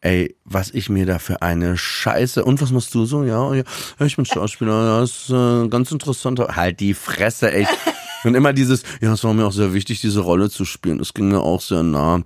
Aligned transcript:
ey, 0.00 0.36
was 0.44 0.70
ich 0.70 0.88
mir 0.88 1.06
da 1.06 1.18
für 1.18 1.42
eine 1.42 1.76
Scheiße. 1.76 2.44
Und 2.44 2.60
was 2.60 2.70
machst 2.70 2.94
du 2.94 3.04
so? 3.04 3.24
Ja, 3.24 3.54
ja 3.54 3.64
ich 3.98 4.16
bin 4.16 4.24
Schauspieler, 4.24 5.00
das 5.00 5.10
ist 5.10 5.30
äh, 5.30 5.68
ganz 5.68 5.92
interessant. 5.92 6.40
Halt 6.40 6.80
die 6.80 6.94
Fresse, 6.94 7.52
ey. 7.52 7.66
Und 8.24 8.34
immer 8.34 8.52
dieses, 8.52 8.82
ja, 9.00 9.14
es 9.14 9.24
war 9.24 9.32
mir 9.32 9.46
auch 9.46 9.52
sehr 9.52 9.72
wichtig, 9.72 10.00
diese 10.00 10.20
Rolle 10.20 10.50
zu 10.50 10.66
spielen. 10.66 10.98
Das 10.98 11.14
ging 11.14 11.28
mir 11.28 11.40
auch 11.40 11.60
sehr 11.60 11.82
nah. 11.82 12.22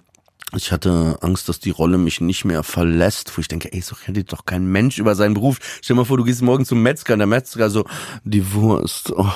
Ich 0.57 0.71
hatte 0.71 1.19
Angst, 1.21 1.49
dass 1.49 1.59
die 1.59 1.71
Rolle 1.71 1.99
mich 1.99 2.21
nicht 2.21 2.45
mehr 2.45 2.63
verlässt, 2.63 3.37
wo 3.37 3.41
ich 3.41 3.49
denke, 3.49 3.73
ey, 3.73 3.81
so 3.81 3.97
redet 4.07 4.33
doch 4.33 4.45
kein 4.45 4.67
Mensch 4.67 4.99
über 4.99 5.15
seinen 5.15 5.35
Beruf. 5.35 5.59
Stell 5.81 5.95
dir 5.95 6.03
mal 6.03 6.05
vor, 6.05 6.17
du 6.17 6.25
gehst 6.25 6.43
morgen 6.43 6.65
zum 6.65 6.83
Metzger 6.83 7.15
und 7.15 7.21
der 7.21 7.27
Metzger 7.27 7.71
so, 7.71 7.85
die 8.25 8.53
Wurst. 8.53 9.13
Oh, 9.17 9.33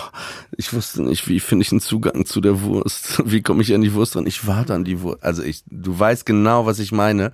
ich 0.57 0.73
wusste 0.73 1.03
nicht, 1.03 1.27
wie 1.29 1.41
finde 1.41 1.65
ich 1.65 1.73
einen 1.73 1.81
Zugang 1.81 2.25
zu 2.25 2.41
der 2.41 2.61
Wurst? 2.63 3.23
Wie 3.31 3.43
komme 3.43 3.63
ich 3.63 3.75
an 3.75 3.81
die 3.81 3.95
Wurst 3.95 4.15
dran? 4.15 4.27
Ich 4.27 4.47
warte 4.47 4.75
an 4.75 4.85
die 4.85 5.01
Wurst. 5.01 5.25
Also 5.25 5.43
ich, 5.43 5.65
du 5.67 5.99
weißt 5.99 6.25
genau, 6.25 6.67
was 6.67 6.79
ich 6.79 6.93
meine. 6.93 7.33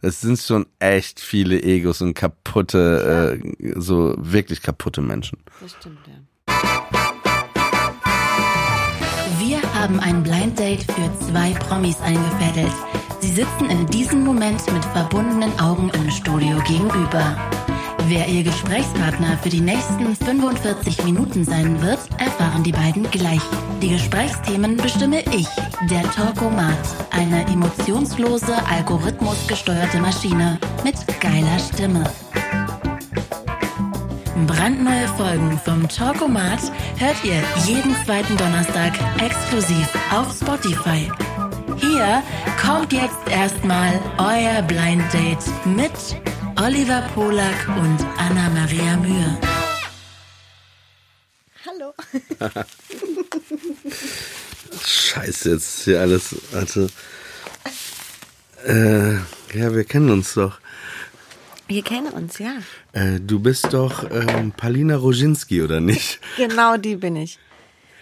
Das 0.00 0.20
sind 0.20 0.38
schon 0.38 0.66
echt 0.78 1.18
viele 1.18 1.60
Egos 1.60 2.00
und 2.00 2.14
kaputte, 2.14 3.40
äh, 3.42 3.74
so 3.76 4.14
wirklich 4.16 4.62
kaputte 4.62 5.00
Menschen. 5.00 5.38
Das 5.60 5.72
stimmt, 5.72 5.98
ja. 6.06 6.14
Wir 9.40 9.60
haben 9.74 9.98
ein 9.98 10.22
Blind 10.22 10.58
Date 10.58 10.84
für 10.84 11.26
zwei 11.26 11.52
Promis 11.54 12.00
eingefädelt. 12.00 12.72
Sie 13.20 13.30
sitzen 13.30 13.70
in 13.70 13.86
diesem 13.86 14.22
Moment 14.22 14.60
mit 14.72 14.84
verbundenen 14.84 15.58
Augen 15.58 15.90
im 15.90 16.10
Studio 16.10 16.60
gegenüber. 16.66 17.36
Wer 18.08 18.26
ihr 18.26 18.42
Gesprächspartner 18.42 19.36
für 19.42 19.50
die 19.50 19.60
nächsten 19.60 20.16
45 20.16 21.04
Minuten 21.04 21.44
sein 21.44 21.82
wird, 21.82 21.98
erfahren 22.18 22.64
die 22.64 22.72
beiden 22.72 23.02
gleich. 23.10 23.42
Die 23.82 23.90
Gesprächsthemen 23.90 24.78
bestimme 24.78 25.20
ich, 25.34 25.46
der 25.90 26.02
Talkomat, 26.12 26.78
eine 27.10 27.44
emotionslose, 27.48 28.54
algorithmusgesteuerte 28.66 29.98
Maschine 29.98 30.58
mit 30.84 30.94
geiler 31.20 31.58
Stimme. 31.58 32.04
Brandneue 34.46 35.08
Folgen 35.18 35.60
vom 35.62 35.86
Talkomat 35.86 36.60
hört 36.96 37.22
ihr 37.24 37.42
jeden 37.66 37.94
zweiten 38.06 38.38
Donnerstag 38.38 38.94
exklusiv 39.20 39.86
auf 40.10 40.34
Spotify. 40.34 41.10
Hier 41.80 42.22
kommt 42.60 42.92
jetzt 42.92 43.28
erstmal 43.30 44.00
euer 44.18 44.62
Blind 44.62 45.02
Date 45.12 45.44
mit 45.64 45.92
Oliver 46.60 47.02
Polak 47.14 47.68
und 47.68 47.98
Anna-Maria 48.16 48.96
Mühe. 48.96 49.38
Hallo. 51.66 51.92
Scheiße, 54.84 55.50
jetzt 55.50 55.78
ist 55.78 55.84
hier 55.84 56.00
alles, 56.00 56.34
warte. 56.52 56.88
Äh, 58.66 59.14
ja, 59.56 59.74
wir 59.74 59.84
kennen 59.84 60.10
uns 60.10 60.34
doch. 60.34 60.58
Wir 61.68 61.82
kennen 61.82 62.08
uns, 62.08 62.38
ja. 62.38 62.58
Äh, 62.92 63.20
du 63.20 63.40
bist 63.40 63.72
doch 63.72 64.10
ähm, 64.10 64.52
Palina 64.52 64.96
Roginski, 64.96 65.62
oder 65.62 65.80
nicht? 65.80 66.20
Genau 66.36 66.76
die 66.76 66.96
bin 66.96 67.16
ich. 67.16 67.38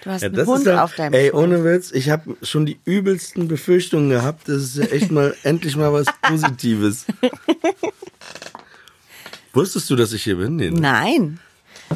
Du 0.06 0.12
hast 0.12 0.22
Ja, 0.22 0.26
einen 0.28 0.36
das 0.36 0.46
Hund 0.46 0.64
ja, 0.66 0.84
auf 0.84 0.94
deinem 0.94 1.14
Ey, 1.14 1.30
Schoß. 1.30 1.40
ohne 1.42 1.64
Witz, 1.64 1.90
ich 1.90 2.10
habe 2.10 2.36
schon 2.42 2.64
die 2.64 2.78
übelsten 2.84 3.48
Befürchtungen 3.48 4.08
gehabt. 4.08 4.48
Das 4.48 4.62
ist 4.62 4.76
ja 4.76 4.84
echt 4.84 5.10
mal 5.10 5.34
endlich 5.42 5.74
mal 5.74 5.92
was 5.92 6.06
Positives. 6.22 7.06
Wusstest 9.52 9.90
du, 9.90 9.96
dass 9.96 10.12
ich 10.12 10.22
hier 10.22 10.36
bin? 10.36 10.54
Nee, 10.54 10.70
ne? 10.70 10.80
Nein. 10.80 11.40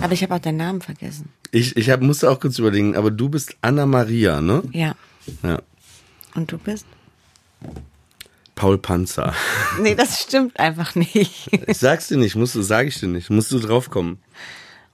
Aber 0.01 0.13
ich 0.13 0.25
habe 0.25 0.35
auch 0.35 0.41
deinen 0.41 0.57
Namen 0.57 0.81
vergessen. 0.81 1.29
Ich, 1.53 1.77
ich 1.77 1.89
hab, 1.89 2.01
musste 2.01 2.29
auch 2.33 2.41
kurz 2.41 2.59
überlegen, 2.59 2.97
aber 2.97 3.13
du 3.13 3.29
bist 3.29 3.55
Anna 3.63 3.87
Maria, 3.87 4.41
ne? 4.41 4.65
Ja. 4.73 4.97
Ja. 5.45 5.63
Und 6.35 6.51
du 6.51 6.59
bist? 6.59 6.87
Paul 8.57 8.79
Panzer. 8.79 9.35
Nee, 9.81 9.95
das 9.95 10.21
stimmt 10.21 10.59
einfach 10.59 10.97
nicht. 10.97 11.49
Ich 11.69 11.79
sag's 11.79 12.09
dir 12.09 12.17
nicht, 12.19 12.35
musst 12.35 12.57
du, 12.57 12.63
sag 12.63 12.89
ich 12.89 12.99
dir 12.99 13.07
nicht. 13.09 13.31
Musst 13.31 13.53
du 13.53 13.61
draufkommen. 13.61 14.19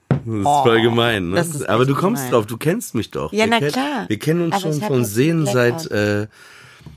Das 0.09 0.19
ist 0.25 0.43
voll 0.43 0.81
gemein, 0.81 1.29
ne? 1.29 1.45
Aber 1.67 1.85
du 1.85 1.95
kommst 1.95 2.23
gemein. 2.23 2.31
drauf, 2.31 2.45
du 2.45 2.57
kennst 2.57 2.95
mich 2.95 3.11
doch. 3.11 3.31
Ja, 3.31 3.45
wir 3.45 3.59
na 3.59 3.67
klar. 3.67 4.05
Wir 4.07 4.19
kennen 4.19 4.41
uns 4.41 4.55
Aber 4.55 4.73
schon 4.73 4.81
von 4.81 5.05
Sehen 5.05 5.45
seit, 5.45 5.89
äh, 5.91 6.27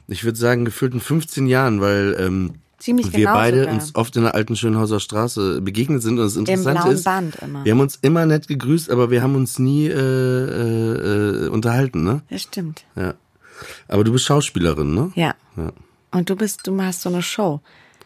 ich 0.09 0.25
würde 0.25 0.39
sagen, 0.39 0.65
gefühlten 0.65 1.01
15 1.01 1.47
Jahren, 1.47 1.81
weil 1.81 2.17
ähm, 2.19 2.55
Ziemlich 2.79 3.13
wir 3.13 3.19
genau 3.21 3.35
beide 3.35 3.61
sogar. 3.61 3.75
uns 3.75 3.95
oft 3.95 4.17
in 4.17 4.23
der 4.23 4.35
alten 4.35 4.57
Schönhauser 4.57 5.01
Straße 5.01 5.61
begegnet 5.61 6.03
sind 6.03 6.19
und 6.19 6.25
das 6.25 6.37
Interessante 6.37 6.81
blauen 6.81 6.95
ist, 6.95 7.05
Band 7.05 7.37
immer. 7.43 7.65
wir 7.65 7.73
haben 7.73 7.81
uns 7.81 7.99
immer 8.01 8.25
nett 8.27 8.49
gegrüßt, 8.49 8.91
aber 8.91 9.11
wir 9.11 9.23
haben 9.23 9.35
uns 9.37 9.59
nie 9.59 9.87
äh, 9.87 9.93
äh, 9.95 11.47
äh, 11.47 11.49
unterhalten, 11.49 12.03
ne? 12.03 12.23
Das 12.31 12.43
stimmt. 12.43 12.85
Ja. 12.97 13.15
Aber 13.87 14.03
du 14.03 14.13
bist 14.13 14.25
Schauspielerin, 14.25 14.95
ne? 14.95 15.13
Ja. 15.15 15.35
Ja. 15.57 15.73
Und 16.11 16.31
du 16.31 16.37
bist, 16.37 16.67
du 16.67 16.81
hast 16.81 17.03
so 17.03 17.11
eine 17.11 17.23
Show. 17.23 17.61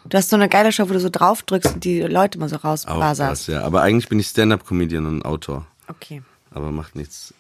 Du 0.07 0.17
hast 0.19 0.31
so 0.31 0.37
eine 0.37 0.49
geile 0.49 0.71
Show, 0.73 0.89
wo 0.89 0.93
du 0.93 1.01
so 1.01 1.09
drauf 1.09 1.43
drückst 1.43 1.75
und 1.75 1.85
die 1.85 2.01
Leute 2.03 2.39
mal 2.39 2.49
so 2.49 2.57
rausbaserst. 2.57 3.49
ja. 3.49 3.63
Aber 3.63 3.83
eigentlich 3.83 4.09
bin 4.09 4.19
ich 4.19 4.27
Stand-up-Comedian 4.29 5.07
und 5.07 5.25
Autor. 5.25 5.67
Okay. 5.89 6.23
Aber 6.51 6.71
macht 6.71 6.95
nichts. 6.95 7.33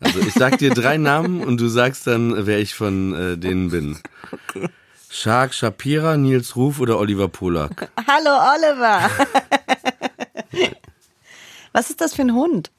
Also 0.00 0.20
ich 0.20 0.34
sag 0.34 0.58
dir 0.58 0.70
drei 0.74 0.96
Namen 0.98 1.42
und 1.42 1.60
du 1.60 1.68
sagst 1.68 2.06
dann, 2.06 2.46
wer 2.46 2.58
ich 2.58 2.74
von 2.74 3.14
äh, 3.14 3.38
denen 3.38 3.70
bin. 3.70 3.98
Shark 5.10 5.54
Shapira, 5.54 6.16
Nils 6.16 6.56
Ruf 6.56 6.80
oder 6.80 6.98
Oliver 6.98 7.28
Polak. 7.28 7.90
Hallo 8.06 8.30
Oliver. 8.54 9.10
Was 11.72 11.90
ist 11.90 12.00
das 12.00 12.14
für 12.14 12.22
ein 12.22 12.34
Hund? 12.34 12.70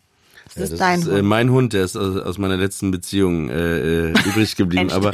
Das 0.54 0.58
ist 0.58 0.72
Das 0.74 0.80
dein 0.80 1.00
ist 1.00 1.08
Hund. 1.08 1.18
äh, 1.18 1.22
mein 1.22 1.50
Hund, 1.50 1.74
der 1.74 1.84
ist 1.84 1.96
aus, 1.98 2.18
aus 2.18 2.38
meiner 2.38 2.56
letzten 2.58 2.92
Beziehung 2.92 3.50
äh, 3.50 4.10
äh, 4.10 4.14
übrig 4.30 4.56
geblieben. 4.56 4.92
aber 4.92 5.12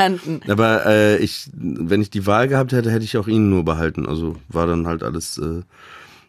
aber 0.47 0.85
äh, 0.85 1.17
ich, 1.17 1.49
wenn 1.53 2.01
ich 2.01 2.09
die 2.09 2.25
Wahl 2.27 2.47
gehabt 2.47 2.73
hätte, 2.73 2.91
hätte 2.91 3.05
ich 3.05 3.17
auch 3.17 3.27
ihn 3.27 3.49
nur 3.49 3.63
behalten. 3.65 4.05
Also 4.05 4.35
war 4.49 4.67
dann 4.67 4.87
halt 4.87 5.03
alles 5.03 5.37
äh, 5.37 5.61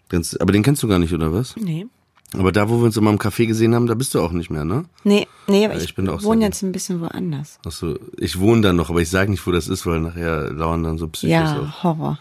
ganz. 0.08 0.36
Aber 0.40 0.52
den 0.52 0.62
kennst 0.62 0.82
du 0.82 0.88
gar 0.88 0.98
nicht, 0.98 1.12
oder 1.12 1.32
was? 1.32 1.56
nee. 1.56 1.86
Aber 2.34 2.50
da, 2.50 2.70
wo 2.70 2.78
wir 2.78 2.84
uns 2.86 2.96
immer 2.96 3.10
im 3.10 3.18
Café 3.18 3.44
gesehen 3.46 3.74
haben, 3.74 3.86
da 3.86 3.92
bist 3.92 4.14
du 4.14 4.20
auch 4.22 4.32
nicht 4.32 4.48
mehr, 4.48 4.64
ne? 4.64 4.86
Nee, 5.04 5.26
nee, 5.48 5.66
aber 5.66 5.74
Ja, 5.74 5.78
ich, 5.80 5.84
ich 5.90 5.94
bin 5.94 6.08
auch 6.08 6.22
wohne 6.22 6.46
jetzt 6.46 6.62
ein 6.62 6.72
bisschen 6.72 7.02
woanders. 7.02 7.58
Achso, 7.66 7.98
ich 8.16 8.38
wohne 8.40 8.62
da 8.62 8.72
noch, 8.72 8.88
aber 8.88 9.02
ich 9.02 9.10
sage 9.10 9.30
nicht, 9.30 9.46
wo 9.46 9.50
das 9.52 9.68
ist, 9.68 9.84
weil 9.84 10.00
nachher 10.00 10.50
lauern 10.50 10.82
dann 10.82 10.96
so 10.96 11.08
Psychos 11.08 11.30
Ja, 11.30 11.60
auf. 11.60 11.82
Horror. 11.82 12.18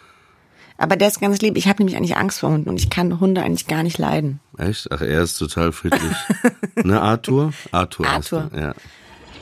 Aber 0.81 0.95
der 0.95 1.09
ist 1.09 1.21
ganz 1.21 1.39
lieb. 1.41 1.57
Ich 1.57 1.67
habe 1.67 1.77
nämlich 1.83 1.95
eigentlich 1.95 2.17
Angst 2.17 2.39
vor 2.39 2.49
Hunden 2.49 2.67
und 2.67 2.77
ich 2.77 2.89
kann 2.89 3.19
Hunde 3.19 3.43
eigentlich 3.43 3.67
gar 3.67 3.83
nicht 3.83 3.99
leiden. 3.99 4.39
Echt? 4.57 4.91
Ach, 4.91 4.99
er 4.99 5.21
ist 5.21 5.37
total 5.37 5.71
friedlich. 5.73 6.11
ne, 6.83 6.99
Arthur? 6.99 7.53
Arthur. 7.71 8.07
heißt 8.11 8.33
Arthur. 8.33 8.49
er, 8.57 8.61
Ja. 8.61 8.73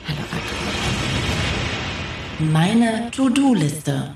Hallo 0.08 0.20
Arthur. 0.34 0.70
Meine 2.52 3.10
To-Do-Liste. 3.12 4.16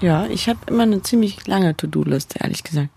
Ja, 0.00 0.26
ich 0.26 0.48
habe 0.48 0.58
immer 0.66 0.82
eine 0.82 1.02
ziemlich 1.02 1.46
lange 1.46 1.76
To-Do-Liste, 1.76 2.40
ehrlich 2.42 2.64
gesagt. 2.64 2.90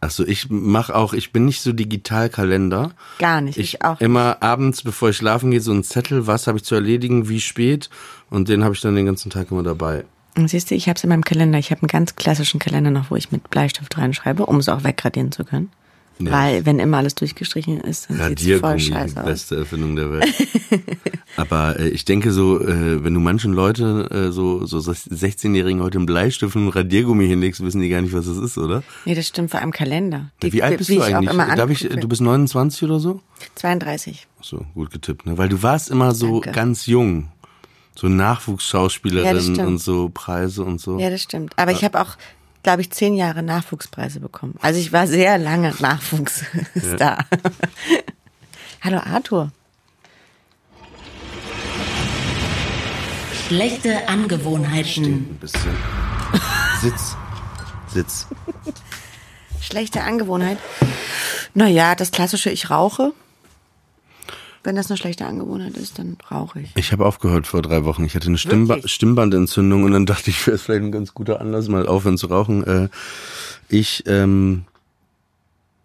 Achso, 0.00 0.22
ich 0.24 0.46
mach 0.48 0.90
auch, 0.90 1.12
ich 1.12 1.32
bin 1.32 1.44
nicht 1.44 1.60
so 1.60 1.72
Digitalkalender. 1.72 2.92
Gar 3.18 3.40
nicht. 3.40 3.58
Ich 3.58 3.74
Ich, 3.74 3.84
auch. 3.84 4.00
immer 4.00 4.40
abends, 4.44 4.82
bevor 4.82 5.08
ich 5.10 5.16
schlafen 5.16 5.50
gehe, 5.50 5.60
so 5.60 5.72
einen 5.72 5.82
Zettel, 5.82 6.28
was 6.28 6.46
habe 6.46 6.58
ich 6.58 6.64
zu 6.64 6.76
erledigen, 6.76 7.28
wie 7.28 7.40
spät 7.40 7.90
und 8.30 8.48
den 8.48 8.62
habe 8.62 8.74
ich 8.74 8.80
dann 8.80 8.94
den 8.94 9.06
ganzen 9.06 9.28
Tag 9.30 9.50
immer 9.50 9.64
dabei. 9.64 10.04
Siehst 10.36 10.70
du, 10.70 10.74
ich 10.74 10.88
habe 10.88 10.96
es 10.96 11.04
in 11.04 11.10
meinem 11.10 11.24
Kalender. 11.24 11.58
Ich 11.58 11.70
habe 11.70 11.82
einen 11.82 11.88
ganz 11.88 12.16
klassischen 12.16 12.60
Kalender 12.60 12.90
noch, 12.90 13.10
wo 13.10 13.16
ich 13.16 13.32
mit 13.32 13.50
Bleistift 13.50 13.96
reinschreibe, 13.98 14.46
um 14.46 14.56
es 14.58 14.68
auch 14.68 14.84
wegradieren 14.84 15.32
zu 15.32 15.44
können. 15.44 15.70
Ja. 16.22 16.32
Weil, 16.32 16.66
wenn 16.66 16.78
immer 16.78 16.98
alles 16.98 17.14
durchgestrichen 17.14 17.80
ist, 17.80 18.10
dann 18.10 18.36
sieht 18.36 18.46
es 18.46 18.60
voll 18.60 18.78
scheiße 18.78 19.18
aus. 19.18 19.24
beste 19.24 19.56
Erfindung 19.56 19.96
der 19.96 20.12
Welt. 20.12 20.26
Aber 21.36 21.78
äh, 21.80 21.88
ich 21.88 22.04
denke 22.04 22.30
so, 22.32 22.60
äh, 22.60 23.02
wenn 23.02 23.14
du 23.14 23.20
manchen 23.20 23.54
Leute, 23.54 24.08
äh, 24.28 24.30
so, 24.30 24.66
so 24.66 24.78
16-Jährigen 24.78 25.82
heute 25.82 25.96
einen 25.96 26.04
Bleistift 26.06 26.54
und 26.56 26.62
einen 26.62 26.70
Radiergummi 26.72 27.26
hinlegst, 27.26 27.62
wissen 27.64 27.80
die 27.80 27.88
gar 27.88 28.02
nicht, 28.02 28.12
was 28.12 28.26
das 28.26 28.36
ist, 28.36 28.58
oder? 28.58 28.82
Nee, 29.06 29.14
das 29.14 29.28
stimmt 29.28 29.50
vor 29.50 29.60
allem 29.60 29.72
Kalender. 29.72 30.30
Die, 30.42 30.52
Wie 30.52 30.62
alt 30.62 30.76
bist 30.76 30.90
wie 30.90 30.96
du 30.96 31.06
ich 31.06 31.14
eigentlich? 31.14 31.34
Darf 31.56 31.70
ich, 31.70 31.84
angucke. 31.84 32.00
du 32.00 32.08
bist 32.08 32.20
29 32.20 32.82
oder 32.82 33.00
so? 33.00 33.20
32. 33.54 34.26
Ach 34.38 34.44
So, 34.44 34.66
gut 34.74 34.90
getippt, 34.90 35.24
ne? 35.24 35.38
Weil 35.38 35.48
du 35.48 35.62
warst 35.62 35.88
immer 35.90 36.14
so 36.14 36.40
Danke. 36.40 36.52
ganz 36.52 36.84
jung. 36.84 37.28
So 38.00 38.06
Ja, 38.06 38.14
das 38.14 38.16
Nachwuchsschauspielerin 38.16 39.40
stimmt. 39.40 39.58
und 39.58 39.78
so 39.78 40.08
Preise 40.08 40.64
und 40.64 40.80
so. 40.80 40.98
Ja, 40.98 41.10
das 41.10 41.20
stimmt. 41.20 41.52
Aber 41.58 41.70
ich 41.70 41.84
habe 41.84 42.00
auch, 42.00 42.16
glaube 42.62 42.80
ich, 42.80 42.90
zehn 42.90 43.14
Jahre 43.14 43.42
Nachwuchspreise 43.42 44.20
bekommen. 44.20 44.54
Also 44.62 44.80
ich 44.80 44.90
war 44.90 45.06
sehr 45.06 45.36
lange 45.36 45.74
Nachwuchsstar. 45.80 47.26
Hallo 48.80 49.00
Arthur. 49.04 49.52
Schlechte 53.46 54.08
Angewohnheiten. 54.08 55.04
Ein 55.04 55.38
bisschen. 55.38 55.76
Sitz. 56.80 57.16
Sitz. 57.92 58.26
Schlechte 59.60 60.04
Angewohnheit. 60.04 60.56
Naja, 61.52 61.94
das 61.94 62.12
klassische, 62.12 62.48
ich 62.48 62.70
rauche. 62.70 63.12
Wenn 64.62 64.76
das 64.76 64.90
eine 64.90 64.98
schlechte 64.98 65.24
Angewohnheit 65.26 65.76
ist, 65.76 65.98
dann 65.98 66.18
rauche 66.30 66.60
ich. 66.60 66.70
Ich 66.76 66.92
habe 66.92 67.06
aufgehört 67.06 67.46
vor 67.46 67.62
drei 67.62 67.84
Wochen. 67.84 68.04
Ich 68.04 68.14
hatte 68.14 68.26
eine 68.26 68.36
Stimmba 68.36 68.74
Wirklich? 68.76 68.92
Stimmbandentzündung 68.92 69.84
und 69.84 69.92
dann 69.92 70.06
dachte 70.06 70.30
ich, 70.30 70.46
wäre 70.46 70.56
es 70.56 70.62
vielleicht 70.62 70.84
ein 70.84 70.92
ganz 70.92 71.14
guter 71.14 71.40
Anlass, 71.40 71.68
mal 71.68 71.86
aufhören 71.86 72.18
zu 72.18 72.26
rauchen. 72.26 72.64
Äh, 72.64 72.88
ich, 73.68 74.04
ähm, 74.06 74.64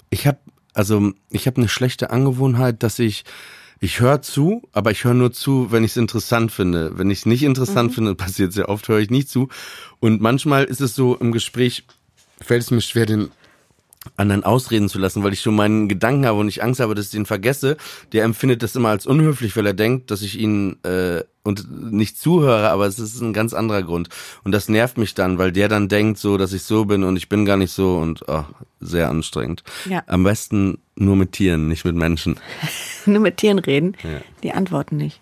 ich 0.10 0.27
habe, 0.27 0.39
also 0.74 1.13
ich 1.30 1.48
habe 1.48 1.57
eine 1.57 1.69
schlechte 1.69 2.10
Angewohnheit, 2.10 2.83
dass 2.83 3.00
ich 3.00 3.24
Ich 3.80 4.00
höre 4.00 4.22
zu, 4.22 4.63
aber 4.72 4.92
ich 4.92 5.04
höre 5.04 5.13
nur 5.13 5.31
zu, 5.31 5.71
wenn 5.71 5.83
ich 5.83 5.92
es 5.92 5.98
interessant 5.98 6.51
finde. 6.51 6.98
Wenn 6.98 7.12
ich 7.12 7.19
es 7.19 7.25
nicht 7.25 7.44
interessant 7.44 7.94
finde, 7.94 8.16
passiert 8.25 8.51
sehr 8.54 8.69
oft, 8.69 8.88
höre 8.88 9.00
ich 9.00 9.10
nicht 9.10 9.30
zu. 9.30 9.50
Und 10.00 10.21
manchmal 10.21 10.66
ist 10.66 10.81
es 10.81 10.95
so 10.95 11.16
im 11.16 11.31
Gespräch, 11.31 11.86
fällt 12.42 12.63
es 12.63 12.71
mir 12.71 12.81
schwer, 12.81 13.06
den 13.06 13.31
anderen 14.18 14.44
ausreden 14.44 14.90
zu 14.90 15.00
lassen, 15.00 15.24
weil 15.24 15.34
ich 15.34 15.42
schon 15.42 15.56
meinen 15.56 15.90
Gedanken 15.90 16.25
habe 16.25 16.40
und 16.40 16.48
ich 16.48 16.63
Angst 16.63 16.80
habe, 16.80 16.96
dass 16.96 17.06
ich 17.06 17.12
den 17.12 17.25
vergesse. 17.25 17.78
Der 18.13 18.24
empfindet 18.24 18.63
das 18.63 18.75
immer 18.75 18.90
als 18.90 19.06
unhöflich, 19.06 19.56
weil 19.56 19.66
er 19.66 19.74
denkt, 19.74 20.12
dass 20.12 20.22
ich 20.22 20.40
ihn 20.40 20.78
äh, 20.84 21.24
und 21.44 21.92
nicht 21.92 22.18
zuhöre, 22.18 22.69
aber 22.69 22.86
es 22.88 22.98
ist 23.00 23.19
ein 23.22 23.34
ganz 23.34 23.54
anderer 23.54 23.84
Grund. 23.84 24.10
Und 24.44 24.52
das 24.52 24.69
nervt 24.69 24.98
mich 24.98 25.13
dann, 25.13 25.38
weil 25.38 25.52
der 25.52 25.68
dann 25.68 25.88
denkt 25.90 26.18
so, 26.19 26.38
dass 26.38 26.54
ich 26.54 26.63
so 26.63 26.86
bin 26.86 27.04
und 27.04 27.18
ich 27.18 27.30
bin 27.30 27.46
gar 27.46 27.57
nicht 27.57 27.72
so 27.72 27.98
und 27.98 28.24
oh, 28.28 28.46
sehr 28.80 29.10
anstrengend. 29.10 29.63
Ja. 29.90 30.04
Am 30.07 30.24
besten 30.24 30.80
nur 30.96 31.16
mit 31.16 31.34
Tieren, 31.34 31.68
nicht 31.68 31.86
mit 31.86 31.96
Menschen. 31.96 32.38
Nur 33.07 33.19
mit 33.19 33.38
Tieren 33.38 33.60
reden, 33.60 33.96
Ja. 34.04 34.22
die 34.42 34.52
antworten 34.54 34.98
nicht. 34.98 35.22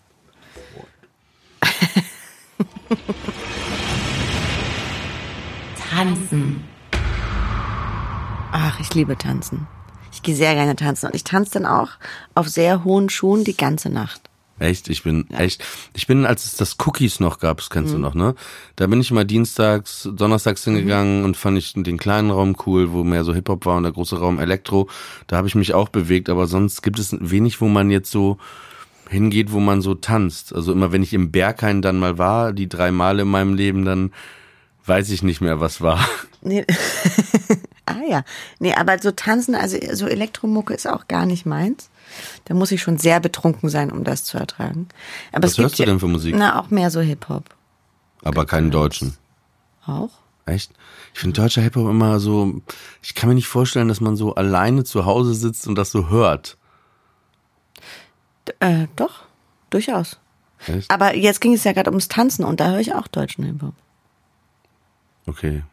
Tanzen. 5.90 6.64
Ach, 8.56 8.80
ich 8.80 8.94
liebe 8.94 9.18
tanzen. 9.18 9.68
Ich 10.12 10.22
gehe 10.22 10.36
sehr 10.36 10.54
gerne 10.54 10.76
tanzen 10.76 11.08
und 11.08 11.16
ich 11.16 11.24
tanze 11.24 11.54
dann 11.54 11.66
auch 11.66 11.90
auf 12.36 12.48
sehr 12.48 12.84
hohen 12.84 13.10
Schuhen 13.10 13.44
die 13.44 13.58
ganze 13.58 13.90
Nacht. 13.90 14.22
Echt? 14.60 14.88
Ich 14.90 15.02
bin 15.02 15.28
echt. 15.32 15.66
Ich 15.94 16.06
bin, 16.06 16.28
als 16.28 16.46
es 16.46 16.56
das 16.56 16.78
Cookies 16.86 17.20
noch 17.20 17.40
gab, 17.40 17.58
das 17.58 17.70
Mhm. 17.70 17.74
kennst 17.74 17.94
du 17.96 17.98
noch, 17.98 18.14
ne? 18.14 18.36
Da 18.76 18.86
bin 18.86 19.02
ich 19.02 19.10
immer 19.10 19.26
dienstags, 19.26 20.08
donnerstags 20.14 20.64
hingegangen 20.64 21.20
Mhm. 21.20 21.26
und 21.26 21.38
fand 21.38 21.58
ich 21.58 21.74
den 21.74 21.98
kleinen 21.98 22.30
Raum 22.30 22.56
cool, 22.68 22.92
wo 22.92 23.04
mehr 23.04 23.24
so 23.24 23.34
Hip-Hop 23.34 23.66
war 23.66 23.78
und 23.78 23.84
der 23.84 23.92
große 23.92 24.20
Raum 24.20 24.40
Elektro. 24.40 24.88
Da 25.26 25.38
habe 25.38 25.48
ich 25.48 25.56
mich 25.56 25.74
auch 25.74 25.90
bewegt, 25.90 26.30
aber 26.30 26.46
sonst 26.46 26.84
gibt 26.84 27.00
es 27.00 27.18
wenig, 27.20 27.60
wo 27.60 27.68
man 27.68 27.90
jetzt 27.90 28.12
so 28.12 28.38
hingeht, 29.10 29.52
wo 29.52 29.60
man 29.60 29.82
so 29.82 29.96
tanzt. 29.96 30.54
Also 30.54 30.72
immer, 30.72 30.92
wenn 30.92 31.02
ich 31.04 31.14
im 31.14 31.32
Berghain 31.32 31.82
dann 31.82 31.98
mal 32.00 32.20
war, 32.20 32.54
die 32.54 32.70
drei 32.70 32.92
Male 32.92 33.24
in 33.24 33.30
meinem 33.30 33.56
Leben, 33.56 33.84
dann 33.84 34.12
weiß 34.86 35.10
ich 35.10 35.24
nicht 35.24 35.42
mehr, 35.42 35.60
was 35.60 35.82
war. 35.82 36.08
Nee. 36.44 36.66
ah 38.04 38.10
ja. 38.10 38.24
Nee, 38.60 38.74
aber 38.74 39.00
so 39.00 39.12
tanzen, 39.12 39.56
also 39.56 39.78
so 39.94 40.08
Elektromucke 40.08 40.74
ist 40.74 40.88
auch 40.88 41.08
gar 41.08 41.26
nicht 41.26 41.46
meins. 41.46 41.90
Da 42.46 42.54
muss 42.54 42.72
ich 42.72 42.82
schon 42.82 42.98
sehr 42.98 43.20
betrunken 43.20 43.70
sein, 43.70 43.92
um 43.92 44.04
das 44.04 44.24
zu 44.24 44.38
ertragen. 44.38 44.88
Aber 45.32 45.44
Was 45.48 45.58
hörst 45.58 45.80
du 45.80 45.84
ja- 45.84 45.88
denn 45.90 46.00
für 46.00 46.08
Musik? 46.08 46.36
Na, 46.38 46.60
auch 46.60 46.70
mehr 46.70 46.92
so 46.92 47.02
Hip-Hop. 47.02 47.46
Aber 48.24 48.46
keinen 48.46 48.72
deutschen. 48.72 49.18
Auch? 49.86 50.12
Echt? 50.46 50.72
Ich 51.14 51.20
finde 51.20 51.42
deutscher 51.42 51.62
Hip-Hop 51.62 51.90
immer 51.90 52.20
so, 52.20 52.62
ich 53.02 53.16
kann 53.16 53.30
mir 53.30 53.36
nicht 53.36 53.48
vorstellen, 53.48 53.88
dass 53.88 54.02
man 54.02 54.16
so 54.16 54.36
alleine 54.36 54.84
zu 54.84 55.06
Hause 55.06 55.34
sitzt 55.34 55.68
und 55.68 55.76
das 55.76 55.92
so 55.92 56.10
hört. 56.10 56.58
D 58.48 58.54
äh, 58.60 58.88
doch, 58.96 59.24
durchaus. 59.70 60.20
Echt? 60.68 60.90
Aber 60.92 61.16
jetzt 61.16 61.42
ging 61.42 61.54
es 61.54 61.64
ja 61.64 61.72
gerade 61.74 61.90
ums 61.90 62.08
Tanzen 62.10 62.44
und 62.46 62.60
da 62.60 62.72
höre 62.72 62.80
ich 62.80 62.94
auch 62.94 63.08
deutschen 63.08 63.44
Hip-Hop. 63.46 63.74
Okay. 65.26 65.64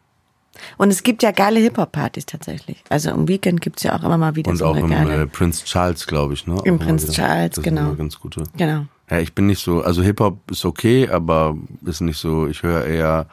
Und 0.78 0.90
es 0.90 1.02
gibt 1.02 1.22
ja 1.22 1.30
geile 1.30 1.60
Hip-Hop-Partys 1.60 2.26
tatsächlich. 2.26 2.82
Also 2.88 3.10
im 3.10 3.28
Weekend 3.28 3.60
gibt's 3.60 3.82
ja 3.82 3.96
auch 3.96 4.02
immer 4.02 4.18
mal 4.18 4.36
wieder 4.36 4.50
Und 4.50 4.56
so 4.56 4.66
auch 4.66 4.76
im 4.76 4.90
geile. 4.90 5.22
äh, 5.22 5.26
Prince 5.26 5.64
Charles, 5.64 6.06
glaube 6.06 6.34
ich, 6.34 6.46
ne? 6.46 6.60
Im 6.64 6.78
Prince 6.78 7.06
wieder. 7.06 7.14
Charles, 7.14 7.54
das 7.56 7.64
sind 7.64 7.74
genau. 7.74 7.88
immer 7.88 7.96
ganz 7.96 8.18
gute. 8.18 8.44
genau. 8.56 8.86
Ja, 9.10 9.18
ich 9.18 9.34
bin 9.34 9.46
nicht 9.46 9.62
so, 9.62 9.82
also 9.82 10.02
Hip-Hop 10.02 10.50
ist 10.50 10.64
okay, 10.64 11.08
aber 11.08 11.56
ist 11.84 12.00
nicht 12.00 12.18
so, 12.18 12.46
ich 12.46 12.62
höre 12.62 12.84
eher, 12.84 13.26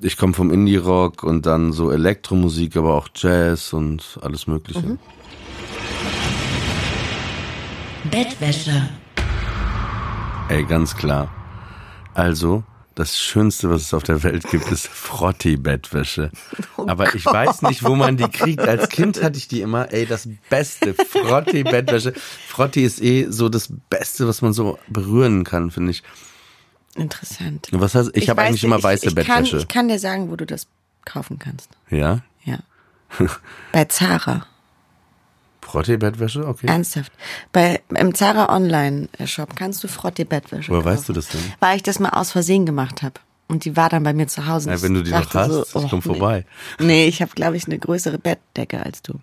ich 0.00 0.16
komme 0.16 0.32
vom 0.34 0.50
Indie-Rock 0.50 1.22
und 1.22 1.46
dann 1.46 1.72
so 1.72 1.92
Elektromusik, 1.92 2.76
aber 2.76 2.94
auch 2.94 3.08
Jazz 3.14 3.72
und 3.72 4.18
alles 4.22 4.46
mögliche. 4.48 4.80
Mhm. 4.84 4.98
Bettwäsche. 8.10 8.88
Ey, 10.48 10.64
ganz 10.64 10.96
klar. 10.96 11.28
Also, 12.14 12.62
das 12.96 13.16
Schönste, 13.18 13.70
was 13.70 13.82
es 13.82 13.94
auf 13.94 14.02
der 14.02 14.22
Welt 14.24 14.48
gibt, 14.50 14.68
ist 14.72 14.88
Frotti-Bettwäsche. 14.88 16.30
Aber 16.76 17.14
ich 17.14 17.24
weiß 17.24 17.62
nicht, 17.62 17.84
wo 17.84 17.94
man 17.94 18.16
die 18.16 18.26
kriegt. 18.28 18.60
Als 18.60 18.88
Kind 18.88 19.22
hatte 19.22 19.38
ich 19.38 19.46
die 19.48 19.60
immer, 19.60 19.92
ey, 19.92 20.06
das 20.06 20.28
Beste, 20.50 20.94
Frotti-Bettwäsche. 20.94 22.14
Frotti 22.48 22.82
ist 22.84 23.00
eh 23.00 23.26
so 23.30 23.48
das 23.48 23.68
Beste, 23.90 24.26
was 24.26 24.42
man 24.42 24.52
so 24.52 24.78
berühren 24.88 25.44
kann, 25.44 25.70
finde 25.70 25.92
ich. 25.92 26.02
Interessant. 26.94 27.68
Was 27.72 27.94
heißt, 27.94 28.10
ich, 28.14 28.28
habe 28.30 28.40
weiß 28.40 28.48
eigentlich 28.48 28.64
immer 28.64 28.78
ich- 28.78 28.84
weiße 28.84 29.06
ich 29.08 29.14
Bettwäsche. 29.14 29.50
Kann, 29.52 29.60
ich 29.60 29.68
kann 29.68 29.88
dir 29.88 29.98
sagen, 29.98 30.30
wo 30.30 30.36
du 30.36 30.46
das 30.46 30.66
kaufen 31.04 31.38
kannst. 31.38 31.68
ja? 31.90 32.20
Ja. 32.44 32.58
Bei 33.72 33.84
Zara. 33.84 34.46
Frotti-Bettwäsche? 35.66 36.46
Okay. 36.46 36.68
Ernsthaft. 36.68 37.12
Bei, 37.52 37.80
Im 37.90 38.14
Zara 38.14 38.54
Online-Shop 38.54 39.56
kannst 39.56 39.82
du 39.82 39.88
Frotti 39.88 40.24
Bettwäsche 40.24 40.70
Woher 40.70 40.82
kaufen. 40.82 40.96
weißt 40.96 41.08
du 41.08 41.12
das 41.12 41.28
denn? 41.28 41.40
Weil 41.60 41.76
ich 41.76 41.82
das 41.82 41.98
mal 41.98 42.10
aus 42.10 42.30
Versehen 42.30 42.66
gemacht 42.66 43.02
habe. 43.02 43.14
Und 43.48 43.64
die 43.64 43.76
war 43.76 43.88
dann 43.88 44.02
bei 44.02 44.12
mir 44.12 44.26
zu 44.26 44.46
Hause. 44.46 44.70
Ja, 44.70 44.82
wenn 44.82 44.94
du 44.94 45.02
die 45.02 45.10
noch 45.10 45.32
hast, 45.34 45.50
so, 45.50 45.62
ich 45.62 45.74
oh, 45.74 45.86
komm 45.88 45.98
nee. 45.98 46.02
vorbei. 46.02 46.44
Nee, 46.80 47.06
ich 47.06 47.22
habe, 47.22 47.32
glaube 47.34 47.56
ich, 47.56 47.66
eine 47.66 47.78
größere 47.78 48.18
Bettdecke 48.18 48.82
als 48.82 49.02
du. 49.02 49.20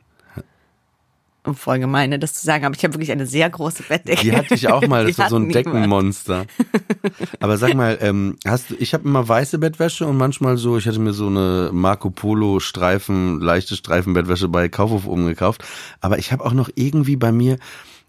Voll 1.55 1.79
gemeine, 1.79 2.19
das 2.19 2.33
zu 2.33 2.45
sagen, 2.45 2.63
aber 2.63 2.73
ich 2.73 2.83
habe 2.85 2.93
wirklich 2.93 3.11
eine 3.11 3.25
sehr 3.25 3.49
große 3.49 3.83
Bettdecke. 3.83 4.21
Die 4.21 4.31
hatte 4.33 4.53
ich 4.53 4.69
auch 4.69 4.87
mal, 4.87 5.05
das 5.05 5.15
Die 5.15 5.21
war 5.21 5.29
so 5.29 5.35
ein. 5.35 5.49
Deckenmonster. 5.49 6.45
Aber 7.41 7.57
sag 7.57 7.73
mal, 7.73 7.97
ähm, 7.99 8.37
hast 8.47 8.69
du, 8.69 8.75
ich 8.79 8.93
habe 8.93 9.03
immer 9.03 9.27
weiße 9.27 9.59
Bettwäsche 9.59 10.07
und 10.07 10.15
manchmal 10.15 10.55
so, 10.55 10.77
ich 10.77 10.87
hatte 10.87 10.99
mir 10.99 11.11
so 11.11 11.27
eine 11.27 11.71
Marco 11.73 12.09
Polo 12.09 12.61
Streifen, 12.61 13.41
leichte 13.41 13.75
Streifenbettwäsche 13.75 14.47
bei 14.47 14.69
Kaufhof 14.69 15.05
oben 15.05 15.25
gekauft. 15.25 15.65
Aber 15.99 16.17
ich 16.17 16.31
habe 16.31 16.45
auch 16.45 16.53
noch 16.53 16.69
irgendwie 16.75 17.17
bei 17.17 17.33
mir 17.33 17.57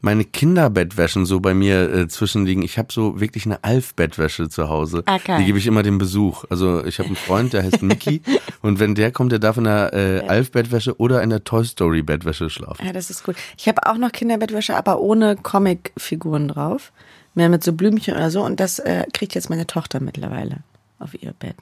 meine 0.05 0.25
Kinderbettwäschen 0.25 1.25
so 1.25 1.41
bei 1.41 1.55
mir 1.55 1.91
äh, 1.91 2.09
zwischenliegen. 2.09 2.63
Ich 2.63 2.79
habe 2.79 2.93
so 2.93 3.21
wirklich 3.21 3.47
eine 3.47 3.65
Alf-Bettwäsche 3.65 4.51
zu 4.51 4.69
Hause. 4.69 5.03
Ah, 5.07 5.19
geil. 5.19 5.39
Die 5.39 5.47
gebe 5.47 5.59
ich 5.59 5.67
immer 5.67 5.83
dem 5.83 5.97
Besuch. 5.97 6.45
Also 6.51 6.85
ich 6.85 6.99
habe 6.99 7.07
einen 7.07 7.17
Freund, 7.17 7.55
der 7.55 7.63
heißt 7.63 7.83
Mickey 7.83 8.21
und 8.63 8.79
wenn 8.79 8.95
der 8.95 9.11
kommt, 9.13 9.33
der 9.33 9.39
darf 9.39 9.57
in 9.57 9.65
der 9.65 9.95
äh, 9.95 10.21
Alf-Bettwäsche 10.29 11.01
oder 11.01 11.23
in 11.23 11.31
der 11.31 11.43
Toy 11.43 11.65
Story 11.65 12.03
Bettwäsche 12.03 12.51
schlafen. 12.51 12.85
Ja, 12.85 12.93
das 12.93 13.09
ist 13.09 13.25
gut. 13.25 13.35
Ich 13.57 13.67
habe 13.67 13.87
auch 13.87 13.97
noch 13.97 14.13
Kinderbettwäsche, 14.13 14.77
aber 14.77 15.01
ohne 15.01 15.37
Comicfiguren 15.37 16.49
drauf. 16.49 16.93
Mehr 17.35 17.49
mit 17.49 17.65
so 17.65 17.73
Blümchen 17.73 18.15
oder 18.15 18.31
so. 18.31 18.45
Und 18.45 18.61
das 18.61 18.79
äh, 18.79 19.05
kriegt 19.13 19.35
jetzt 19.35 19.49
meine 19.49 19.67
Tochter 19.67 20.01
mittlerweile 20.01 20.59
auf 20.99 21.21
ihr 21.21 21.33
Bett. 21.33 21.57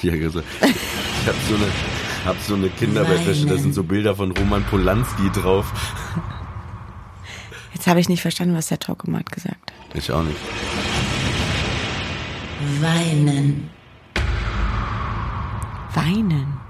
Ja, 0.00 0.12
also, 0.12 0.40
ich 0.40 1.26
habe 1.26 1.38
so 1.48 1.54
eine, 1.56 1.66
hab 2.24 2.40
so 2.40 2.54
eine 2.54 2.68
Kinderbettwäsche, 2.70 3.46
da 3.46 3.56
sind 3.56 3.74
so 3.74 3.82
Bilder 3.82 4.16
von 4.16 4.30
Roman 4.32 4.64
Polanski 4.64 5.30
drauf. 5.34 5.72
Jetzt 7.74 7.86
habe 7.86 8.00
ich 8.00 8.08
nicht 8.08 8.22
verstanden, 8.22 8.54
was 8.54 8.68
der 8.68 8.78
Talkomat 8.78 9.30
gesagt 9.30 9.72
hat. 9.72 9.96
Ich 9.96 10.10
auch 10.12 10.22
nicht. 10.22 10.36
Weinen. 12.80 13.70
Weinen. 15.94 16.60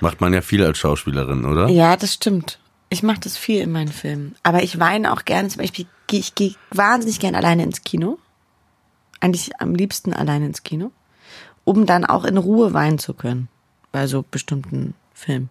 Macht 0.00 0.20
man 0.20 0.32
ja 0.32 0.42
viel 0.42 0.64
als 0.64 0.78
Schauspielerin, 0.78 1.44
oder? 1.44 1.68
Ja, 1.68 1.96
das 1.96 2.14
stimmt. 2.14 2.58
Ich 2.88 3.02
mache 3.02 3.20
das 3.20 3.36
viel 3.36 3.62
in 3.62 3.72
meinen 3.72 3.88
Filmen. 3.88 4.36
Aber 4.42 4.62
ich 4.62 4.78
weine 4.78 5.12
auch 5.12 5.24
gerne. 5.24 5.48
Zum 5.48 5.62
Beispiel, 5.62 5.86
ich 6.10 6.34
gehe 6.34 6.54
wahnsinnig 6.70 7.18
gerne 7.18 7.38
alleine 7.38 7.64
ins 7.64 7.82
Kino. 7.82 8.18
Eigentlich 9.20 9.58
am 9.60 9.74
liebsten 9.74 10.12
alleine 10.12 10.46
ins 10.46 10.62
Kino. 10.62 10.92
Um 11.64 11.86
dann 11.86 12.04
auch 12.04 12.24
in 12.24 12.36
Ruhe 12.36 12.74
weinen 12.74 12.98
zu 12.98 13.14
können. 13.14 13.48
Bei 13.90 14.06
so 14.06 14.22
bestimmten 14.22 14.94
Filmen. 15.14 15.50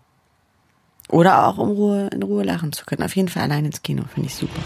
Oder 1.10 1.46
auch 1.48 1.58
um 1.58 1.70
Ruhe, 1.70 2.08
in 2.14 2.24
Ruhe 2.24 2.44
lachen 2.44 2.72
zu 2.74 2.86
können. 2.86 3.04
Auf 3.04 3.16
jeden 3.16 3.30
Fall 3.30 3.44
allein 3.44 3.66
ins 3.66 3.84
Kino. 3.84 4.04
Finde 4.14 4.28
ich 4.30 4.36
super. 4.36 4.60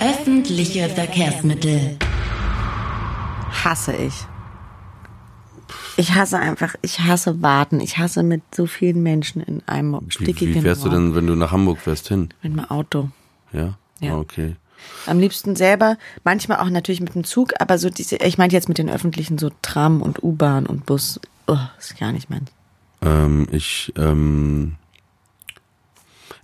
Öffentliche 0.00 0.88
Verkehrsmittel. 0.88 1.96
Hasse 3.64 3.94
ich. 3.96 4.14
Ich 5.96 6.14
hasse 6.14 6.38
einfach, 6.38 6.76
ich 6.82 7.00
hasse 7.00 7.42
warten. 7.42 7.80
Ich 7.80 7.98
hasse 7.98 8.22
mit 8.22 8.42
so 8.54 8.66
vielen 8.66 9.02
Menschen 9.02 9.42
in 9.42 9.62
einem 9.66 9.98
Wie, 10.00 10.10
stickigen 10.12 10.54
wie 10.54 10.60
fährst 10.60 10.84
du 10.84 10.88
Raum. 10.88 11.06
denn, 11.06 11.14
wenn 11.16 11.26
du 11.26 11.34
nach 11.34 11.50
Hamburg 11.50 11.78
fährst, 11.78 12.08
hin? 12.08 12.28
Mit 12.42 12.54
meinem 12.54 12.70
Auto. 12.70 13.08
Ja? 13.52 13.74
Ja. 14.00 14.14
Ah, 14.14 14.18
Okay. 14.18 14.56
Am 15.06 15.18
liebsten 15.18 15.56
selber, 15.56 15.96
manchmal 16.22 16.58
auch 16.58 16.70
natürlich 16.70 17.00
mit 17.00 17.12
dem 17.16 17.24
Zug, 17.24 17.52
aber 17.58 17.78
so 17.78 17.90
diese, 17.90 18.14
ich 18.18 18.38
meinte 18.38 18.54
jetzt 18.54 18.68
mit 18.68 18.78
den 18.78 18.88
öffentlichen, 18.88 19.36
so 19.36 19.50
Tram 19.60 20.00
und 20.02 20.22
U-Bahn 20.22 20.66
und 20.66 20.86
Bus, 20.86 21.18
oh, 21.48 21.56
ist 21.80 21.98
gar 21.98 22.12
nicht 22.12 22.30
meins. 22.30 22.48
Ähm, 23.02 23.46
ich, 23.52 23.92
ähm, 23.96 24.76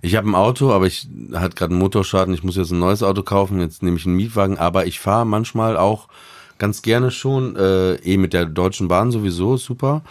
ich 0.01 0.15
habe 0.15 0.29
ein 0.29 0.35
Auto, 0.35 0.71
aber 0.71 0.87
ich 0.87 1.07
hat 1.33 1.55
gerade 1.55 1.71
einen 1.71 1.79
Motorschaden. 1.79 2.33
Ich 2.33 2.43
muss 2.43 2.55
jetzt 2.55 2.71
ein 2.71 2.79
neues 2.79 3.03
Auto 3.03 3.23
kaufen. 3.23 3.59
Jetzt 3.59 3.83
nehme 3.83 3.97
ich 3.97 4.05
einen 4.05 4.15
Mietwagen. 4.15 4.57
Aber 4.57 4.85
ich 4.85 4.99
fahre 4.99 5.25
manchmal 5.25 5.77
auch 5.77 6.07
ganz 6.57 6.81
gerne 6.81 7.11
schon, 7.11 7.55
äh, 7.55 7.95
eh 7.95 8.17
mit 8.17 8.33
der 8.33 8.45
Deutschen 8.45 8.87
Bahn 8.87 9.11
sowieso, 9.11 9.57
super. 9.57 10.03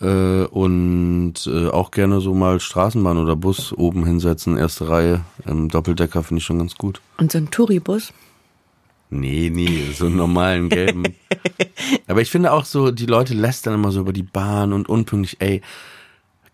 Äh, 0.00 0.44
und 0.44 1.34
äh, 1.46 1.68
auch 1.68 1.90
gerne 1.90 2.20
so 2.20 2.32
mal 2.32 2.58
Straßenbahn 2.58 3.18
oder 3.18 3.36
Bus 3.36 3.72
oben 3.72 4.06
hinsetzen, 4.06 4.56
erste 4.56 4.88
Reihe. 4.88 5.20
Ähm, 5.46 5.68
Doppeldecker 5.68 6.22
finde 6.22 6.38
ich 6.38 6.44
schon 6.44 6.58
ganz 6.58 6.76
gut. 6.76 7.02
Und 7.18 7.30
so 7.32 7.38
ein 7.38 7.50
Touribus, 7.50 8.14
Nee, 9.10 9.50
nee, 9.52 9.90
so 9.92 10.06
einen 10.06 10.16
normalen 10.16 10.68
gelben. 10.68 11.02
Aber 12.06 12.22
ich 12.22 12.30
finde 12.30 12.52
auch 12.52 12.64
so, 12.64 12.92
die 12.92 13.06
Leute 13.06 13.34
lästern 13.34 13.74
immer 13.74 13.90
so 13.90 14.00
über 14.00 14.12
die 14.12 14.22
Bahn 14.22 14.72
und 14.72 14.88
unpünktlich, 14.88 15.40
ey. 15.40 15.62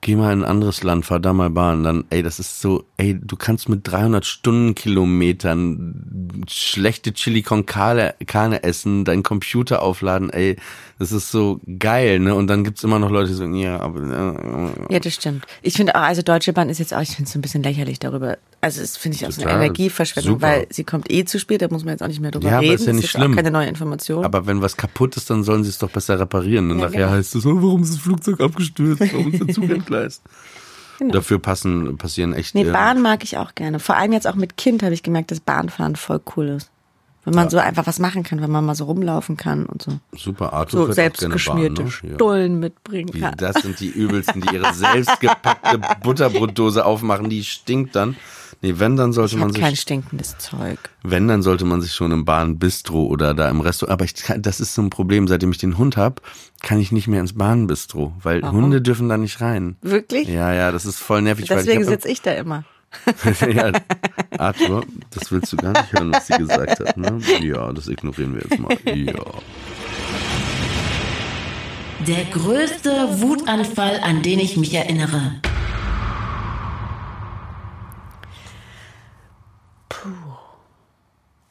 Geh 0.02 0.14
mal 0.14 0.32
in 0.32 0.42
ein 0.42 0.48
anderes 0.48 0.82
Land, 0.82 1.06
fahr 1.06 1.18
da 1.18 1.32
mal 1.32 1.50
Bahn. 1.50 1.82
Dann, 1.82 2.04
ey, 2.10 2.22
das 2.22 2.38
ist 2.38 2.60
so, 2.60 2.84
ey, 2.96 3.18
du 3.20 3.36
kannst 3.36 3.68
mit 3.68 3.90
300 3.90 4.24
Stundenkilometern 4.24 6.44
schlechte 6.48 7.12
Chili 7.12 7.42
con 7.42 7.66
Carne, 7.66 8.14
Carne 8.26 8.62
essen, 8.62 9.04
deinen 9.04 9.22
Computer 9.22 9.82
aufladen, 9.82 10.30
ey, 10.30 10.56
das 10.98 11.12
ist 11.12 11.30
so 11.30 11.60
geil, 11.78 12.20
ne? 12.20 12.34
Und 12.34 12.46
dann 12.46 12.64
gibt's 12.64 12.84
immer 12.84 12.98
noch 12.98 13.10
Leute, 13.10 13.28
die 13.28 13.34
sagen, 13.34 13.54
ja, 13.54 13.80
aber, 13.80 14.00
äh, 14.00 14.94
Ja, 14.94 15.00
das 15.00 15.14
stimmt. 15.14 15.44
Ich 15.62 15.74
finde 15.74 15.94
auch, 15.94 16.02
also 16.02 16.22
Deutsche 16.22 16.52
Bahn 16.52 16.70
ist 16.70 16.78
jetzt 16.78 16.94
auch, 16.94 17.02
ich 17.02 17.10
finde 17.10 17.24
es 17.24 17.32
so 17.32 17.38
ein 17.38 17.42
bisschen 17.42 17.62
lächerlich 17.62 17.98
darüber. 17.98 18.38
Also 18.60 18.80
das 18.80 18.96
finde 18.96 19.16
ich 19.16 19.26
auch 19.26 19.30
so 19.30 19.42
eine. 19.42 19.52
Energieverschwendung, 19.52 20.34
Super. 20.34 20.46
weil 20.46 20.66
sie 20.70 20.82
kommt 20.84 21.10
eh 21.12 21.24
zu 21.24 21.38
spät, 21.38 21.62
da 21.62 21.68
muss 21.70 21.84
man 21.84 21.92
jetzt 21.92 22.02
auch 22.02 22.08
nicht 22.08 22.20
mehr 22.20 22.30
drüber 22.30 22.48
Ja, 22.48 22.54
aber 22.54 22.62
reden. 22.62 22.74
ist 22.74 22.86
ja 22.86 22.92
nicht 22.92 23.04
das 23.04 23.10
schlimm. 23.10 23.32
Auch 23.32 23.36
keine 23.36 23.50
neue 23.50 23.68
Information. 23.68 24.24
aber 24.24 24.46
wenn 24.46 24.62
was 24.62 24.76
kaputt 24.76 25.16
ist, 25.16 25.28
dann 25.30 25.44
sollen 25.44 25.62
sie 25.62 25.70
es 25.70 25.78
doch 25.78 25.90
besser 25.90 26.18
reparieren. 26.18 26.70
Und 26.70 26.78
Ja, 26.80 26.86
nachher 26.86 26.98
genau. 27.06 27.10
heißt 27.12 27.34
es, 27.36 27.46
oh, 27.46 27.54
warum 27.56 27.82
ist 27.82 27.92
das 27.94 28.00
Flugzeug 28.00 28.40
abgestürzt? 28.40 29.02
Warum 29.12 29.32
ist 29.32 29.40
der 29.46 29.54
Zug 29.54 29.64
entgleist? 29.70 30.22
Genau. 30.98 31.12
Dafür 31.12 31.38
passen, 31.38 31.98
passieren 31.98 32.32
echt. 32.32 32.54
nee, 32.54 32.62
äh, 32.62 32.72
Bahn 32.72 33.02
mag 33.02 33.22
ich 33.22 33.36
auch 33.36 33.54
gerne. 33.54 33.78
Vor 33.78 33.96
allem 33.96 34.12
jetzt 34.12 34.26
auch 34.26 34.34
mit 34.34 34.56
Kind 34.56 34.82
habe 34.82 34.94
ich 34.94 35.02
gemerkt, 35.02 35.30
dass 35.30 35.40
Bahnfahren 35.40 35.94
voll 35.94 36.20
cool 36.36 36.46
ist. 36.48 36.70
Wenn 37.26 37.34
man 37.34 37.50
so 37.50 37.58
einfach 37.58 37.86
was 37.88 37.98
machen 37.98 38.22
kann, 38.22 38.40
wenn 38.40 38.52
man 38.52 38.64
mal 38.64 38.76
so 38.76 38.84
rumlaufen 38.84 39.36
kann 39.36 39.66
und 39.66 39.82
so. 39.82 39.98
Super, 40.16 40.52
Arthur 40.52 40.86
So 40.86 40.86
fährt 40.86 40.90
auch 40.90 40.94
selbst 40.94 41.20
gerne 41.20 41.34
geschmierte 41.34 41.82
Bahn, 41.82 41.84
ne? 42.02 42.08
Ja. 42.10 42.14
Stullen 42.14 42.60
mitbringen 42.60 43.10
Die, 43.12 43.18
kann. 43.20 43.34
das 43.36 43.56
sind 43.62 43.80
die 43.80 43.88
übelsten, 43.88 44.42
die 44.42 44.54
ihre 44.54 44.72
selbstgepackte 45.20 45.80
Butterbrotdose 46.04 46.84
aufmachen, 46.86 47.28
die 47.28 47.42
stinkt 47.44 47.96
dann. 47.96 48.16
Nee, 48.66 48.80
wenn, 48.80 48.96
dann 48.96 49.12
sollte 49.12 49.36
Ich 49.36 49.40
man 49.40 49.50
habe 49.50 49.60
kein 49.60 49.70
sich, 49.70 49.80
stinkendes 49.82 50.38
Zeug. 50.38 50.78
wenn, 51.04 51.28
dann 51.28 51.42
sollte 51.42 51.64
man 51.64 51.80
sich 51.82 51.92
schon 51.92 52.10
im 52.10 52.24
Bahnbistro 52.24 53.06
oder 53.06 53.32
da 53.32 53.48
im 53.48 53.60
Restaurant, 53.60 53.92
aber 53.92 54.04
ich, 54.04 54.14
das 54.38 54.58
ist 54.58 54.74
so 54.74 54.82
ein 54.82 54.90
Problem, 54.90 55.28
seitdem 55.28 55.52
ich 55.52 55.58
den 55.58 55.78
Hund 55.78 55.96
hab, 55.96 56.20
kann 56.62 56.80
ich 56.80 56.90
nicht 56.90 57.06
mehr 57.06 57.20
ins 57.20 57.34
Bahnbistro, 57.34 58.12
weil 58.24 58.42
Hunde 58.42 58.82
dürfen 58.82 59.08
da 59.08 59.18
nicht 59.18 59.40
rein. 59.40 59.76
Wirklich? 59.82 60.26
Ja, 60.26 60.52
ja, 60.52 60.72
das 60.72 60.84
ist 60.84 60.98
voll 60.98 61.22
nervig, 61.22 61.46
Deswegen 61.46 61.84
sitze 61.84 62.08
ich 62.08 62.22
da 62.22 62.32
immer. 62.32 62.64
ja, 63.54 63.70
Arthur, 64.36 64.84
das 65.10 65.30
willst 65.30 65.52
du 65.52 65.58
gar 65.58 65.70
nicht 65.70 65.92
hören, 65.92 66.12
was 66.12 66.26
sie 66.26 66.36
gesagt 66.36 66.80
hat, 66.80 66.96
ne? 66.96 67.20
Ja, 67.42 67.72
das 67.72 67.86
ignorieren 67.86 68.34
wir 68.34 68.42
jetzt 68.42 68.58
mal. 68.58 68.76
Ja. 68.96 69.22
Der 72.06 72.24
größte 72.32 73.20
Wutanfall, 73.20 74.00
an 74.02 74.22
den 74.22 74.40
ich 74.40 74.56
mich 74.56 74.74
erinnere. 74.74 75.40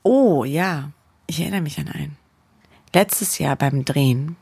Oh 0.07 0.43
ja, 0.45 0.91
ich 1.25 1.39
erinnere 1.41 1.61
mich 1.61 1.79
an 1.79 1.87
einen. 1.89 2.15
Letztes 2.93 3.39
Jahr 3.39 3.55
beim 3.55 3.85
Drehen. 3.85 4.35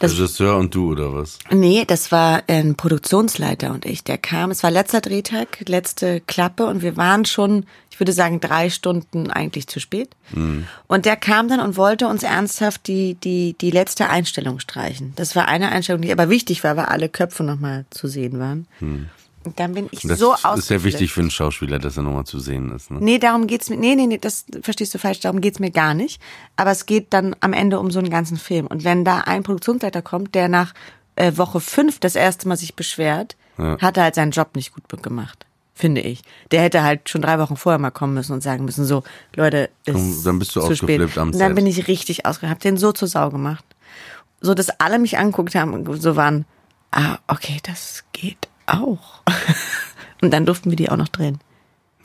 Das- 0.00 0.12
Regisseur 0.12 0.56
und 0.56 0.74
du, 0.74 0.90
oder 0.90 1.14
was? 1.14 1.38
Nee, 1.50 1.84
das 1.86 2.10
war 2.10 2.42
ein 2.48 2.74
Produktionsleiter 2.74 3.70
und 3.70 3.86
ich. 3.86 4.02
Der 4.02 4.18
kam, 4.18 4.50
es 4.50 4.64
war 4.64 4.72
letzter 4.72 5.00
Drehtag, 5.00 5.62
letzte 5.68 6.20
Klappe 6.20 6.66
und 6.66 6.82
wir 6.82 6.96
waren 6.96 7.24
schon, 7.24 7.64
ich 7.88 8.00
würde 8.00 8.12
sagen, 8.12 8.40
drei 8.40 8.68
Stunden 8.68 9.30
eigentlich 9.30 9.68
zu 9.68 9.78
spät. 9.78 10.10
Und 10.88 11.06
der 11.06 11.14
kam 11.16 11.48
dann 11.48 11.60
und 11.60 11.76
wollte 11.76 12.08
uns 12.08 12.24
ernsthaft 12.24 12.88
die, 12.88 13.14
die, 13.14 13.54
die 13.58 13.70
letzte 13.70 14.10
Einstellung 14.10 14.58
streichen. 14.58 15.12
Das 15.14 15.36
war 15.36 15.46
eine 15.46 15.70
Einstellung, 15.70 16.02
die 16.02 16.12
aber 16.12 16.28
wichtig 16.28 16.64
war, 16.64 16.76
weil 16.76 16.86
alle 16.86 17.08
Köpfe 17.08 17.44
nochmal 17.44 17.86
zu 17.90 18.08
sehen 18.08 18.40
waren. 18.40 18.66
Und 19.44 19.60
dann 19.60 19.74
bin 19.74 19.88
ich 19.90 20.00
Das 20.02 20.18
so 20.18 20.32
ist 20.34 20.42
ja 20.42 20.50
ausgeflippt. 20.50 20.84
wichtig 20.84 21.12
für 21.12 21.20
einen 21.20 21.30
Schauspieler, 21.30 21.78
dass 21.78 21.96
er 21.96 22.02
nochmal 22.02 22.24
zu 22.24 22.40
sehen 22.40 22.72
ist. 22.72 22.90
Ne? 22.90 22.98
Nee, 23.00 23.18
darum 23.18 23.46
geht's 23.46 23.68
mir. 23.68 23.76
Nee, 23.76 23.94
nee, 23.94 24.06
nee, 24.06 24.18
das 24.18 24.46
verstehst 24.62 24.94
du 24.94 24.98
falsch. 24.98 25.20
Darum 25.20 25.40
geht's 25.40 25.58
mir 25.58 25.70
gar 25.70 25.92
nicht. 25.94 26.20
Aber 26.56 26.70
es 26.70 26.86
geht 26.86 27.12
dann 27.12 27.36
am 27.40 27.52
Ende 27.52 27.78
um 27.78 27.90
so 27.90 27.98
einen 27.98 28.10
ganzen 28.10 28.38
Film. 28.38 28.66
Und 28.66 28.84
wenn 28.84 29.04
da 29.04 29.18
ein 29.18 29.42
Produktionsleiter 29.42 30.00
kommt, 30.02 30.34
der 30.34 30.48
nach 30.48 30.72
äh, 31.16 31.32
Woche 31.36 31.60
fünf 31.60 32.00
das 32.00 32.14
erste 32.16 32.48
Mal 32.48 32.56
sich 32.56 32.74
beschwert, 32.74 33.36
hat 33.56 33.96
er 33.96 34.02
halt 34.04 34.14
seinen 34.16 34.32
Job 34.32 34.56
nicht 34.56 34.72
gut 34.74 35.02
gemacht. 35.02 35.46
Finde 35.76 36.00
ich. 36.00 36.22
Der 36.50 36.62
hätte 36.62 36.82
halt 36.82 37.08
schon 37.08 37.22
drei 37.22 37.38
Wochen 37.38 37.56
vorher 37.56 37.78
mal 37.78 37.90
kommen 37.90 38.14
müssen 38.14 38.32
und 38.32 38.42
sagen 38.42 38.64
müssen, 38.64 38.84
so, 38.84 39.02
Leute, 39.36 39.70
ist 39.84 39.92
Komm, 39.94 40.22
dann 40.24 40.38
bist 40.40 40.56
du 40.56 40.60
zu 40.60 40.74
spät. 40.74 40.98
ausgeflippt 41.00 41.18
am 41.18 41.28
Und 41.30 41.38
dann 41.38 41.48
Set. 41.50 41.54
bin 41.56 41.66
ich 41.66 41.86
richtig 41.86 42.26
ausgeflippt. 42.26 42.50
Hab 42.52 42.60
den 42.60 42.76
so 42.76 42.90
zur 42.92 43.06
Sau 43.08 43.30
gemacht. 43.30 43.64
So, 44.40 44.54
dass 44.54 44.70
alle 44.80 44.98
mich 44.98 45.18
angeguckt 45.18 45.54
haben 45.54 45.72
und 45.74 46.00
so 46.02 46.16
waren, 46.16 46.46
ah, 46.90 47.18
okay, 47.28 47.58
das 47.62 48.02
geht 48.12 48.48
auch. 48.66 49.22
und 50.20 50.30
dann 50.32 50.46
durften 50.46 50.70
wir 50.70 50.76
die 50.76 50.90
auch 50.90 50.96
noch 50.96 51.08
drehen. 51.08 51.38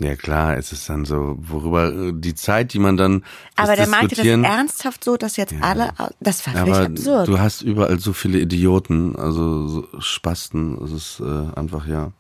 Ja 0.01 0.15
klar, 0.15 0.57
es 0.57 0.71
ist 0.71 0.87
dann 0.87 1.03
so, 1.03 1.35
worüber 1.39 1.91
äh, 1.91 2.13
die 2.13 2.33
Zeit, 2.33 2.71
die 2.73 2.79
man 2.79 2.95
dann 2.95 3.23
Aber 3.57 3.75
der 3.75 3.87
meinte 3.87 4.15
das 4.15 4.25
ernsthaft 4.25 5.03
so, 5.03 5.17
dass 5.17 5.35
jetzt 5.35 5.53
alle, 5.59 5.91
das 6.21 6.47
war 6.47 6.53
völlig 6.53 6.73
aber 6.73 6.85
absurd. 6.85 7.27
du 7.27 7.39
hast 7.39 7.61
überall 7.61 7.99
so 7.99 8.13
viele 8.13 8.39
Idioten, 8.39 9.17
also 9.17 9.67
so 9.67 9.87
Spasten, 9.99 10.81
es 10.83 10.91
ist 10.91 11.19
äh, 11.19 11.53
einfach 11.53 11.85
ja. 11.85 12.13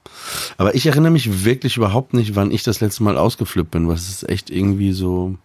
Aber 0.57 0.75
ich 0.75 0.87
erinnere 0.87 1.11
mich 1.11 1.45
wirklich 1.45 1.77
überhaupt 1.77 2.13
nicht, 2.13 2.35
wann 2.35 2.51
ich 2.51 2.63
das 2.63 2.81
letzte 2.81 3.03
Mal 3.03 3.17
ausgeflippt 3.17 3.71
bin, 3.71 3.87
was 3.87 4.09
ist 4.09 4.27
echt 4.27 4.49
irgendwie 4.49 4.91
so. 4.91 5.35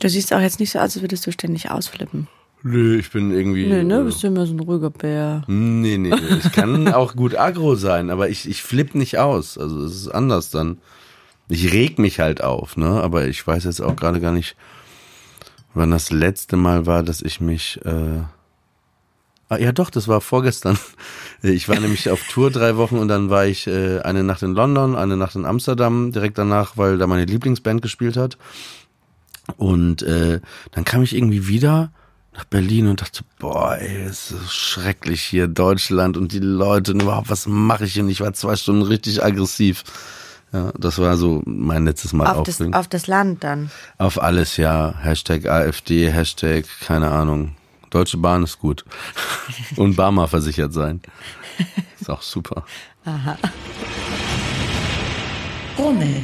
Du 0.00 0.08
siehst 0.08 0.32
auch 0.32 0.40
jetzt 0.40 0.60
nicht 0.60 0.70
so 0.70 0.78
aus, 0.78 0.94
als 0.94 1.02
würdest 1.02 1.26
du 1.26 1.32
ständig 1.32 1.70
ausflippen. 1.70 2.26
Nö, 2.64 2.96
ich 2.96 3.10
bin 3.10 3.32
irgendwie. 3.32 3.66
Nö, 3.66 3.82
ne? 3.82 4.00
äh, 4.00 4.04
Bist 4.04 4.22
du 4.22 4.28
immer 4.28 4.46
so 4.46 4.54
ein 4.54 4.60
ruhiger 4.60 4.90
Bär. 4.90 5.42
Nee, 5.48 5.98
nee, 5.98 6.10
nee. 6.10 6.36
Ich 6.44 6.52
kann 6.52 6.88
auch 6.92 7.16
gut 7.16 7.36
aggro 7.36 7.74
sein, 7.74 8.10
aber 8.10 8.28
ich, 8.28 8.48
ich 8.48 8.62
flipp 8.62 8.94
nicht 8.94 9.18
aus. 9.18 9.58
Also 9.58 9.84
es 9.84 9.96
ist 9.96 10.08
anders 10.08 10.50
dann. 10.50 10.78
Ich 11.48 11.72
reg 11.72 11.98
mich 11.98 12.20
halt 12.20 12.42
auf, 12.42 12.76
ne? 12.76 12.86
Aber 12.86 13.26
ich 13.26 13.44
weiß 13.44 13.64
jetzt 13.64 13.80
auch 13.80 13.96
gerade 13.96 14.20
gar 14.20 14.32
nicht, 14.32 14.56
wann 15.74 15.90
das 15.90 16.10
letzte 16.10 16.56
Mal 16.56 16.86
war, 16.86 17.02
dass 17.02 17.20
ich 17.20 17.40
mich. 17.40 17.80
Äh 17.84 18.22
ah, 19.48 19.58
ja, 19.58 19.72
doch, 19.72 19.90
das 19.90 20.08
war 20.08 20.20
vorgestern. 20.20 20.78
Ich 21.44 21.68
war 21.68 21.80
nämlich 21.80 22.08
auf 22.08 22.22
Tour 22.28 22.52
drei 22.52 22.76
Wochen 22.76 22.98
und 22.98 23.08
dann 23.08 23.28
war 23.28 23.46
ich 23.46 23.66
äh, 23.66 23.98
eine 24.02 24.22
Nacht 24.22 24.44
in 24.44 24.52
London, 24.52 24.94
eine 24.94 25.16
Nacht 25.16 25.34
in 25.34 25.44
Amsterdam, 25.44 26.12
direkt 26.12 26.38
danach, 26.38 26.76
weil 26.76 26.98
da 26.98 27.08
meine 27.08 27.24
Lieblingsband 27.24 27.82
gespielt 27.82 28.16
hat. 28.16 28.38
Und 29.56 30.02
äh, 30.02 30.40
dann 30.70 30.84
kam 30.84 31.02
ich 31.02 31.16
irgendwie 31.16 31.48
wieder 31.48 31.90
nach 32.34 32.44
Berlin 32.44 32.88
und 32.88 33.00
dachte, 33.00 33.24
boah, 33.38 33.76
ey, 33.78 34.02
es 34.02 34.30
ist 34.30 34.52
schrecklich 34.52 35.22
hier, 35.22 35.48
Deutschland 35.48 36.16
und 36.16 36.32
die 36.32 36.38
Leute 36.38 36.92
und 36.92 37.02
überhaupt, 37.02 37.30
was 37.30 37.46
mache 37.46 37.84
ich 37.84 37.94
hier? 37.94 38.04
Und 38.04 38.10
ich 38.10 38.20
war 38.20 38.32
zwei 38.32 38.56
Stunden 38.56 38.82
richtig 38.82 39.22
aggressiv. 39.22 39.84
Ja, 40.52 40.72
das 40.78 40.98
war 40.98 41.16
so 41.16 41.42
mein 41.46 41.84
letztes 41.86 42.12
Mal 42.12 42.26
Auf 42.26 42.46
das, 42.46 42.60
auf 42.60 42.88
das 42.88 43.06
Land 43.06 43.42
dann. 43.42 43.70
Auf 43.98 44.22
alles, 44.22 44.58
ja. 44.58 44.94
Hashtag 44.98 45.46
AfD, 45.46 46.10
Hashtag, 46.10 46.66
keine 46.80 47.10
Ahnung. 47.10 47.56
Deutsche 47.88 48.18
Bahn 48.18 48.42
ist 48.42 48.58
gut. 48.58 48.84
Und 49.76 49.96
Barmer 49.96 50.28
versichert 50.28 50.72
sein. 50.72 51.00
Ist 52.00 52.10
auch 52.10 52.22
super. 52.22 52.64
Rummel. 55.78 56.22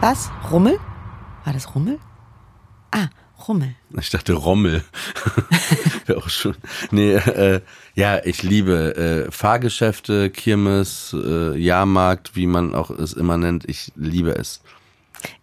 Was? 0.00 0.30
Rummel? 0.50 0.78
War 1.44 1.52
das 1.52 1.74
Rummel? 1.74 1.98
Ah, 2.90 3.08
Rummel. 3.48 3.74
Ich 3.98 4.10
dachte 4.10 4.34
Rommel. 4.34 4.84
Wäre 6.06 6.18
auch 6.18 6.28
schon. 6.28 6.54
Nee, 6.90 7.14
äh, 7.14 7.60
ja, 7.94 8.24
ich 8.24 8.42
liebe 8.42 8.96
äh, 8.96 9.32
Fahrgeschäfte, 9.32 10.30
Kirmes, 10.30 11.16
äh, 11.18 11.56
Jahrmarkt, 11.56 12.36
wie 12.36 12.46
man 12.46 12.74
auch 12.74 12.90
es 12.90 13.14
immer 13.14 13.38
nennt. 13.38 13.68
Ich 13.68 13.92
liebe 13.96 14.36
es. 14.36 14.60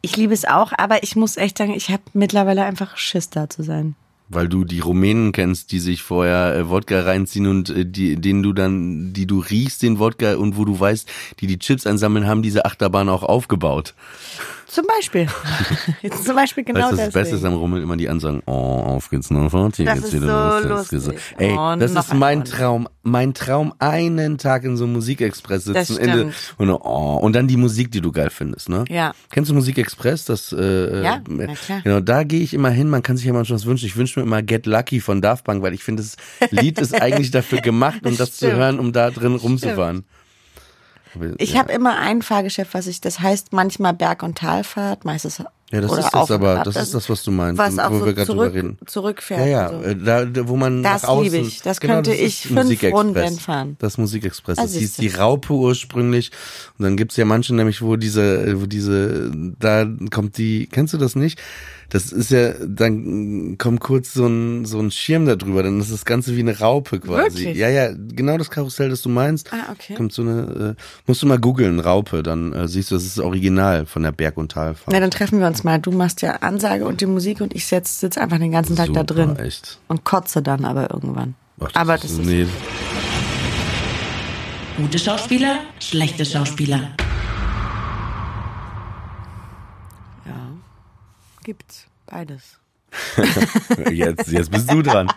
Ich 0.02 0.16
liebe 0.16 0.34
es 0.34 0.46
auch, 0.46 0.72
aber 0.78 1.04
ich 1.04 1.16
muss 1.16 1.38
echt 1.38 1.58
sagen, 1.58 1.74
ich 1.74 1.90
habe 1.90 2.04
mittlerweile 2.14 2.64
einfach 2.64 2.98
Schiss 2.98 3.30
da 3.30 3.50
zu 3.50 3.64
sein. 3.64 3.96
Weil 4.28 4.48
du 4.48 4.64
die 4.64 4.80
Rumänen 4.80 5.32
kennst, 5.34 5.72
die 5.72 5.80
sich 5.80 6.02
vorher 6.02 6.56
äh, 6.56 6.70
Wodka 6.70 7.02
reinziehen 7.02 7.48
und 7.48 7.70
äh, 7.70 7.86
die, 7.86 8.16
denen 8.16 8.42
du 8.42 8.54
dann, 8.54 9.14
die 9.14 9.28
du 9.28 9.40
riechst, 9.40 9.84
den 9.84 10.00
Wodka 10.00 10.36
und 10.36 10.58
wo 10.58 10.66
du 10.66 10.80
weißt, 10.80 11.08
die 11.40 11.48
die 11.48 11.60
Chips 11.60 11.86
einsammeln, 11.86 12.26
haben 12.26 12.42
diese 12.42 12.66
Achterbahn 12.66 13.10
auch 13.10 13.24
aufgebaut. 13.24 13.94
Zum 14.67 14.86
Beispiel. 14.88 15.27
Jetzt 16.01 16.25
zum 16.25 16.36
Beispiel 16.36 16.63
genau 16.63 16.79
weißt 16.79 16.91
das 16.91 16.98
deswegen. 16.98 17.13
Beste 17.13 17.36
ist 17.36 17.43
am 17.45 17.53
Rummel 17.53 17.81
immer 17.84 17.98
die 17.98 18.10
Ansagen, 18.10 18.41
oh, 18.45 18.51
auf 18.51 19.10
geht's 19.10 19.29
noch 19.29 19.51
Party, 19.51 19.86
Das 19.86 19.95
jetzt 19.95 20.05
ist 20.07 20.13
wieder 20.22 20.62
so 20.62 20.67
los. 20.67 20.88
das 20.89 21.05
lustig. 21.05 21.19
Ey, 21.38 21.51
Oh, 21.57 21.75
das 21.77 21.91
ist 21.91 22.13
mein 22.13 22.39
ein 22.39 22.45
Traum, 22.45 22.88
mein 23.03 23.34
Traum, 23.34 23.74
einen 23.79 24.38
Tag 24.38 24.63
in 24.63 24.75
so 24.75 24.86
einem 24.86 24.93
Musikexpress 24.93 25.65
Das 25.65 25.88
sitzen 25.88 26.01
Ende, 26.01 26.31
und, 26.57 26.69
oh, 26.69 27.19
und 27.22 27.34
dann 27.34 27.48
die 27.48 27.57
Musik, 27.57 27.91
die 27.91 28.01
du 28.01 28.12
geil 28.12 28.29
findest, 28.31 28.69
ne? 28.69 28.86
Ja. 28.89 29.13
Kennst 29.31 29.51
du 29.51 29.55
Musikexpress? 29.55 30.25
Das, 30.25 30.51
äh, 30.51 31.03
Ja, 31.03 31.15
äh, 31.17 31.22
na 31.27 31.53
klar. 31.53 31.81
Genau, 31.84 32.00
da 32.00 32.24
gehe 32.24 32.41
ich 32.41 32.53
immer 32.53 32.69
hin, 32.69 32.89
man 32.89 33.03
kann 33.03 33.17
sich 33.17 33.25
ja 33.25 33.34
manchmal 33.34 33.60
was 33.60 33.65
wünschen. 33.65 33.86
Ich 33.86 33.95
wünsche 33.98 34.19
mir 34.19 34.25
immer 34.25 34.41
Get 34.41 34.65
Lucky 34.65 35.00
von 35.00 35.22
Daft 35.22 35.45
Punk, 35.45 35.62
weil 35.62 35.74
ich 35.74 35.84
finde, 35.84 36.01
das 36.03 36.15
Lied 36.51 36.79
ist 36.79 36.93
eigentlich 37.01 37.31
dafür 37.31 37.62
gemacht, 37.62 38.00
um 38.05 38.17
das 38.17 38.31
zu 38.31 38.45
Stimmt. 38.45 38.53
hören, 38.53 38.79
um 38.79 38.91
da 38.93 39.12
drin 39.12 39.36
rumzufahren. 39.36 40.05
Ich 41.38 41.53
ja. 41.53 41.60
habe 41.60 41.72
immer 41.74 41.98
ein 41.98 42.22
Fahrgeschäft, 42.22 42.74
was 42.74 42.88
ich, 42.88 43.01
das 43.01 43.19
heißt 43.19 43.53
manchmal 43.53 43.93
Berg- 43.93 44.24
und 44.24 44.38
Talfahrt, 44.38 45.05
meistens. 45.05 45.41
Ja, 45.72 45.81
das 45.81 45.89
oder 45.91 46.01
ist 46.01 46.13
das 46.13 46.29
aber, 46.31 46.60
ab. 46.60 46.63
das 46.63 46.75
ist 46.75 46.93
das, 46.93 47.10
was 47.10 47.24
du 47.24 47.31
meinst, 47.31 47.57
was 47.57 47.79
auch 47.79 47.89
wo 47.89 48.00
so 48.00 48.05
wir 48.05 48.13
gerade 48.13 48.27
drüber 48.27 48.43
zurück, 48.43 48.55
reden. 48.55 48.77
zurückfährt. 48.86 49.39
Ja, 49.41 49.45
ja, 49.48 49.69
so. 49.69 49.81
äh, 49.81 49.95
da, 49.95 50.48
wo 50.48 50.55
man 50.55 50.84
Das 50.84 51.01
nach 51.01 51.10
außen, 51.10 51.24
liebe 51.24 51.38
ich. 51.48 51.62
Das 51.63 51.79
genau, 51.79 51.95
könnte 51.95 52.12
das 52.12 52.19
ich 52.19 52.41
fünf. 52.48 52.84
Runden 52.84 53.39
fahren. 53.39 53.75
Das 53.79 53.98
Musikexpress. 53.98 54.60
Ah, 54.60 54.62
Das 54.63 54.75
hieß 54.75 54.98
die 54.98 55.07
Raupe 55.07 55.53
ursprünglich. 55.53 56.31
Und 56.77 56.84
dann 56.84 56.95
gibt's 56.98 57.17
ja 57.17 57.25
manche 57.25 57.55
nämlich, 57.55 57.81
wo 57.81 57.95
diese, 57.95 58.62
wo 58.62 58.67
diese, 58.67 59.31
da 59.60 59.88
kommt 60.12 60.38
die, 60.38 60.67
kennst 60.72 60.93
du 60.93 60.98
das 61.00 61.15
nicht? 61.15 61.41
Das 61.89 62.12
ist 62.12 62.32
ja, 62.32 62.54
dann 62.65 63.58
kommt 63.58 63.80
kurz 63.80 64.13
so 64.13 64.25
ein, 64.25 64.65
so 64.65 64.80
ein 64.80 64.92
Schirm 64.92 65.25
da 65.25 65.36
drüber, 65.36 65.63
dann 65.63 65.80
ist 65.80 65.92
das 65.92 66.06
Ganze 66.06 66.36
wie 66.36 66.42
eine 66.42 66.58
Raupe 66.60 67.00
quasi. 67.00 67.39
Wirklich? 67.46 67.58
Ja, 67.58 67.70
ja, 67.70 67.92
genau 67.94 68.38
das 68.38 68.50
Karussell, 68.50 68.89
das 68.89 69.01
du 69.01 69.10
meinst. 69.10 69.51
Ah, 69.54 69.72
okay. 69.72 69.96
Kommt 69.96 70.13
so 70.13 70.22
eine, 70.24 70.75
äh, 70.77 70.82
musst 71.08 71.22
du 71.22 71.27
mal 71.27 71.39
googeln, 71.39 71.80
Raupe, 71.80 72.24
dann 72.24 72.54
äh, 72.54 72.68
siehst 72.68 72.92
du, 72.92 72.96
das 72.96 73.04
ist 73.04 73.18
das 73.18 73.24
Original 73.24 73.86
von 73.86 74.04
der 74.04 74.12
Berg- 74.12 74.38
und 74.38 74.51
Talfahrt. 74.51 74.92
Na, 74.92 75.00
dann 75.00 75.12
treffen 75.12 75.39
wir 75.39 75.48
uns 75.48 75.63
mal. 75.63 75.80
Du 75.80 75.92
machst 75.92 76.22
ja 76.22 76.38
Ansage 76.38 76.86
und 76.86 77.01
die 77.01 77.06
Musik 77.06 77.42
und 77.42 77.54
ich 77.56 77.65
sitze 77.65 78.00
sitz 78.00 78.18
einfach 78.18 78.39
den 78.39 78.51
ganzen 78.51 78.75
Tag 78.75 78.88
da 78.88 79.01
Super, 79.01 79.04
drin. 79.06 79.36
echt. 79.38 79.80
Und 79.88 80.04
kotze 80.04 80.42
dann 80.42 80.65
aber 80.65 80.92
irgendwann. 80.92 81.36
Ach, 81.60 81.70
aber 81.74 81.98
das 81.98 82.12
ist. 82.12 82.25
nee, 82.25 82.46
Gute 84.77 85.00
Schauspieler, 85.00 85.60
schlechte 85.80 86.25
Schauspieler. 86.25 86.89
Gibt's. 91.46 91.86
Beides. 92.08 92.58
jetzt, 93.92 94.32
jetzt 94.32 94.50
bist 94.50 94.72
du 94.72 94.82
dran. 94.82 95.14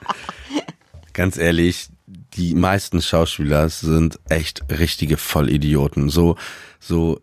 Ganz 1.15 1.39
ehrlich, 1.39 1.89
die 2.35 2.55
meisten 2.55 3.01
Schauspieler 3.01 3.71
sind 3.71 4.21
echt 4.29 4.63
richtige 4.71 5.17
Vollidioten. 5.17 6.11
So, 6.11 6.37
so 6.79 7.23